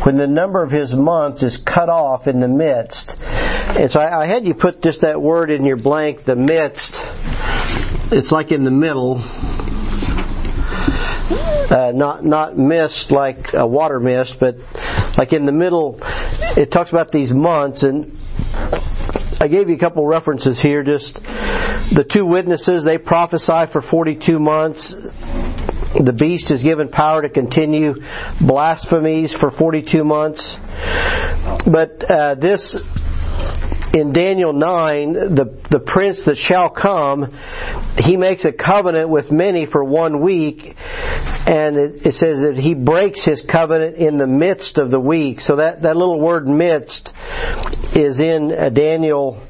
when 0.03 0.17
the 0.17 0.27
number 0.27 0.63
of 0.63 0.71
his 0.71 0.93
months 0.93 1.43
is 1.43 1.57
cut 1.57 1.89
off 1.89 2.27
in 2.27 2.41
the 2.41 2.49
midst? 2.49 3.21
And 3.21 3.91
so 3.91 4.01
I, 4.01 4.23
I 4.23 4.27
had 4.27 4.47
you 4.47 4.55
put 4.55 4.83
just 4.83 5.01
that 5.03 5.21
word 5.21 5.51
in 5.51 5.65
your 5.65 5.77
blank, 5.77 6.25
the 6.25 6.37
midst. 6.37 7.01
It's 8.11 8.33
like 8.33 8.53
in 8.53 8.65
the 8.65 8.71
middle. 8.71 9.23
Uh, 11.71 11.93
not 11.95 12.25
not 12.25 12.57
mist 12.57 13.11
like 13.11 13.53
a 13.53 13.67
water 13.67 14.01
mist, 14.01 14.39
but 14.41 14.57
like 15.19 15.35
in 15.35 15.45
the 15.45 15.53
middle. 15.53 16.01
It 16.59 16.73
talks 16.73 16.91
about 16.91 17.13
these 17.13 17.33
months, 17.33 17.85
and 17.85 18.19
I 19.41 19.47
gave 19.47 19.69
you 19.69 19.77
a 19.77 19.79
couple 19.79 20.05
references 20.05 20.59
here. 20.59 20.83
Just 20.83 21.15
the 21.15 22.05
two 22.05 22.27
witnesses, 22.27 22.83
they 22.83 22.99
prophesy 22.99 23.67
for 23.67 23.81
42 23.81 24.41
months. 24.41 24.91
The 24.91 26.13
beast 26.13 26.51
is 26.51 26.65
given 26.65 26.89
power 26.89 27.23
to 27.23 27.29
continue 27.29 28.03
blasphemies 28.41 29.35
for 29.39 29.53
42 29.53 30.03
months. 30.03 30.57
But 31.65 32.11
uh, 32.11 32.35
this 32.35 32.75
in 33.93 34.13
Daniel 34.13 34.53
9, 34.53 35.13
the, 35.13 35.45
the 35.71 35.81
prince 35.81 36.25
that 36.25 36.37
shall 36.37 36.69
come, 36.69 37.29
he 37.99 38.17
makes 38.17 38.45
a 38.45 38.53
covenant 38.53 39.09
with 39.09 39.33
many 39.33 39.67
for 39.67 39.83
one 39.83 40.21
week, 40.21 40.77
and 41.47 41.77
it, 41.77 42.07
it 42.07 42.13
says 42.13 42.43
that 42.43 42.59
he 42.59 42.75
breaks 42.75 43.25
his 43.25 43.43
covenant 43.43 43.97
in 43.97 44.19
the 44.19 44.27
midst 44.27 44.79
of 44.79 44.91
the 44.91 45.01
week. 45.01 45.41
So 45.41 45.57
that, 45.57 45.83
that 45.83 45.97
little 45.97 46.21
word 46.21 46.47
midst 46.47 47.13
is 47.95 48.21
in 48.21 48.53
uh, 48.53 48.69
Daniel 48.69 49.43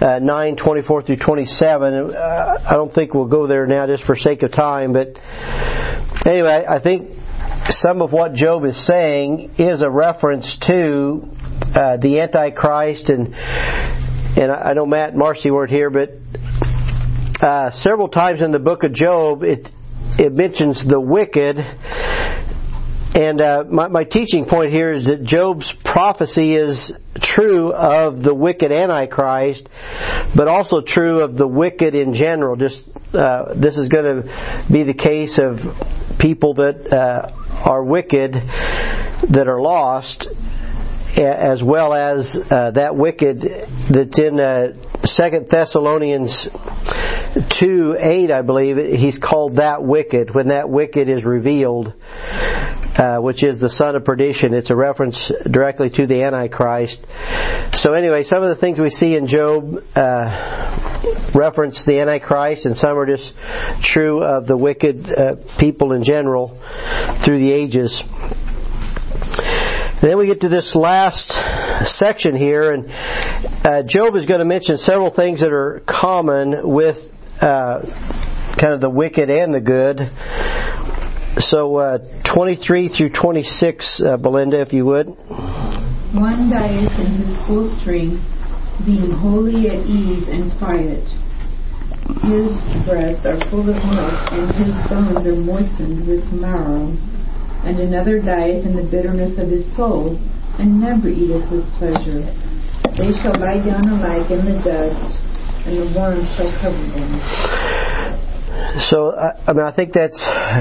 uh, 0.00 0.18
9, 0.20 0.56
24 0.56 1.02
through 1.02 1.16
27. 1.16 2.14
Uh, 2.14 2.64
I 2.64 2.72
don't 2.74 2.92
think 2.92 3.14
we'll 3.14 3.26
go 3.26 3.46
there 3.46 3.66
now 3.66 3.86
just 3.86 4.04
for 4.04 4.14
sake 4.14 4.42
of 4.42 4.52
time, 4.52 4.92
but 4.92 5.18
anyway, 6.26 6.64
I 6.68 6.78
think 6.78 7.18
some 7.70 8.02
of 8.02 8.12
what 8.12 8.34
Job 8.34 8.64
is 8.64 8.76
saying 8.76 9.54
is 9.58 9.82
a 9.82 9.90
reference 9.90 10.56
to 10.58 11.30
uh, 11.74 11.96
the 11.96 12.20
Antichrist, 12.20 13.10
and 13.10 13.34
and 13.34 14.50
I 14.50 14.72
know 14.74 14.86
Matt 14.86 15.10
and 15.10 15.18
Marcy 15.18 15.50
weren't 15.50 15.70
here, 15.70 15.90
but 15.90 16.10
uh, 17.42 17.70
several 17.70 18.08
times 18.08 18.40
in 18.40 18.50
the 18.50 18.58
book 18.58 18.84
of 18.84 18.92
Job, 18.92 19.42
it 19.42 19.70
it 20.18 20.32
mentions 20.32 20.82
the 20.82 21.00
wicked. 21.00 21.58
And 23.14 23.42
uh, 23.42 23.64
my, 23.68 23.88
my 23.88 24.04
teaching 24.04 24.46
point 24.46 24.72
here 24.72 24.90
is 24.90 25.04
that 25.04 25.22
Job's 25.22 25.70
prophecy 25.70 26.54
is 26.54 26.96
true 27.20 27.70
of 27.70 28.22
the 28.22 28.34
wicked 28.34 28.72
Antichrist, 28.72 29.68
but 30.34 30.48
also 30.48 30.80
true 30.80 31.20
of 31.20 31.36
the 31.36 31.46
wicked 31.46 31.94
in 31.94 32.14
general. 32.14 32.56
Just 32.56 32.84
uh, 33.12 33.52
this 33.54 33.76
is 33.76 33.88
going 33.88 34.22
to 34.22 34.64
be 34.70 34.84
the 34.84 34.94
case 34.94 35.38
of 35.38 35.60
people 36.22 36.54
that 36.54 36.92
uh, 36.92 37.32
are 37.68 37.82
wicked, 37.82 38.34
that 38.34 39.48
are 39.48 39.60
lost, 39.60 40.28
as 41.16 41.62
well 41.62 41.92
as 41.92 42.34
uh, 42.50 42.70
that 42.70 42.96
wicked 42.96 43.66
that's 43.88 44.18
in 44.20 44.40
uh, 44.40 44.72
Second 45.04 45.48
Thessalonians 45.48 46.48
two 47.48 47.96
eight, 47.98 48.30
I 48.30 48.42
believe. 48.42 48.76
He's 48.98 49.18
called 49.18 49.56
that 49.56 49.82
wicked 49.82 50.32
when 50.32 50.48
that 50.48 50.70
wicked 50.70 51.08
is 51.08 51.24
revealed, 51.24 51.92
uh, 52.96 53.18
which 53.18 53.42
is 53.42 53.58
the 53.58 53.68
son 53.68 53.96
of 53.96 54.04
perdition. 54.04 54.54
It's 54.54 54.70
a 54.70 54.76
reference 54.76 55.30
directly 55.50 55.90
to 55.90 56.06
the 56.06 56.24
Antichrist. 56.24 57.00
So 57.72 57.94
anyway, 57.94 58.22
some 58.22 58.42
of 58.42 58.48
the 58.48 58.56
things 58.56 58.78
we 58.80 58.90
see 58.90 59.16
in 59.16 59.26
Job 59.26 59.84
uh, 59.96 61.30
reference 61.34 61.84
the 61.84 62.00
Antichrist, 62.00 62.66
and 62.66 62.76
some 62.76 62.98
are 62.98 63.06
just 63.06 63.34
true 63.80 64.22
of 64.22 64.46
the 64.46 64.56
wicked 64.56 65.10
uh, 65.10 65.36
people 65.58 65.92
in 65.92 66.02
general 66.02 66.58
through 67.20 67.38
the 67.38 67.52
ages. 67.52 68.02
Then 70.00 70.18
we 70.18 70.26
get 70.26 70.40
to 70.40 70.48
this 70.48 70.74
last 70.74 71.32
section 71.84 72.36
here, 72.36 72.72
and 72.72 72.92
uh, 73.64 73.82
Job 73.84 74.16
is 74.16 74.26
going 74.26 74.40
to 74.40 74.44
mention 74.44 74.76
several 74.76 75.10
things 75.10 75.40
that 75.40 75.52
are 75.52 75.80
common 75.86 76.68
with 76.68 77.10
uh, 77.40 77.80
kind 78.56 78.74
of 78.74 78.80
the 78.80 78.90
wicked 78.90 79.30
and 79.30 79.54
the 79.54 79.60
good. 79.60 80.10
So, 81.38 81.76
uh, 81.76 81.98
23 82.24 82.88
through 82.88 83.10
26, 83.10 84.00
uh, 84.00 84.16
Belinda, 84.16 84.60
if 84.60 84.72
you 84.72 84.84
would. 84.84 85.06
One 85.06 86.50
dieth 86.50 86.98
in 86.98 87.06
his 87.06 87.40
full 87.42 87.64
strength, 87.64 88.22
being 88.84 89.10
wholly 89.10 89.68
at 89.68 89.86
ease 89.86 90.28
and 90.28 90.52
quiet. 90.58 91.08
His 92.22 92.60
breasts 92.84 93.24
are 93.24 93.36
full 93.48 93.68
of 93.68 93.76
milk, 93.76 94.32
and 94.32 94.54
his 94.54 94.78
bones 94.88 95.26
are 95.26 95.36
moistened 95.36 96.06
with 96.06 96.40
marrow. 96.40 96.92
And 97.64 97.80
another 97.80 98.18
dieth 98.18 98.66
in 98.66 98.76
the 98.76 98.82
bitterness 98.82 99.38
of 99.38 99.48
his 99.48 99.72
soul, 99.72 100.18
and 100.58 100.80
never 100.80 101.08
eateth 101.08 101.50
with 101.50 101.66
pleasure. 101.74 102.20
They 102.96 103.12
shall 103.12 103.32
lie 103.40 103.58
down 103.58 103.88
alike 103.88 104.30
in 104.30 104.44
the 104.44 104.60
dust, 104.62 105.18
and 105.64 105.78
the 105.78 105.98
worms 105.98 106.36
shall 106.36 106.52
cover 106.58 106.84
them. 106.84 108.11
So, 108.78 109.12
I 109.14 109.52
mean, 109.52 109.64
I 109.64 109.70
think 109.70 109.92
that's 109.92 110.20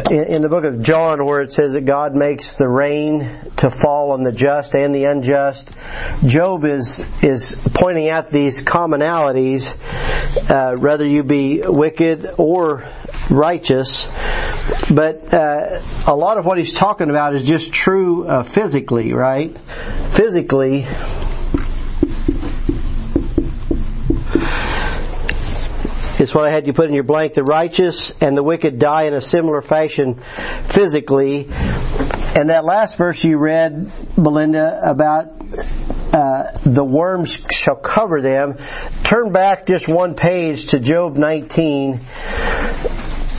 in, 0.10 0.24
in 0.26 0.42
the 0.42 0.50
book 0.50 0.66
of 0.66 0.82
John 0.82 1.26
where 1.26 1.42
it 1.42 1.52
says 1.52 1.74
that 1.74 1.86
God 1.86 2.16
makes 2.16 2.54
the 2.54 2.68
rain 2.68 3.28
to 3.58 3.70
fall 3.70 4.12
on 4.12 4.24
the 4.24 4.32
just 4.32 4.76
and 4.76 4.94
the 4.94 5.06
unjust. 5.06 5.72
Job 6.26 6.66
is 6.66 7.00
is 7.24 7.60
pointing 7.74 8.10
out 8.10 8.32
these 8.32 8.64
commonalities, 8.64 9.72
uh, 10.50 10.78
whether 10.78 11.06
you 11.06 11.24
be 11.24 11.62
wicked 11.66 12.36
or 12.38 12.90
righteous. 13.30 14.02
But 14.94 15.34
uh, 15.34 15.82
a 16.08 16.16
lot 16.16 16.38
of 16.38 16.46
what 16.46 16.58
he's 16.58 16.74
talking 16.74 17.10
about 17.10 17.36
is 17.36 17.44
just 17.44 17.72
true 17.72 18.26
uh, 18.26 18.44
physically, 18.44 19.14
right? 19.14 19.56
Physically, 20.10 20.88
is 26.22 26.34
what 26.34 26.48
I 26.48 26.52
had 26.52 26.68
you 26.68 26.74
put 26.74 26.86
in 26.86 26.94
your 26.94 27.04
blank. 27.04 27.34
The 27.34 27.44
righteous 27.44 28.14
and 28.22 28.38
the 28.38 28.44
wicked 28.44 28.80
die 28.80 29.06
in 29.06 29.14
a 29.14 29.22
similar 29.22 29.62
fashion 29.62 30.22
physically. 30.66 31.48
And 31.50 32.50
that 32.50 32.64
last 32.64 32.98
verse 32.98 33.24
you 33.24 33.38
read, 33.38 33.92
Belinda, 34.16 34.80
about 34.84 35.26
uh, 36.14 36.44
the 36.64 36.84
worms 36.84 37.42
shall 37.52 37.76
cover 37.76 38.22
them. 38.22 38.58
Turn 39.04 39.32
back 39.32 39.66
just 39.66 39.88
one 39.88 40.16
page 40.16 40.68
to 40.68 40.80
Job 40.80 41.18
19. 41.18 42.00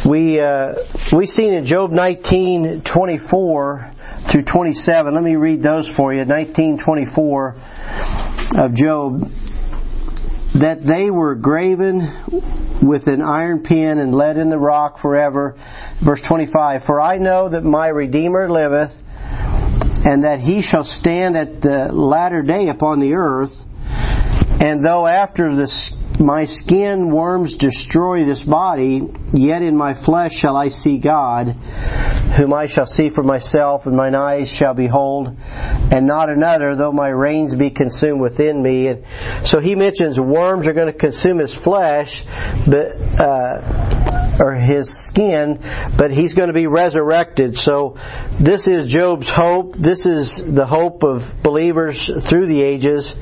We 0.05 0.41
uh, 0.41 0.75
we 1.13 1.27
seen 1.27 1.55
in 1.55 1.65
Job 1.65 1.93
19, 1.93 2.83
24 2.83 3.91
through 4.23 4.43
27. 4.43 5.15
Let 5.15 5.23
me 5.23 5.37
read 5.37 5.63
those 5.63 5.89
for 5.89 6.13
you. 6.13 6.21
1924 6.21 7.57
of 8.57 8.75
Job 8.75 9.31
that 10.55 10.83
they 10.83 11.11
were 11.11 11.35
graven 11.35 12.09
with 12.83 13.07
an 13.07 13.23
iron 13.23 13.63
pen 13.63 13.99
and 13.99 14.15
let 14.15 14.37
in 14.37 14.51
the 14.51 14.59
rock 14.59 14.99
forever. 14.99 15.57
Verse 15.97 16.21
25, 16.23 16.85
For 16.85 17.01
I 17.01 17.19
know 17.19 17.49
that 17.49 17.65
my 17.65 17.89
Redeemer 17.89 18.51
liveth, 18.51 19.03
and 20.05 20.25
that 20.25 20.41
he 20.41 20.63
shall 20.63 20.85
stand 20.85 21.37
at 21.37 21.61
the 21.61 21.93
latter 21.93 22.43
day 22.43 22.69
upon 22.69 22.99
the 22.99 23.15
earth, 23.15 23.65
and 24.61 24.85
though 24.85 25.07
after 25.07 25.55
the, 25.55 25.93
my 26.23 26.45
skin 26.45 27.11
worms 27.11 27.57
destroy 27.57 28.25
this 28.25 28.43
body, 28.43 29.03
yet 29.33 29.63
in 29.63 29.77
my 29.77 29.95
flesh 29.95 30.35
shall 30.35 30.57
I 30.57 30.69
see 30.69 30.99
God, 30.99 31.49
whom 31.49 32.53
I 32.53 32.67
shall 32.67 32.87
see 32.87 33.09
for 33.09 33.23
myself, 33.23 33.87
and 33.87 33.97
mine 33.97 34.15
eyes 34.15 34.51
shall 34.51 34.75
behold, 34.75 35.37
and 35.49 36.07
not 36.07 36.31
another, 36.31 36.75
though 36.77 36.93
my 36.93 37.09
reins 37.09 37.55
be 37.55 37.71
consumed 37.71 38.21
within 38.21 38.63
me. 38.63 38.89
And 38.89 39.05
so 39.45 39.61
he 39.61 39.75
mentions 39.75 40.21
worms 40.21 40.67
are 40.69 40.73
going 40.73 40.87
to 40.87 40.93
consume 40.93 41.39
his 41.39 41.55
flesh, 41.55 42.25
but 42.67 42.97
uh, 43.21 44.39
or 44.41 44.55
his 44.55 44.91
skin, 44.97 45.61
but 45.97 46.11
he's 46.11 46.35
going 46.35 46.49
to 46.49 46.55
be 46.55 46.67
resurrected. 46.67 47.57
So 47.57 47.99
this 48.39 48.69
is 48.69 48.87
Job's 48.87 49.29
hope. 49.29 49.75
This 49.75 50.07
is 50.07 50.37
the 50.37 50.67
hope 50.67 51.03
of 51.03 51.43
believers 51.43 52.07
through 52.07 52.47
the 52.47 52.63
ages, 52.63 53.17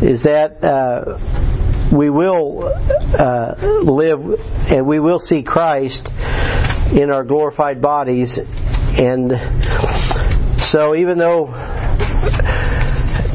is 0.00 0.22
that. 0.22 0.62
Uh, 0.62 1.72
we 1.92 2.10
will 2.10 2.64
uh, 2.64 3.54
live 3.82 4.70
and 4.70 4.86
we 4.86 5.00
will 5.00 5.18
see 5.18 5.42
Christ 5.42 6.10
in 6.92 7.10
our 7.10 7.24
glorified 7.24 7.80
bodies. 7.80 8.38
And 8.38 9.32
so, 10.60 10.94
even 10.94 11.18
though, 11.18 11.46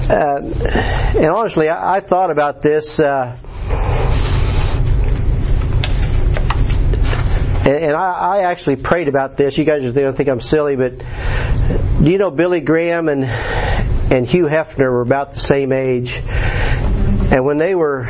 uh, 0.10 0.42
and 1.18 1.26
honestly, 1.26 1.70
I, 1.70 1.96
I, 1.96 2.00
thought 2.00 2.32
about 2.32 2.62
this. 2.62 3.00
Uh, 3.00 3.38
and, 7.66 7.96
I, 7.96 8.42
actually 8.44 8.78
prayed 8.78 9.08
about 9.08 9.38
this. 9.38 9.58
You 9.58 9.66
guys 9.66 9.84
are 9.84 9.92
going 9.92 10.08
to 10.08 10.14
think 10.14 10.30
I'm 10.30 10.42
silly, 10.42 10.76
but 10.76 10.98
do 10.98 12.10
you 12.10 12.18
know 12.18 12.32
Billy 12.32 12.62
Graham 12.62 13.10
and 13.10 13.26
and 13.26 14.26
Hugh 14.28 14.46
Hefner 14.46 14.90
were 14.92 15.02
about 15.02 15.34
the 15.34 15.40
same 15.40 15.72
age? 15.72 16.20
And 17.32 17.46
when 17.46 17.60
they 17.60 17.76
were 17.76 18.06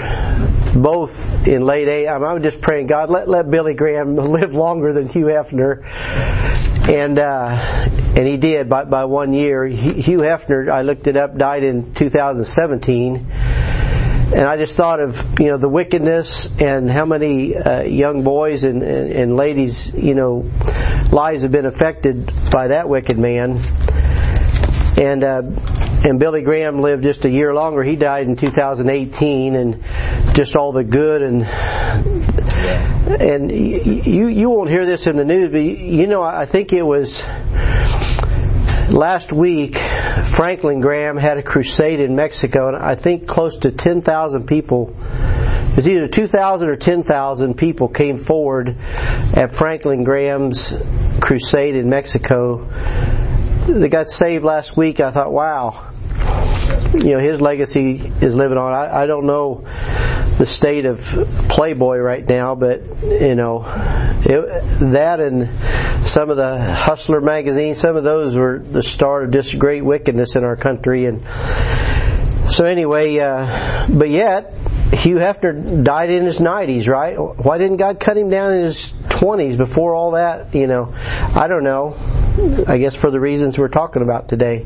both 0.76 1.46
in 1.46 1.66
late 1.66 1.90
age, 1.90 2.08
I'm 2.08 2.42
just 2.42 2.62
praying, 2.62 2.88
God, 2.88 3.10
let, 3.10 3.28
let 3.28 3.50
Billy 3.50 3.74
Graham 3.74 4.16
live 4.16 4.54
longer 4.54 4.94
than 4.94 5.08
Hugh 5.08 5.26
Hefner. 5.26 5.86
And, 6.90 7.20
uh, 7.20 7.90
and 8.18 8.26
he 8.26 8.38
did 8.38 8.70
by, 8.70 8.86
by 8.86 9.06
one 9.06 9.34
year. 9.34 9.66
Hugh 9.66 10.20
Hefner, 10.20 10.70
I 10.72 10.84
looked 10.84 11.08
it 11.08 11.18
up, 11.18 11.38
died 11.38 11.64
in 11.64 11.94
2017 11.94 13.28
and 14.32 14.46
I 14.46 14.58
just 14.58 14.76
thought 14.76 15.00
of 15.02 15.20
you 15.40 15.50
know 15.50 15.58
the 15.58 15.68
wickedness 15.68 16.48
and 16.62 16.90
how 16.90 17.06
many 17.06 17.56
uh, 17.56 17.82
young 17.82 18.24
boys 18.24 18.64
and, 18.64 18.84
and, 18.84 19.12
and 19.12 19.36
ladies 19.36 19.92
you 19.92 20.14
know 20.14 20.48
lives 21.12 21.42
have 21.42 21.52
been 21.52 21.66
affected 21.66 22.32
by 22.52 22.68
that 22.68 22.88
wicked 22.88 23.18
man 23.18 23.60
and 25.00 25.24
uh, 25.24 25.42
and 26.10 26.20
Billy 26.20 26.42
Graham 26.42 26.82
lived 26.82 27.04
just 27.04 27.26
a 27.26 27.30
year 27.30 27.54
longer. 27.54 27.84
He 27.84 27.96
died 27.96 28.28
in 28.28 28.36
2018, 28.36 29.56
and 29.56 29.84
just 30.36 30.56
all 30.56 30.72
the 30.72 30.84
good 30.84 31.22
and 31.22 31.44
and 33.22 33.52
you 33.52 34.28
you 34.28 34.50
won't 34.50 34.70
hear 34.70 34.86
this 34.86 35.08
in 35.08 35.16
the 35.16 35.26
news, 35.26 35.50
but 35.52 35.62
you 35.62 36.08
know 36.08 36.24
I 36.24 36.46
think 36.46 36.74
it 36.74 36.84
was 36.84 37.24
last 38.90 39.32
week 39.32 39.78
Franklin 39.78 40.80
Graham 40.82 41.18
had 41.18 41.38
a 41.38 41.44
crusade 41.44 42.00
in 42.00 42.16
Mexico, 42.16 42.68
and 42.68 42.78
I 42.78 42.96
think 42.96 43.28
close 43.28 43.60
to 43.60 43.72
10,000 43.72 44.48
people. 44.48 44.94
It's 45.78 45.88
either 45.88 46.08
2,000 46.08 46.68
or 46.68 46.76
10,000 46.76 47.54
people 47.56 47.88
came 47.88 48.18
forward 48.18 48.76
at 48.80 49.56
Franklin 49.56 50.04
Graham's 50.04 50.74
crusade 51.22 51.76
in 51.76 51.90
Mexico. 51.90 52.68
They 53.68 53.88
got 53.88 54.10
saved 54.10 54.44
last 54.44 54.76
week. 54.76 55.00
I 55.00 55.12
thought, 55.12 55.32
wow, 55.32 55.92
you 57.04 57.14
know 57.14 57.20
his 57.20 57.40
legacy 57.40 58.12
is 58.22 58.36
living 58.36 58.58
on. 58.58 58.74
I, 58.74 59.04
I 59.04 59.06
don't 59.06 59.26
know 59.26 59.64
the 60.38 60.46
state 60.46 60.86
of 60.86 61.06
Playboy 61.50 61.98
right 61.98 62.28
now, 62.28 62.56
but 62.56 62.82
you 63.04 63.36
know 63.36 63.66
it, 63.68 64.92
that 64.92 65.20
and 65.20 66.08
some 66.08 66.30
of 66.30 66.38
the 66.38 66.74
Hustler 66.74 67.22
magazine, 67.22 67.76
some 67.76 67.96
of 67.96 68.04
those 68.04 68.36
were 68.36 68.60
the 68.60 68.84
start 68.84 69.26
of 69.26 69.32
just 69.32 69.58
great 69.58 69.84
wickedness 69.84 70.36
in 70.36 70.44
our 70.44 70.56
country. 70.56 71.06
And 71.06 71.24
so 72.52 72.64
anyway, 72.66 73.20
uh, 73.20 73.88
but 73.90 74.10
yet 74.10 74.54
Hugh 74.94 75.18
Hefner 75.18 75.84
died 75.84 76.10
in 76.10 76.26
his 76.26 76.38
90s, 76.38 76.88
right? 76.88 77.16
Why 77.16 77.58
didn't 77.58 77.78
God 77.78 78.00
cut 78.00 78.18
him 78.18 78.30
down 78.30 78.54
in 78.54 78.66
his 78.66 78.92
20s 78.92 79.58
before 79.58 79.94
all 79.94 80.12
that? 80.12 80.56
You 80.56 80.68
know, 80.68 80.94
I 80.96 81.48
don't 81.48 81.64
know. 81.64 81.96
I 82.68 82.78
guess 82.78 82.96
for 82.96 83.12
the 83.12 83.20
reasons 83.20 83.58
we're 83.58 83.68
talking 83.68 84.02
about 84.02 84.30
today. 84.30 84.66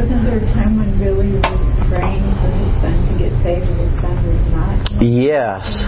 Wasn't 0.00 0.24
there 0.24 0.38
a 0.38 0.44
time 0.46 0.76
when 0.76 0.98
Billy 0.98 1.28
was 1.28 1.88
praying 1.88 2.34
for 2.38 2.50
his 2.56 2.68
son 2.80 3.04
to 3.04 3.18
get 3.18 3.42
saved 3.42 3.66
and 3.68 3.80
his 3.80 4.00
son 4.00 4.26
was 4.26 4.48
not? 4.48 5.02
Yes. 5.02 5.82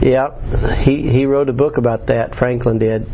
Yep. 0.00 0.78
He 0.78 1.02
he 1.12 1.26
wrote 1.26 1.50
a 1.50 1.52
book 1.52 1.76
about 1.76 2.06
that. 2.06 2.34
Franklin 2.34 2.78
did. 2.78 3.06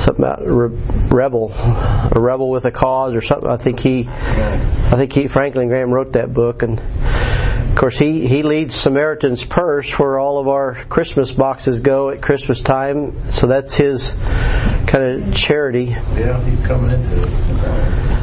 Something 0.00 0.24
about 0.24 0.44
re- 0.44 0.76
rebel, 1.08 1.52
a 1.52 2.18
rebel 2.18 2.50
with 2.50 2.64
a 2.64 2.72
cause, 2.72 3.14
or 3.14 3.20
something. 3.20 3.48
I 3.48 3.58
think 3.58 3.78
he, 3.78 4.08
I 4.08 4.96
think 4.96 5.12
he 5.12 5.28
Franklin 5.28 5.68
Graham 5.68 5.92
wrote 5.92 6.14
that 6.14 6.34
book, 6.34 6.64
and 6.64 6.80
of 6.80 7.76
course 7.76 7.96
he 7.96 8.26
he 8.26 8.42
leads 8.42 8.74
Samaritan's 8.74 9.44
Purse, 9.44 9.92
where 9.92 10.18
all 10.18 10.40
of 10.40 10.48
our 10.48 10.84
Christmas 10.86 11.30
boxes 11.30 11.78
go 11.78 12.10
at 12.10 12.22
Christmas 12.22 12.60
time. 12.60 13.30
So 13.30 13.46
that's 13.46 13.72
his 13.72 14.10
kind 14.10 15.28
of 15.28 15.34
charity. 15.36 15.84
Yeah, 15.84 16.42
he's 16.44 16.66
coming 16.66 16.90
into 16.90 17.22
it. 17.22 18.15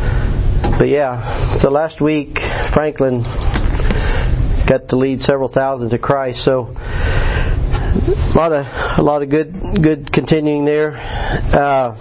But 0.83 0.89
yeah, 0.89 1.53
so 1.53 1.69
last 1.69 2.01
week 2.01 2.41
Franklin 2.71 3.21
got 3.21 4.89
to 4.89 4.97
lead 4.97 5.23
several 5.23 5.47
thousand 5.47 5.91
to 5.91 5.97
Christ. 5.97 6.43
So 6.43 6.75
a 6.75 8.33
lot 8.35 8.51
of 8.51 8.67
a 8.99 9.01
lot 9.01 9.23
of 9.23 9.29
good 9.29 9.81
good 9.81 10.11
continuing 10.11 10.65
there. 10.65 10.97
Uh, 11.53 11.91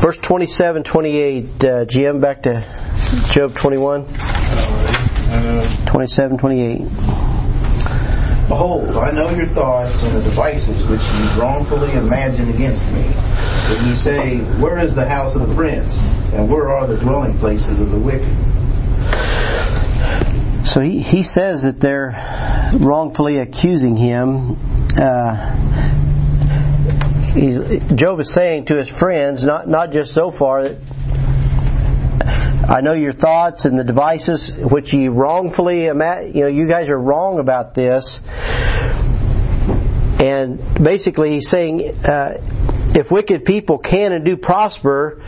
verse 0.00 0.18
27, 0.18 0.84
28. 0.84 1.64
Uh, 1.64 1.84
Jim 1.86 2.20
back 2.20 2.44
to 2.44 2.62
Job 3.32 3.56
21. 3.56 4.06
27, 5.86 6.38
28. 6.38 7.23
Behold, 8.48 8.92
I 8.92 9.10
know 9.10 9.30
your 9.30 9.48
thoughts 9.54 10.02
and 10.02 10.16
the 10.16 10.22
devices 10.22 10.84
which 10.84 11.02
you 11.02 11.40
wrongfully 11.40 11.92
imagine 11.92 12.50
against 12.50 12.84
me. 12.90 13.04
But 13.66 13.86
ye 13.86 13.94
say, 13.94 14.38
Where 14.38 14.78
is 14.78 14.94
the 14.94 15.08
house 15.08 15.34
of 15.34 15.48
the 15.48 15.54
prince? 15.54 15.96
And 16.32 16.50
where 16.50 16.68
are 16.68 16.86
the 16.86 16.98
dwelling 16.98 17.38
places 17.38 17.80
of 17.80 17.90
the 17.90 17.98
wicked? 17.98 18.28
So 20.66 20.80
he, 20.80 21.00
he 21.00 21.22
says 21.22 21.62
that 21.62 21.80
they're 21.80 22.70
wrongfully 22.74 23.38
accusing 23.38 23.96
him. 23.96 24.56
Uh, 24.98 25.60
Job 27.94 28.20
is 28.20 28.32
saying 28.32 28.66
to 28.66 28.76
his 28.76 28.88
friends, 28.88 29.42
not 29.42 29.68
not 29.68 29.90
just 29.90 30.14
so 30.14 30.30
far 30.30 30.62
that 30.62 30.76
I 32.66 32.80
know 32.80 32.94
your 32.94 33.12
thoughts 33.12 33.66
and 33.66 33.78
the 33.78 33.84
devices 33.84 34.50
which 34.50 34.94
you 34.94 35.10
wrongfully, 35.10 35.84
you 35.84 35.94
know, 35.94 36.46
you 36.46 36.66
guys 36.66 36.88
are 36.88 36.98
wrong 36.98 37.38
about 37.38 37.74
this. 37.74 38.20
And 40.18 40.82
basically, 40.82 41.32
he's 41.32 41.50
saying, 41.50 42.06
uh, 42.06 42.40
if 42.96 43.10
wicked 43.10 43.44
people 43.44 43.78
can 43.78 44.12
and 44.12 44.24
do 44.24 44.38
prosper, 44.38 45.20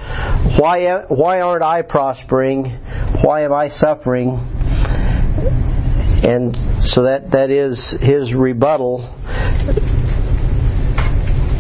why 0.57 1.05
why 1.09 1.41
aren't 1.41 1.63
I 1.63 1.83
prospering? 1.83 2.71
Why 3.21 3.43
am 3.43 3.53
I 3.53 3.69
suffering? 3.69 4.39
And 6.25 6.57
so 6.83 7.03
that 7.03 7.33
that 7.33 7.51
is 7.51 7.91
his 7.91 8.33
rebuttal. 8.33 9.15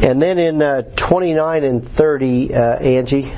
And 0.03 0.23
then 0.23 0.39
in 0.39 0.63
uh, 0.63 0.83
29 0.95 1.65
and 1.65 1.87
30, 1.87 2.55
uh, 2.55 2.77
Angie. 2.77 3.33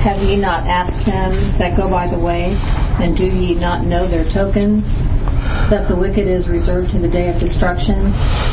Have 0.00 0.22
ye 0.22 0.36
not 0.36 0.66
asked 0.66 1.04
them 1.04 1.30
that 1.58 1.76
go 1.76 1.86
by 1.90 2.06
the 2.06 2.18
way, 2.18 2.56
and 3.00 3.14
do 3.14 3.28
ye 3.28 3.54
not 3.54 3.84
know 3.84 4.06
their 4.06 4.24
tokens? 4.24 4.96
That 4.96 5.88
the 5.88 5.94
wicked 5.94 6.26
is 6.26 6.48
reserved 6.48 6.92
to 6.92 6.98
the 6.98 7.08
day 7.08 7.28
of 7.28 7.38
destruction, 7.38 8.10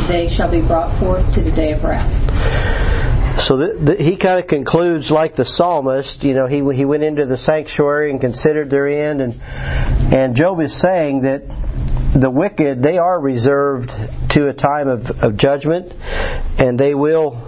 they 0.07 0.27
shall 0.27 0.51
be 0.51 0.59
brought 0.59 0.93
forth 0.99 1.33
to 1.35 1.41
the 1.41 1.51
day 1.51 1.71
of 1.71 1.85
wrath. 1.85 3.39
So 3.39 3.55
the, 3.55 3.77
the, 3.79 4.03
he 4.03 4.17
kind 4.17 4.39
of 4.39 4.47
concludes 4.47 5.09
like 5.09 5.35
the 5.35 5.45
psalmist. 5.45 6.25
You 6.25 6.33
know, 6.33 6.47
he 6.47 6.57
he 6.75 6.83
went 6.83 7.03
into 7.03 7.25
the 7.25 7.37
sanctuary 7.37 8.11
and 8.11 8.19
considered 8.19 8.69
their 8.69 8.87
end, 8.87 9.21
and 9.21 9.41
and 10.13 10.35
Job 10.35 10.59
is 10.59 10.75
saying 10.75 11.21
that 11.21 11.43
the 12.13 12.29
wicked 12.29 12.83
they 12.83 12.97
are 12.97 13.21
reserved 13.21 13.95
to 14.31 14.49
a 14.49 14.53
time 14.53 14.89
of, 14.89 15.23
of 15.23 15.37
judgment, 15.37 15.93
and 16.57 16.77
they 16.77 16.93
will 16.93 17.46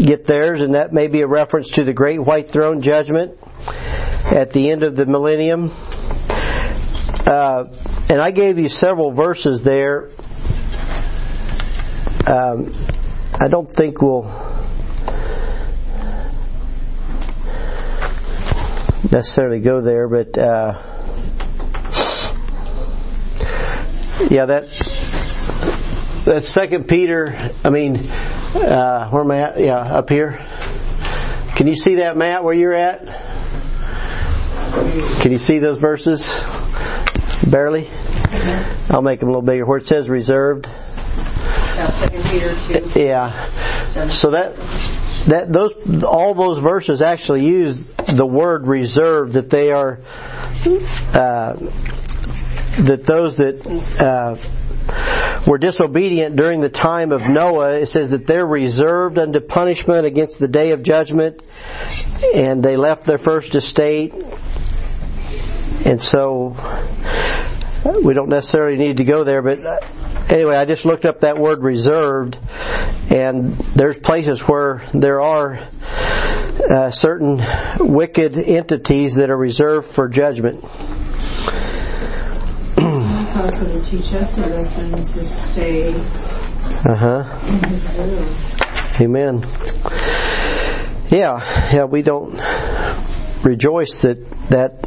get 0.00 0.24
theirs, 0.24 0.60
and 0.60 0.74
that 0.74 0.92
may 0.92 1.08
be 1.08 1.20
a 1.22 1.26
reference 1.26 1.70
to 1.70 1.84
the 1.84 1.92
great 1.92 2.18
white 2.18 2.50
throne 2.50 2.80
judgment 2.80 3.38
at 4.24 4.50
the 4.52 4.70
end 4.70 4.82
of 4.82 4.94
the 4.96 5.06
millennium. 5.06 5.72
Uh, 7.26 7.64
and 8.08 8.20
I 8.20 8.30
gave 8.30 8.58
you 8.58 8.68
several 8.68 9.12
verses 9.12 9.62
there. 9.62 10.10
Um, 12.26 12.74
I 13.40 13.48
don't 13.48 13.68
think 13.68 14.00
we'll 14.00 14.24
necessarily 19.10 19.60
go 19.60 19.80
there, 19.80 20.08
but 20.08 20.36
uh, 20.36 20.82
yeah, 24.30 24.46
that 24.46 24.68
that 26.24 26.44
Second 26.44 26.88
Peter. 26.88 27.52
I 27.64 27.70
mean, 27.70 28.02
uh, 28.58 29.08
where 29.10 29.22
am 29.22 29.30
I 29.30 29.40
at? 29.40 29.60
Yeah, 29.60 29.78
up 29.78 30.08
here. 30.08 30.38
Can 31.56 31.66
you 31.66 31.76
see 31.76 31.96
that, 31.96 32.16
Matt? 32.16 32.44
Where 32.44 32.54
you're 32.54 32.74
at? 32.74 33.06
Can 35.20 35.32
you 35.32 35.38
see 35.38 35.58
those 35.58 35.78
verses? 35.78 36.24
Barely. 37.48 37.90
I'll 38.90 39.02
make 39.02 39.20
them 39.20 39.28
a 39.28 39.32
little 39.32 39.42
bigger. 39.42 39.64
Where 39.66 39.78
it 39.78 39.86
says 39.86 40.08
reserved. 40.08 40.68
Yeah. 42.96 43.48
So 44.08 44.30
that 44.32 44.56
that 45.28 45.52
those 45.52 45.72
all 46.04 46.34
those 46.34 46.58
verses 46.58 47.02
actually 47.02 47.44
use 47.46 47.84
the 47.84 48.26
word 48.26 48.66
reserved 48.66 49.34
that 49.34 49.50
they 49.50 49.70
are 49.70 50.00
uh, 51.14 51.54
that 52.78 53.04
those 53.04 53.36
that 53.36 53.66
uh, 53.98 54.36
were 55.46 55.58
disobedient 55.58 56.36
during 56.36 56.60
the 56.60 56.68
time 56.68 57.12
of 57.12 57.22
Noah. 57.26 57.80
It 57.80 57.86
says 57.86 58.10
that 58.10 58.26
they're 58.26 58.46
reserved 58.46 59.18
unto 59.18 59.40
punishment 59.40 60.06
against 60.06 60.38
the 60.38 60.48
day 60.48 60.72
of 60.72 60.82
judgment, 60.82 61.42
and 62.34 62.62
they 62.62 62.76
left 62.76 63.04
their 63.04 63.18
first 63.18 63.54
estate, 63.54 64.14
and 65.84 66.02
so 66.02 66.56
we 68.02 68.14
don't 68.14 68.28
necessarily 68.28 68.76
need 68.76 68.96
to 68.98 69.04
go 69.04 69.24
there, 69.24 69.42
but 69.42 69.64
uh, 69.64 69.76
anyway, 70.28 70.56
I 70.56 70.64
just 70.64 70.84
looked 70.84 71.04
up 71.04 71.20
that 71.20 71.38
word 71.38 71.62
reserved, 71.62 72.38
and 73.10 73.56
there's 73.56 73.98
places 73.98 74.40
where 74.40 74.86
there 74.92 75.20
are 75.20 75.68
uh, 76.70 76.90
certain 76.90 77.44
wicked 77.78 78.36
entities 78.36 79.14
that 79.14 79.30
are 79.30 79.36
reserved 79.36 79.94
for 79.94 80.08
judgment. 80.08 80.64
Also 83.38 83.66
to 83.72 83.80
teach 83.82 84.12
us 84.14 84.36
a 84.38 84.48
lesson 84.48 84.90
to 84.92 85.24
stay 85.24 85.94
Uh 86.88 86.96
huh. 86.96 87.38
in 87.46 87.70
His 87.70 87.84
will. 87.96 88.26
Amen. 89.00 89.42
Yeah, 91.08 91.38
yeah, 91.72 91.84
we 91.84 92.02
don't 92.02 92.34
rejoice 93.44 94.00
that 94.00 94.18
that 94.50 94.84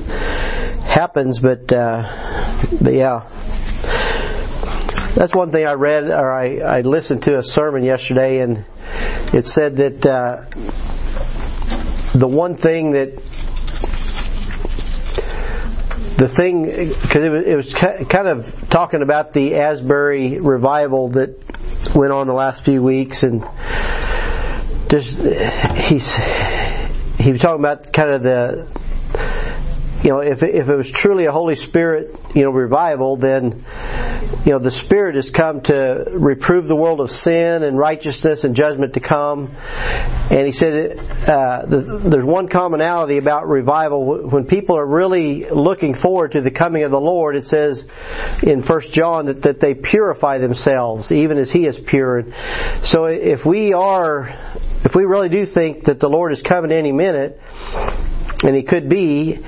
happens, 0.84 1.40
but 1.40 1.72
uh, 1.72 2.58
but 2.82 2.94
yeah, 2.94 3.28
that's 5.16 5.34
one 5.34 5.52
thing 5.52 5.66
I 5.66 5.74
read 5.74 6.10
or 6.12 6.32
I, 6.32 6.58
I 6.58 6.82
listened 6.82 7.24
to 7.24 7.38
a 7.38 7.44
sermon 7.44 7.84
yesterday, 7.84 8.40
and 8.42 8.66
it 9.34 9.46
said 9.48 9.78
that 9.78 10.06
uh, 10.06 10.46
the 12.14 12.28
one 12.28 12.56
thing 12.56 12.92
that 12.92 13.22
the 16.18 16.28
thing 16.28 16.64
because 16.64 17.24
it 17.24 17.30
was, 17.30 17.46
it 17.46 17.56
was 17.56 17.74
kind 17.74 18.28
of 18.28 18.70
talking 18.70 19.02
about 19.02 19.34
the 19.34 19.56
Asbury 19.56 20.40
revival 20.40 21.10
that 21.10 21.38
went 21.96 22.12
on 22.12 22.28
the 22.28 22.34
last 22.34 22.64
few 22.66 22.82
weeks, 22.82 23.24
and 23.24 23.44
just 24.90 25.18
he's 25.88 26.16
he 27.18 27.32
was 27.32 27.42
talking 27.42 27.60
about 27.60 27.94
kind 27.94 28.14
of 28.14 28.24
the 28.24 28.68
you 30.04 30.10
know 30.10 30.20
if 30.20 30.44
if 30.44 30.70
it 30.70 30.76
was 30.76 30.90
truly 30.90 31.26
a 31.26 31.32
Holy 31.32 31.56
Spirit 31.56 32.16
you 32.36 32.44
know 32.44 32.52
revival, 32.52 33.18
then 33.18 33.64
you 34.46 34.52
know 34.52 34.60
the 34.60 34.72
Spirit 34.72 35.16
has 35.16 35.30
come 35.30 35.62
to 35.62 36.06
reprove 36.12 36.68
the 36.68 36.76
world 36.76 37.00
of 37.00 37.12
sin 37.12 37.64
and 37.64 37.78
righteousness 37.78 38.44
and 38.44 38.56
judgment 38.56 38.94
to 38.96 39.00
come. 39.00 39.56
And 40.32 40.46
he 40.46 40.52
said 40.52 40.98
uh, 41.28 41.66
there's 41.66 42.26
one 42.26 42.48
commonality 42.48 43.18
about 43.18 43.48
revival 43.48 44.28
when 44.30 44.46
people 44.46 44.78
are 44.78 44.86
really 44.86 45.50
looking 45.50 45.94
forward 45.94 46.32
to 46.32 46.42
the 46.42 46.52
coming 46.52 46.84
of 46.84 46.92
the 46.92 47.00
Lord. 47.00 47.36
It 47.36 47.46
says 47.46 47.86
in 48.42 48.62
First 48.62 48.94
John 48.94 49.26
that, 49.26 49.44
that 49.44 49.60
they 49.60 49.74
purify 49.74 50.40
themselves 50.40 51.12
even 51.12 51.38
as 51.38 51.52
He 51.52 51.68
is 51.68 51.78
pure. 51.78 52.26
So 52.82 53.06
if 53.06 53.46
we 53.46 53.74
are 53.74 54.36
if 54.84 54.96
we 54.96 55.04
really 55.06 55.30
do 55.30 55.46
think 55.46 55.84
that 55.86 56.00
the 56.00 56.10
Lord 56.10 56.32
is 56.32 56.42
coming 56.42 56.72
any 56.72 56.92
minute, 56.92 57.40
and 58.44 58.56
He 58.56 58.64
could 58.64 58.90
be, 58.90 59.40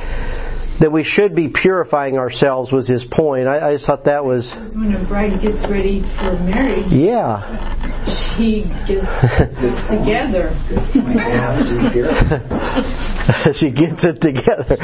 that 0.80 0.91
we 0.91 1.03
should 1.03 1.36
be 1.36 1.47
purifying 1.47 2.17
ourselves 2.17 2.71
was 2.71 2.88
his 2.88 3.05
point. 3.05 3.47
I, 3.47 3.69
I 3.69 3.74
just 3.74 3.86
thought 3.86 4.05
that 4.05 4.26
was, 4.26 4.53
When 4.53 4.95
a 4.95 5.03
bride 5.03 5.41
gets 5.41 5.65
ready 5.65 6.01
for 6.03 6.34
marriage, 6.39 6.93
yeah, 6.93 8.03
she 8.05 8.63
gets 8.88 9.59
it 9.59 9.88
together. 9.88 10.53
How 10.53 11.57
does 11.57 11.69
he 11.69 11.89
purify? 11.89 13.51
she 13.51 13.69
gets 13.71 14.03
it 14.03 14.21
together. 14.21 14.78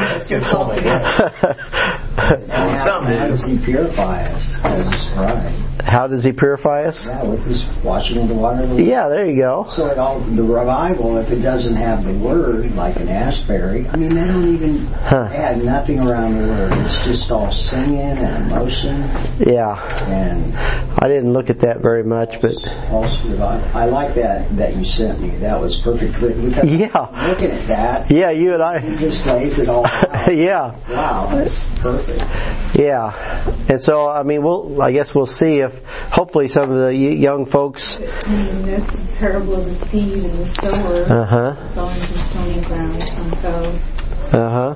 How, 2.19 2.77
Something 2.83 3.13
how 3.13 3.25
to 3.25 3.31
does 3.31 3.45
he 3.45 3.57
purify 3.59 4.23
us? 4.23 4.55
How 5.81 6.07
does 6.07 6.23
he 6.23 6.33
purify 6.33 6.83
us? 6.85 7.07
Yeah, 7.07 7.23
with 7.23 7.45
his 7.45 7.65
washing 7.83 8.19
in 8.19 8.27
the 8.27 8.33
water. 8.33 8.63
of 8.63 8.69
the 8.71 8.83
Yeah, 8.83 9.07
there 9.07 9.25
you 9.25 9.37
go. 9.37 9.65
So 9.69 9.87
it 9.87 9.97
all 9.97 10.19
the 10.19 10.43
revival, 10.43 11.17
if 11.17 11.31
it 11.31 11.37
doesn't 11.37 11.75
have 11.77 12.03
the 12.05 12.13
word, 12.13 12.75
like 12.75 12.97
an 12.97 13.07
Asbury, 13.07 13.87
I 13.87 13.95
mean 13.95 14.09
they 14.09 14.25
don't 14.25 14.49
even 14.53 14.85
Huh. 14.87 15.29
add 15.31 15.63
nothing 15.63 15.99
around 16.05 16.37
the 16.37 16.47
word. 16.47 16.73
It's 16.73 16.99
just 16.99 17.31
all 17.31 17.51
singing 17.51 17.99
and 17.99 18.51
emotion 18.51 19.01
Yeah, 19.39 19.75
and 20.05 20.55
I 21.01 21.07
didn't 21.07 21.31
look 21.33 21.49
at 21.49 21.59
that 21.61 21.81
very 21.81 22.03
much, 22.03 22.41
but 22.41 22.53
revival. 23.23 23.69
I 23.73 23.85
like 23.85 24.15
that 24.15 24.55
that 24.57 24.75
you 24.75 24.83
sent 24.83 25.19
me. 25.21 25.29
That 25.37 25.59
was 25.61 25.77
perfect. 25.77 26.19
Yeah, 26.19 27.25
looking 27.27 27.51
at 27.51 27.67
that, 27.67 28.11
yeah, 28.11 28.31
you 28.31 28.53
and 28.53 28.61
I. 28.61 28.79
he 28.79 28.95
just 28.97 29.25
lays 29.25 29.57
it 29.57 29.69
all 29.69 29.83
yeah, 30.29 30.75
Wow, 30.89 31.29
that's 31.33 31.57
perfect. 31.79 32.08
Yeah. 32.73 33.65
And 33.69 33.81
so, 33.81 34.07
I 34.07 34.23
mean, 34.23 34.43
we'll, 34.43 34.81
I 34.81 34.91
guess 34.91 35.13
we'll 35.13 35.25
see 35.25 35.59
if, 35.59 35.83
hopefully, 35.85 36.47
some 36.47 36.71
of 36.71 36.79
the 36.79 36.95
young 36.95 37.45
folks, 37.45 37.95
I 37.95 37.99
mean, 38.35 38.63
that's 38.63 38.99
the 38.99 39.15
parable 39.17 39.55
of 39.55 39.65
the 39.65 39.89
seed 39.89 40.23
and 40.25 40.35
the 40.35 40.45
sower 40.45 40.95
uh 41.11 41.25
huh, 41.25 41.55
going 41.75 41.99
to 41.99 42.17
stony 42.17 42.61
ground. 42.61 43.03
Some 43.03 43.31
fell 43.37 43.79
uh 44.33 44.75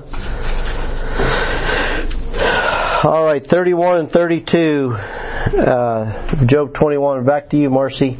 All 3.04 3.22
right, 3.22 3.44
31 3.44 3.98
and 3.98 4.10
32, 4.10 4.96
uh, 4.96 6.44
Job 6.46 6.72
21. 6.72 7.24
Back 7.24 7.50
to 7.50 7.58
you, 7.58 7.68
Marcy. 7.68 8.16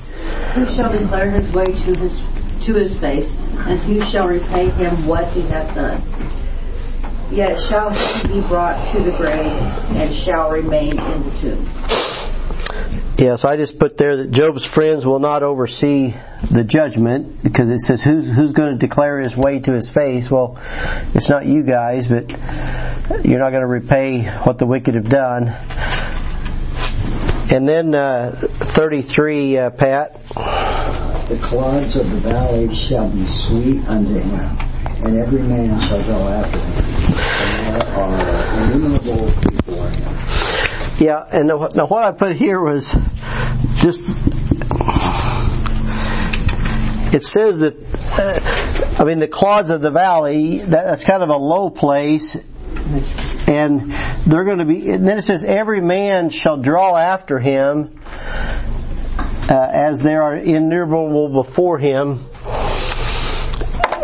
Who 0.54 0.66
shall 0.66 0.92
declare 0.92 1.30
his 1.30 1.50
way 1.52 1.64
to 1.64 1.98
his 1.98 2.14
to 2.66 2.74
his 2.74 2.98
face, 2.98 3.36
and 3.38 3.80
who 3.80 4.00
shall 4.02 4.28
repay 4.28 4.68
him 4.68 5.06
what 5.06 5.26
he 5.28 5.42
hath 5.42 5.74
done? 5.74 6.02
Yet 7.30 7.58
shall 7.58 7.92
he 7.92 8.28
be 8.28 8.40
brought 8.40 8.86
to 8.92 9.02
the 9.02 9.12
grave, 9.12 9.42
and 9.96 10.12
shall 10.12 10.50
remain 10.50 11.00
in 11.00 11.22
the 11.22 11.30
tomb. 11.38 12.04
Yes, 13.16 13.44
I 13.44 13.56
just 13.56 13.78
put 13.78 13.96
there 13.96 14.16
that 14.18 14.32
Job's 14.32 14.64
friends 14.64 15.06
will 15.06 15.20
not 15.20 15.44
oversee 15.44 16.14
the 16.50 16.64
judgment 16.64 17.42
because 17.44 17.70
it 17.70 17.78
says 17.78 18.02
who's 18.02 18.26
who's 18.26 18.52
going 18.52 18.70
to 18.70 18.76
declare 18.76 19.20
his 19.20 19.36
way 19.36 19.60
to 19.60 19.72
his 19.72 19.88
face. 19.88 20.28
Well, 20.28 20.58
it's 21.14 21.30
not 21.30 21.46
you 21.46 21.62
guys, 21.62 22.08
but 22.08 22.28
you're 23.24 23.38
not 23.38 23.50
going 23.50 23.62
to 23.62 23.68
repay 23.68 24.24
what 24.42 24.58
the 24.58 24.66
wicked 24.66 24.96
have 24.96 25.08
done. 25.08 25.46
And 27.50 27.68
then 27.68 27.94
uh, 27.94 28.32
33, 28.34 29.58
uh, 29.58 29.70
Pat. 29.70 30.26
The 30.26 31.38
clods 31.40 31.96
of 31.96 32.10
the 32.10 32.16
valley 32.16 32.74
shall 32.74 33.08
be 33.08 33.26
sweet 33.26 33.86
unto 33.86 34.14
him, 34.14 34.58
and 35.04 35.18
every 35.18 35.42
man 35.42 35.78
shall 35.78 36.02
go 36.02 36.26
after 36.26 36.58
him. 36.58 36.83
Yeah, 41.00 41.24
and 41.30 41.48
now 41.48 41.86
what 41.86 42.04
I 42.04 42.12
put 42.12 42.36
here 42.36 42.60
was 42.60 42.94
just. 43.76 44.00
It 47.14 47.24
says 47.24 47.58
that, 47.58 47.76
uh, 48.18 49.00
I 49.00 49.04
mean, 49.04 49.20
the 49.20 49.28
clods 49.28 49.70
of 49.70 49.80
the 49.80 49.92
valley, 49.92 50.58
that, 50.58 50.84
that's 50.84 51.04
kind 51.04 51.22
of 51.22 51.28
a 51.28 51.36
low 51.36 51.70
place, 51.70 52.34
and 53.46 53.92
they're 54.26 54.44
going 54.44 54.58
to 54.58 54.64
be, 54.64 54.90
and 54.90 55.06
then 55.06 55.18
it 55.18 55.22
says, 55.22 55.44
every 55.44 55.80
man 55.80 56.30
shall 56.30 56.56
draw 56.56 56.96
after 56.96 57.38
him 57.38 58.00
uh, 59.48 59.68
as 59.72 60.00
there 60.00 60.22
are 60.22 60.36
innumerable 60.36 61.28
before 61.28 61.78
him. 61.78 62.26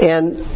And 0.01 0.46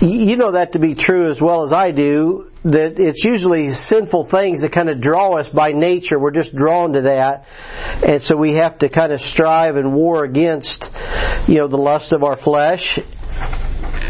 you 0.00 0.36
know 0.36 0.52
that 0.52 0.72
to 0.72 0.78
be 0.78 0.94
true 0.94 1.28
as 1.28 1.40
well 1.40 1.62
as 1.62 1.72
I 1.72 1.90
do, 1.90 2.50
that 2.64 2.98
it's 2.98 3.24
usually 3.24 3.72
sinful 3.72 4.24
things 4.24 4.62
that 4.62 4.72
kind 4.72 4.88
of 4.88 5.00
draw 5.00 5.36
us 5.36 5.48
by 5.48 5.72
nature. 5.72 6.18
We're 6.18 6.30
just 6.30 6.54
drawn 6.54 6.94
to 6.94 7.02
that. 7.02 7.46
And 8.06 8.22
so 8.22 8.36
we 8.36 8.54
have 8.54 8.78
to 8.78 8.88
kind 8.88 9.12
of 9.12 9.20
strive 9.20 9.76
and 9.76 9.94
war 9.94 10.24
against, 10.24 10.90
you 11.46 11.56
know, 11.56 11.68
the 11.68 11.78
lust 11.78 12.12
of 12.12 12.22
our 12.22 12.36
flesh. 12.36 12.98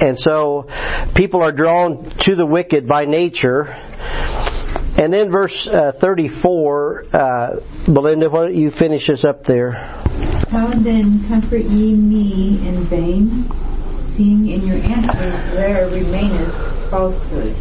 And 0.00 0.18
so 0.18 0.68
people 1.14 1.42
are 1.42 1.52
drawn 1.52 2.04
to 2.04 2.34
the 2.34 2.46
wicked 2.46 2.86
by 2.86 3.04
nature. 3.04 3.76
And 4.96 5.12
then 5.12 5.30
verse 5.30 5.66
uh, 5.66 5.92
34, 5.92 7.04
uh, 7.12 7.60
Belinda, 7.86 8.28
why 8.28 8.42
don't 8.42 8.54
you 8.54 8.70
finish 8.70 9.08
us 9.08 9.24
up 9.24 9.44
there? 9.44 9.72
How 10.50 10.66
then 10.66 11.28
comfort 11.28 11.62
ye 11.62 11.94
me 11.94 12.66
in 12.66 12.84
vain, 12.84 13.48
in 14.20 14.66
your 14.66 14.76
answers 14.76 15.54
there 15.54 15.88
remaineth 15.88 16.90
falsehood? 16.90 17.56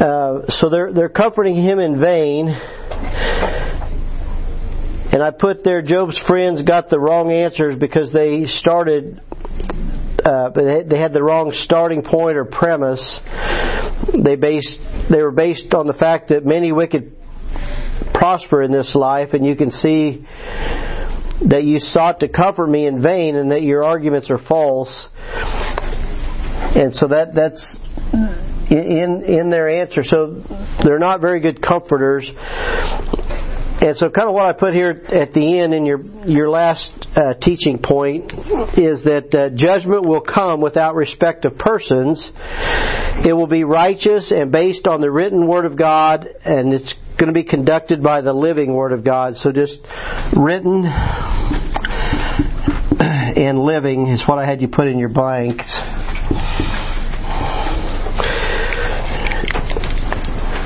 uh, 0.00 0.46
so 0.46 0.68
they're 0.68 0.92
they're 0.92 1.08
comforting 1.08 1.56
him 1.56 1.78
in 1.78 1.96
vain. 1.96 2.48
And 5.12 5.22
I 5.22 5.30
put 5.30 5.64
there 5.64 5.82
Job's 5.82 6.18
friends 6.18 6.62
got 6.62 6.88
the 6.88 6.98
wrong 6.98 7.32
answers 7.32 7.76
because 7.76 8.12
they 8.12 8.44
started 8.46 9.20
uh, 10.24 10.50
they 10.50 10.98
had 10.98 11.12
the 11.12 11.22
wrong 11.22 11.52
starting 11.52 12.02
point 12.02 12.36
or 12.36 12.44
premise. 12.44 13.20
They 14.18 14.36
based 14.36 14.82
they 15.08 15.22
were 15.22 15.30
based 15.30 15.74
on 15.74 15.86
the 15.86 15.94
fact 15.94 16.28
that 16.28 16.44
many 16.44 16.72
wicked 16.72 17.16
prosper 18.12 18.62
in 18.62 18.70
this 18.70 18.94
life, 18.94 19.34
and 19.34 19.46
you 19.46 19.56
can 19.56 19.70
see 19.70 20.26
that 21.42 21.64
you 21.64 21.78
sought 21.78 22.20
to 22.20 22.28
cover 22.28 22.66
me 22.66 22.86
in 22.86 23.00
vain, 23.00 23.36
and 23.36 23.52
that 23.52 23.62
your 23.62 23.84
arguments 23.84 24.30
are 24.30 24.38
false. 24.38 25.08
And 26.74 26.94
so 26.94 27.08
that 27.08 27.34
that's 27.34 27.80
in 28.70 29.22
in 29.22 29.50
their 29.50 29.68
answer. 29.68 30.02
So 30.02 30.42
they're 30.82 30.98
not 30.98 31.20
very 31.20 31.40
good 31.40 31.62
comforters. 31.62 32.32
And 33.78 33.96
so, 33.96 34.08
kind 34.08 34.26
of 34.26 34.34
what 34.34 34.46
I 34.46 34.52
put 34.52 34.74
here 34.74 35.02
at 35.08 35.34
the 35.34 35.60
end 35.60 35.74
in 35.74 35.84
your 35.84 36.00
your 36.24 36.48
last 36.48 36.92
uh, 37.14 37.34
teaching 37.34 37.78
point 37.78 38.32
is 38.78 39.02
that 39.02 39.34
uh, 39.34 39.50
judgment 39.50 40.06
will 40.06 40.22
come 40.22 40.62
without 40.62 40.94
respect 40.94 41.44
of 41.44 41.58
persons. 41.58 42.32
It 43.24 43.34
will 43.34 43.46
be 43.46 43.64
righteous 43.64 44.30
and 44.30 44.50
based 44.50 44.88
on 44.88 45.02
the 45.02 45.10
written 45.10 45.46
word 45.46 45.66
of 45.66 45.76
God, 45.76 46.26
and 46.44 46.72
it's 46.72 46.94
going 47.18 47.28
to 47.28 47.34
be 47.34 47.44
conducted 47.44 48.02
by 48.02 48.22
the 48.22 48.32
living 48.32 48.72
word 48.72 48.92
of 48.92 49.04
God. 49.04 49.36
So, 49.36 49.52
just 49.52 49.82
written 50.34 50.86
and 52.98 53.58
living 53.58 54.06
is 54.06 54.22
what 54.22 54.38
I 54.38 54.46
had 54.46 54.62
you 54.62 54.68
put 54.68 54.88
in 54.88 54.98
your 54.98 55.10
blanks. 55.10 55.74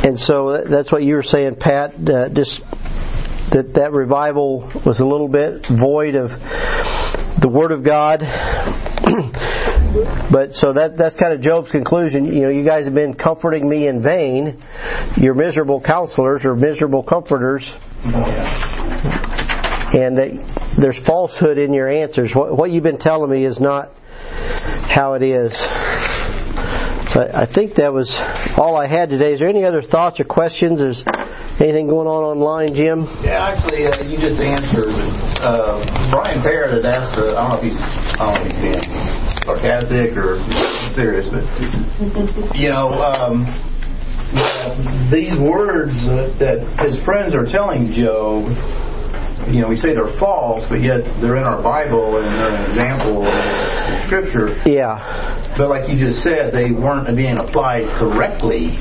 And 0.02 0.18
so 0.18 0.62
that's 0.64 0.90
what 0.90 1.02
you 1.02 1.14
were 1.14 1.22
saying, 1.22 1.56
Pat. 1.56 2.08
Uh, 2.08 2.28
just 2.30 2.62
that 3.50 3.74
that 3.74 3.92
revival 3.92 4.70
was 4.84 5.00
a 5.00 5.06
little 5.06 5.28
bit 5.28 5.66
void 5.66 6.14
of 6.14 6.30
the 7.40 7.48
Word 7.48 7.72
of 7.72 7.82
God. 7.82 8.20
but 10.30 10.54
so 10.54 10.74
that 10.74 10.96
that's 10.96 11.16
kind 11.16 11.32
of 11.32 11.40
Job's 11.40 11.70
conclusion. 11.70 12.26
You 12.26 12.42
know, 12.42 12.48
you 12.50 12.64
guys 12.64 12.84
have 12.84 12.94
been 12.94 13.14
comforting 13.14 13.68
me 13.68 13.88
in 13.88 14.00
vain. 14.00 14.62
You're 15.16 15.34
miserable 15.34 15.80
counselors 15.80 16.44
or 16.44 16.54
miserable 16.54 17.02
comforters. 17.02 17.74
And 19.92 20.18
that 20.18 20.74
there's 20.78 20.98
falsehood 20.98 21.58
in 21.58 21.74
your 21.74 21.88
answers. 21.88 22.32
What, 22.32 22.56
what 22.56 22.70
you've 22.70 22.84
been 22.84 22.98
telling 22.98 23.30
me 23.30 23.44
is 23.44 23.58
not 23.58 23.92
how 24.82 25.14
it 25.14 25.22
is. 25.22 25.52
So 27.10 27.28
I 27.34 27.46
think 27.46 27.74
that 27.74 27.92
was 27.92 28.14
all 28.56 28.76
I 28.76 28.86
had 28.86 29.10
today. 29.10 29.32
Is 29.32 29.40
there 29.40 29.48
any 29.48 29.64
other 29.64 29.82
thoughts 29.82 30.20
or 30.20 30.24
questions? 30.24 31.02
Anything 31.60 31.88
going 31.88 32.06
on 32.06 32.22
online, 32.22 32.74
Jim? 32.74 33.06
Yeah, 33.22 33.48
actually, 33.48 33.86
uh, 33.86 34.02
you 34.04 34.18
just 34.18 34.38
answered. 34.40 34.90
Uh, 35.42 36.10
Brian 36.10 36.40
Parrott 36.42 36.72
had 36.72 36.86
asked. 36.94 37.16
Uh, 37.16 37.36
I 37.36 37.50
don't 37.50 37.62
know 37.62 37.68
if 37.68 37.72
he's, 37.72 38.18
I 38.20 38.26
don't 38.26 38.34
know 38.34 38.44
if 38.44 38.52
he's 38.52 38.60
being 38.60 39.06
sarcastic 39.44 40.16
or 40.16 40.40
serious, 40.90 41.28
but 41.28 42.56
you 42.56 42.68
know, 42.70 43.02
um, 43.02 43.46
these 45.10 45.36
words 45.36 46.06
that 46.06 46.60
his 46.80 46.98
friends 46.98 47.34
are 47.34 47.46
telling 47.46 47.88
Job. 47.88 48.44
You 49.48 49.62
know, 49.62 49.68
we 49.68 49.76
say 49.76 49.94
they're 49.94 50.06
false, 50.08 50.66
but 50.68 50.80
yet 50.80 51.04
they're 51.20 51.36
in 51.36 51.44
our 51.44 51.60
Bible 51.62 52.18
and 52.18 52.26
they're 52.26 52.54
an 52.54 52.64
example 52.66 53.26
of 53.26 53.96
Scripture. 54.02 54.54
Yeah. 54.68 55.54
But 55.56 55.68
like 55.68 55.88
you 55.88 55.98
just 55.98 56.22
said, 56.22 56.52
they 56.52 56.70
weren't 56.70 57.14
being 57.16 57.38
applied 57.38 57.86
correctly 57.88 58.78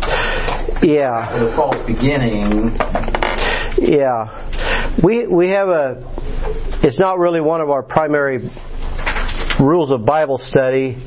Yeah. 0.81 1.33
with 1.41 1.49
a 1.49 1.55
false 1.55 1.81
beginning. 1.83 2.77
Yeah. 3.77 4.45
We 5.01 5.27
we 5.27 5.49
have 5.49 5.69
a 5.69 6.03
it's 6.83 6.99
not 6.99 7.19
really 7.19 7.41
one 7.41 7.61
of 7.61 7.69
our 7.69 7.83
primary 7.83 8.49
rules 9.59 9.91
of 9.91 10.05
Bible 10.05 10.37
study, 10.37 10.97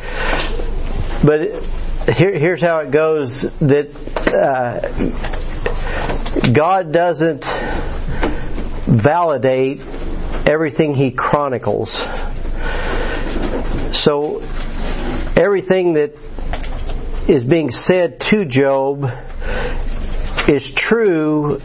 but 1.24 1.64
here, 2.08 2.38
here's 2.38 2.60
how 2.62 2.78
it 2.78 2.90
goes 2.90 3.42
that 3.60 3.90
uh, 4.34 4.80
God 6.52 6.92
doesn't 6.92 7.44
validate 8.86 9.80
everything 10.46 10.94
he 10.94 11.10
chronicles. 11.10 11.92
So 13.92 14.42
everything 15.36 15.94
that 15.94 16.14
is 17.28 17.44
being 17.44 17.70
said 17.70 18.20
to 18.20 18.44
Job 18.44 19.10
is 20.48 20.70
true 20.70 21.60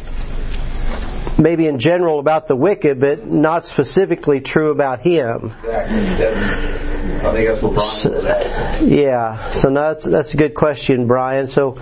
maybe 1.40 1.68
in 1.68 1.80
general 1.80 2.20
about 2.20 2.48
the 2.48 2.56
wicked, 2.56 3.00
but 3.00 3.26
not 3.26 3.66
specifically 3.66 4.40
true 4.40 4.72
about 4.72 5.02
him. 5.02 5.54
Exactly. 5.64 6.87
I 7.08 7.34
think 7.34 7.48
that's 7.48 7.62
what 7.62 7.74
Brian 7.74 8.24
was. 8.24 8.82
Yeah, 8.82 9.50
so 9.50 9.70
no, 9.70 9.94
that's 9.94 10.06
that's 10.06 10.34
a 10.34 10.38
good 10.38 10.54
question, 10.54 11.08
Brian. 11.08 11.48
So 11.48 11.82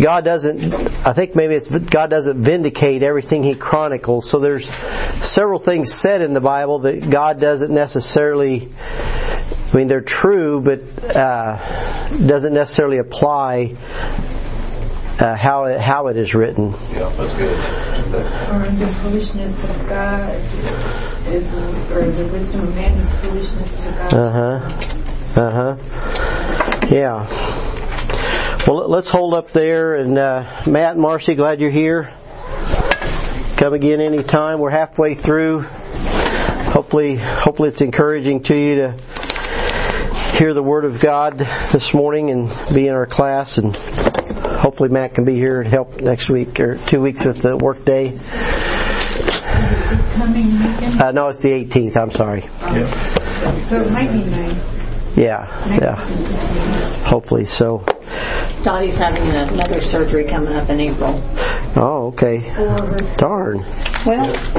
God 0.00 0.24
doesn't. 0.24 0.74
I 1.06 1.12
think 1.12 1.34
maybe 1.34 1.54
it's 1.54 1.68
God 1.68 2.10
doesn't 2.10 2.42
vindicate 2.42 3.02
everything 3.02 3.42
He 3.42 3.54
chronicles. 3.54 4.28
So 4.28 4.40
there's 4.40 4.68
several 5.24 5.58
things 5.58 5.94
said 5.94 6.22
in 6.22 6.32
the 6.32 6.40
Bible 6.40 6.80
that 6.80 7.08
God 7.10 7.40
doesn't 7.40 7.72
necessarily. 7.72 8.68
I 8.70 9.76
mean, 9.76 9.86
they're 9.86 10.00
true, 10.00 10.60
but 10.60 11.16
uh, 11.16 11.56
doesn't 12.26 12.54
necessarily 12.54 12.98
apply 12.98 13.76
uh, 15.20 15.36
how 15.36 15.64
it, 15.64 15.80
how 15.80 16.06
it 16.08 16.16
is 16.16 16.34
written. 16.34 16.72
Yeah, 16.92 17.08
that's 17.10 17.34
good. 17.34 17.56
Or 17.56 18.70
the 18.70 18.86
foolishness 19.02 19.52
of 19.64 19.88
God 19.88 21.07
is, 21.32 21.54
or 21.54 22.02
the 22.02 22.28
wisdom 22.32 22.68
of 22.68 22.74
man 22.74 22.92
is 22.92 23.14
foolishness 23.16 23.82
to 23.82 23.88
God. 23.90 24.14
Uh 24.14 24.30
huh. 24.30 25.40
Uh 25.40 25.50
huh. 25.50 25.76
Yeah. 26.90 28.64
Well, 28.66 28.88
let's 28.88 29.10
hold 29.10 29.34
up 29.34 29.50
there. 29.50 29.94
And 29.94 30.18
uh, 30.18 30.62
Matt 30.66 30.92
and 30.92 31.00
Marcy, 31.00 31.34
glad 31.34 31.60
you're 31.60 31.70
here. 31.70 32.12
Come 33.56 33.72
again 33.72 34.00
anytime. 34.00 34.58
We're 34.58 34.70
halfway 34.70 35.14
through. 35.14 35.62
Hopefully, 35.62 37.16
hopefully 37.16 37.70
it's 37.70 37.80
encouraging 37.80 38.42
to 38.44 38.56
you 38.56 38.74
to 38.76 38.92
hear 40.38 40.54
the 40.54 40.62
Word 40.62 40.84
of 40.84 41.00
God 41.00 41.38
this 41.38 41.92
morning 41.92 42.30
and 42.30 42.74
be 42.74 42.86
in 42.86 42.94
our 42.94 43.06
class. 43.06 43.58
And 43.58 43.74
hopefully 43.74 44.90
Matt 44.90 45.14
can 45.14 45.24
be 45.24 45.34
here 45.34 45.60
and 45.60 45.68
help 45.68 46.00
next 46.00 46.28
week 46.28 46.60
or 46.60 46.76
two 46.76 47.00
weeks 47.00 47.24
with 47.24 47.38
the 47.42 47.56
work 47.56 47.84
day. 47.84 48.10
This 48.10 48.77
coming 50.18 50.50
weekend, 50.50 51.00
Uh, 51.00 51.12
no, 51.12 51.28
it's 51.28 51.40
the 51.40 51.48
18th. 51.50 51.96
I'm 51.96 52.10
sorry. 52.10 52.42
so 53.62 53.82
it 53.82 53.90
might 53.90 54.12
be 54.12 54.22
nice. 54.30 54.78
Yeah, 55.16 55.46
Next 55.68 55.82
yeah. 55.82 57.04
Hopefully 57.08 57.44
so. 57.44 57.84
Dottie's 58.62 58.96
having 58.96 59.26
another 59.28 59.80
surgery 59.80 60.24
coming 60.28 60.52
up 60.54 60.68
in 60.68 60.80
April. 60.80 61.20
Oh, 61.76 62.08
okay. 62.08 62.40
Darn. 63.16 63.64
Well, 64.06 64.32